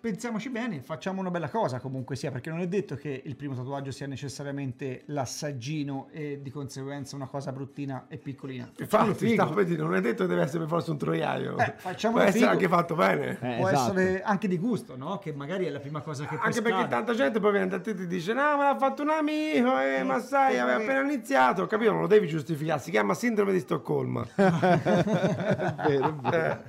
[0.00, 3.54] Pensiamoci bene facciamo una bella cosa comunque sia perché non è detto che il primo
[3.54, 9.64] tatuaggio sia necessariamente l'assaggino e di conseguenza una cosa bruttina e piccolina Infatti, stavo per
[9.64, 11.56] dire, non è detto che deve essere per forza un troiaio.
[11.58, 12.50] Eh, facciamo Può essere figo.
[12.50, 13.38] anche fatto bene.
[13.40, 13.98] Eh, può esatto.
[13.98, 15.18] essere anche di gusto, no?
[15.18, 16.88] Che magari è la prima cosa che Anche perché scade.
[16.88, 19.78] tanta gente poi viene da te e ti dice no me l'ha fatto un amico
[19.80, 20.82] eh, ma sai eh, aveva eh.
[20.84, 26.12] appena iniziato capito non lo devi giustificare si chiama sindrome di Stoccolma È vero, è
[26.30, 26.62] vero.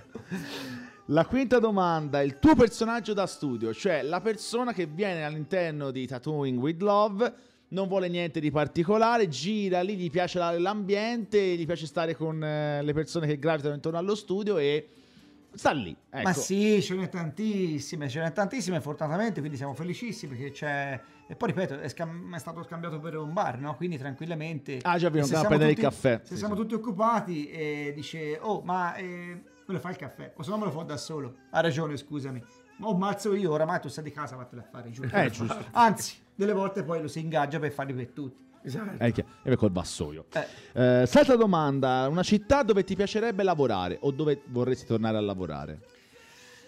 [1.12, 6.06] La quinta domanda, il tuo personaggio da studio, cioè la persona che viene all'interno di
[6.06, 7.34] Tattooing with Love,
[7.70, 12.44] non vuole niente di particolare, gira lì, gli piace la- l'ambiente, gli piace stare con
[12.44, 14.88] eh, le persone che gravitano intorno allo studio e
[15.56, 15.96] sta lì.
[16.12, 16.22] Ecco.
[16.28, 21.02] Ma sì, ce n'è tantissime, ce n'è tantissime fortunatamente, quindi siamo felicissimi perché c'è...
[21.28, 23.76] E poi ripeto, è, scam- è stato scambiato per un bar, no?
[23.76, 24.78] Quindi tranquillamente...
[24.84, 26.20] Ah, già, abbiamo siamo a prendere il tutti- caffè.
[26.24, 26.62] Se Sì, siamo sì.
[26.62, 30.34] tutti occupati e dice, oh, ma eh, me lo fai il caffè?
[30.36, 31.36] O se no me lo fa da solo.
[31.52, 32.44] Ha ragione, scusami.
[32.82, 35.16] Oh, ma alzo io, oramai tu stai di casa, vattene a fare, giusto?
[35.16, 35.58] Eh, giusto.
[35.72, 38.48] Anzi, delle volte poi lo si ingaggia per farli per tutti.
[38.62, 39.02] Esatto.
[39.04, 40.26] Eh, chi- e col vassoio.
[40.74, 41.02] Eh.
[41.02, 45.80] Eh, Salta domanda, una città dove ti piacerebbe lavorare o dove vorresti tornare a lavorare?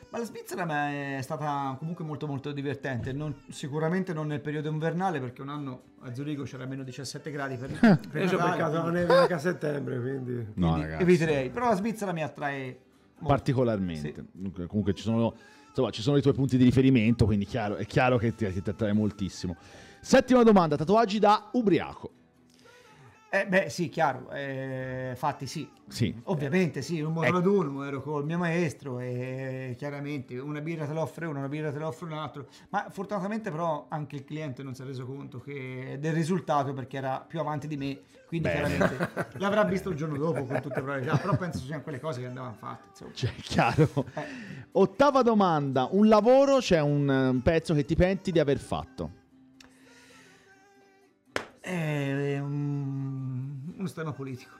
[0.09, 4.67] Ma la Svizzera ma, è stata comunque molto molto divertente, Non- sicuramente non nel periodo
[4.69, 7.69] invernale perché un anno a Zurigo c'era meno 17 gradi per,
[8.11, 11.01] per io ci ho beccato la neve anche a settembre quindi No, quindi ragazzi.
[11.03, 12.77] eviterei, però la Svizzera mi attrae
[13.23, 14.25] particolarmente.
[14.31, 15.35] Comunque, comunque ci sono,
[15.67, 18.69] insomma, ci sono i tuoi punti di riferimento, quindi chiaro- è chiaro che ti, ti
[18.69, 19.55] attrae moltissimo.
[19.99, 22.11] Settima domanda, tatuaggi da ubriaco.
[23.33, 25.65] Eh, beh, sì, chiaro, eh, fatti sì.
[25.87, 26.13] Sì.
[26.25, 27.37] Ovviamente sì, un modo Ecco.
[27.37, 31.71] ad uno, ero col mio maestro e chiaramente una birra te l'offre uno, una birra
[31.71, 35.39] te l'offre un altro, ma fortunatamente però anche il cliente non si è reso conto
[35.39, 38.67] che- del risultato perché era più avanti di me, quindi Bene.
[38.67, 42.19] chiaramente l'avrà visto il giorno dopo con tutte le probabilità, però penso siano quelle cose
[42.19, 42.87] che andavano fatte.
[42.89, 43.11] Insomma.
[43.13, 43.89] Cioè, chiaro.
[44.13, 44.25] Eh.
[44.73, 45.87] Ottava domanda.
[45.91, 49.19] Un lavoro, c'è un, eh, un pezzo che ti penti di aver fatto?
[51.63, 52.90] È un,
[53.81, 54.55] uno stemma politico.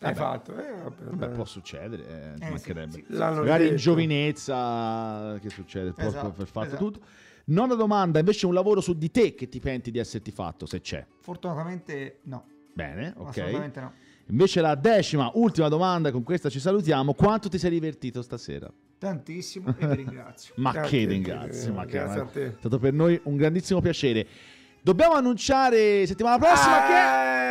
[0.00, 2.92] Hai fatto, eh, vabbè, Beh, può succedere, eh, Eh, mancherebbe.
[2.92, 3.16] sì, sì.
[3.16, 5.92] L'hanno Magari in giovinezza, che succede?
[5.92, 6.84] Può Esatto, fatto esatto.
[6.84, 7.06] tutto.
[7.46, 10.80] Nona domanda, invece un lavoro su di te che ti penti di esserti fatto, se
[10.80, 11.04] c'è.
[11.20, 13.28] Fortunatamente no, Bene, ok.
[13.28, 13.92] assolutamente no.
[14.26, 17.14] Invece la decima, ultima domanda, con questa ci salutiamo.
[17.14, 18.72] Quanto ti sei divertito stasera?
[18.98, 20.54] Tantissimo e vi ringrazio.
[20.56, 22.46] Ma Grazie, che ti- ringrazio, ma che grazie a te.
[22.46, 24.26] è stato per noi un grandissimo piacere.
[24.84, 26.92] Dobbiamo annunciare settimana prossima che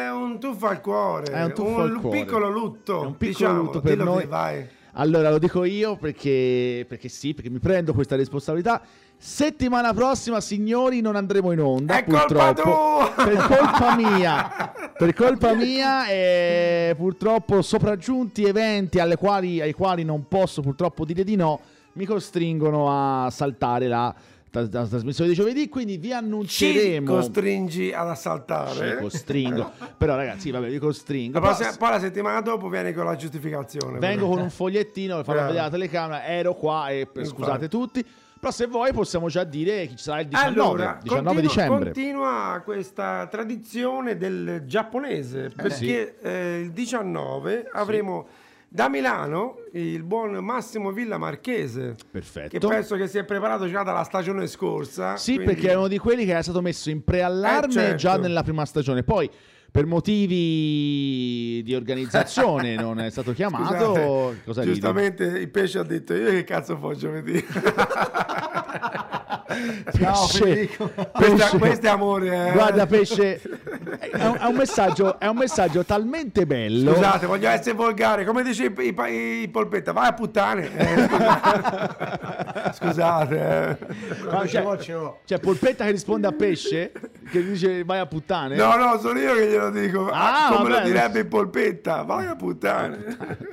[0.06, 1.32] È un tuffo al cuore.
[1.32, 2.20] È un tuffo al lu- cuore.
[2.20, 3.04] piccolo lutto.
[3.04, 4.26] È un piccolo diciamo, lutto per noi.
[4.26, 4.68] vai.
[4.96, 8.82] Allora lo dico io perché, perché sì, perché mi prendo questa responsabilità.
[9.16, 12.00] Settimana prossima, signori, non andremo in onda.
[12.00, 13.14] È colpa purtroppo.
[13.16, 13.24] tua!
[13.24, 20.62] Per colpa mia, per colpa mia, e purtroppo sopraggiunti eventi quali, ai quali non posso
[20.62, 21.62] purtroppo dire di no,
[21.94, 22.90] mi costringono
[23.26, 24.14] a saltare la,
[24.52, 25.70] la- la trasmissione di giovedì.
[25.70, 27.14] Quindi vi Ci annunceremo.
[27.14, 28.90] costringi ad assaltare.
[28.90, 29.72] Ci costringo.
[29.98, 31.40] Però, ragazzi, vabbè, vi costringo.
[31.40, 34.00] La prossima- poi la settimana dopo vieni con la giustificazione.
[34.00, 35.48] Vengo con un fogliettino, lo farò Bravo.
[35.54, 37.26] vedere alla telecamera, ero qua e Infatti.
[37.26, 38.06] scusate tutti.
[38.42, 41.84] Però se vuoi possiamo già dire chi ci sarà il 19, Allora, 19 continua, dicembre.
[41.92, 48.26] continua questa tradizione del giapponese perché eh, il 19 avremo
[48.74, 52.68] da Milano il buon Massimo Villa Marchese che Perfetto.
[52.70, 55.98] penso che si è preparato già dalla stagione scorsa Sì, quindi- perché è uno di
[55.98, 57.96] quelli che era stato messo in preallarme Eh, certo.
[57.98, 59.04] già nella prima stagione.
[59.04, 59.30] Poi,
[59.72, 64.36] per motivi di organizzazione, non è stato chiamato.
[64.44, 67.44] Scusate, giustamente il pesce ha detto io che cazzo fo giovedì
[69.98, 70.38] Ciao Pesce.
[70.40, 70.92] Federico.
[71.58, 72.52] Questo è amore eh.
[72.54, 76.94] Guarda, pesce, è un, è un messaggio, è un messaggio talmente bello.
[76.94, 78.26] Scusate, voglio essere volgare.
[78.26, 80.70] Come dice i, i, i polpetta, vai a puttane.
[80.76, 81.10] Eh,
[82.74, 83.38] scusate.
[83.38, 83.78] eh.
[84.22, 85.20] L'ho, cioè, l'ho.
[85.26, 86.92] cioè, polpetta che risponde a pesce,
[87.30, 88.56] che dice vai a puttane.
[88.56, 90.10] No, no, sono io che glielo dico.
[90.12, 90.82] Ah, come vabbè.
[90.82, 93.50] lo direbbe polpetta, vai a puttane.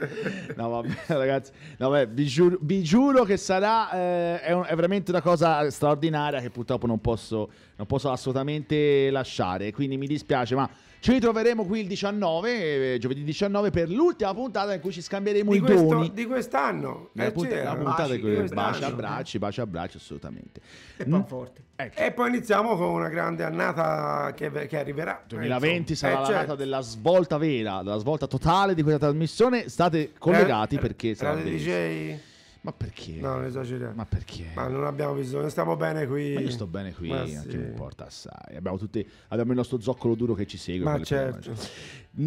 [0.56, 4.74] No, vabbè, ragazzi, no, vabbè, vi, giuro, vi giuro che sarà eh, è, un- è
[4.74, 9.70] veramente una cosa straordinaria che purtroppo non posso, non posso assolutamente lasciare.
[9.72, 10.68] Quindi mi dispiace, ma
[11.00, 15.50] ci ritroveremo qui il 19, eh, giovedì 19, per l'ultima puntata in cui ci scambieremo
[15.52, 16.12] Di, i questo- doni.
[16.12, 17.10] di quest'anno.
[17.16, 17.64] Eh, punt- c'era.
[17.64, 18.70] la puntata Baci, quest'anno.
[18.70, 20.60] baci abbracci, baci abbracci, assolutamente.
[20.96, 21.62] E Panforte.
[21.76, 22.00] Ecco.
[22.00, 25.22] E poi iniziamo con una grande annata che, che arriverà.
[25.28, 26.28] 2020 Eh, sarà insomma.
[26.28, 26.64] la Eh, data certo.
[26.64, 29.68] della svolta vera, della svolta totale di questa trasmissione.
[29.68, 31.74] State collegati Eh, perché sarà Radio bellissimo.
[31.74, 32.18] DJ?
[32.68, 33.12] Ma perché?
[33.18, 33.94] No, non esageriamo.
[33.94, 34.44] Ma perché?
[34.54, 36.34] Ma non abbiamo bisogno, stiamo bene qui.
[36.34, 37.56] Ma io sto bene qui, Ma non sì.
[37.56, 38.56] mi importa assai.
[38.56, 40.84] Abbiamo, tutti, abbiamo il nostro zoccolo duro che ci segue.
[40.84, 41.50] Ma certo.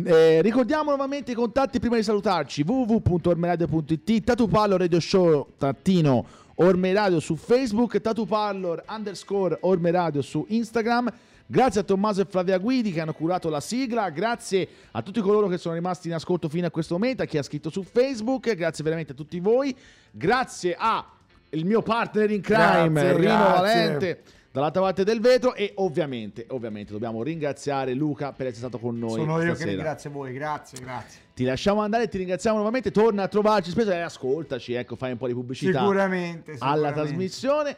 [0.03, 7.19] Eh, ricordiamo nuovamente i contatti prima di salutarci: www.ormeradio.it, Tatupallo Radio Show, trattino Orme Radio
[7.19, 11.13] su Facebook, Tatupallor underscore Orme Radio su Instagram.
[11.51, 15.49] Grazie a Tommaso e Flavia Guidi che hanno curato la sigla, grazie a tutti coloro
[15.49, 18.55] che sono rimasti in ascolto fino a questo momento, a chi ha scritto su Facebook,
[18.55, 19.75] grazie veramente a tutti voi,
[20.11, 21.05] grazie a
[21.49, 23.51] il mio partner in crime, Grazie, Rino grazie.
[23.51, 28.97] Valente dall'altra parte del vetro e ovviamente, ovviamente dobbiamo ringraziare Luca per essere stato con
[28.97, 29.71] noi Sono io che stasera.
[29.71, 31.19] ringrazio voi, grazie, grazie.
[31.33, 35.17] Ti lasciamo andare, ti ringraziamo nuovamente, torna a trovarci spesso e ascoltaci, ecco, fai un
[35.17, 37.01] po' di pubblicità Sicuramente, alla sicuramente.
[37.01, 37.77] trasmissione.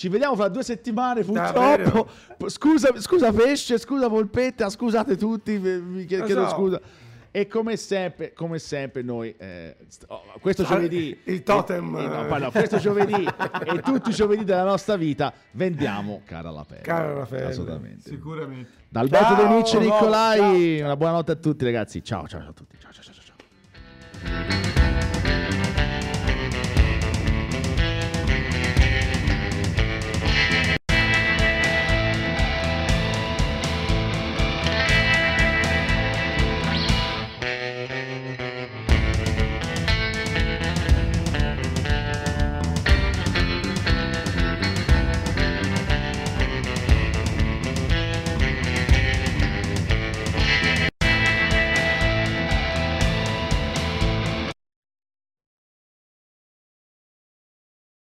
[0.00, 2.08] Ci vediamo fra due settimane, purtroppo.
[2.46, 6.54] Scusa, scusa pesce, scusa polpetta, scusate tutti, vi chiedo, so.
[6.54, 6.80] scusa.
[7.30, 11.14] E come sempre, come sempre noi, eh, oh, questo giovedì...
[11.24, 11.94] il totem.
[11.98, 13.22] eh, no, parla, questo giovedì
[13.66, 16.80] e tutti i giovedì della nostra vita vendiamo cara la pelle.
[16.80, 17.44] Cara la pelle.
[17.44, 18.08] Assolutamente.
[18.08, 18.70] Sicuramente.
[18.88, 22.02] Dal Ciao, De Nicci ciao, Nicolai, una buonanotte a tutti ragazzi.
[22.02, 22.78] Ciao, ciao, ciao a tutti.
[22.80, 23.24] Ciao, ciao, ciao.
[24.22, 24.79] ciao.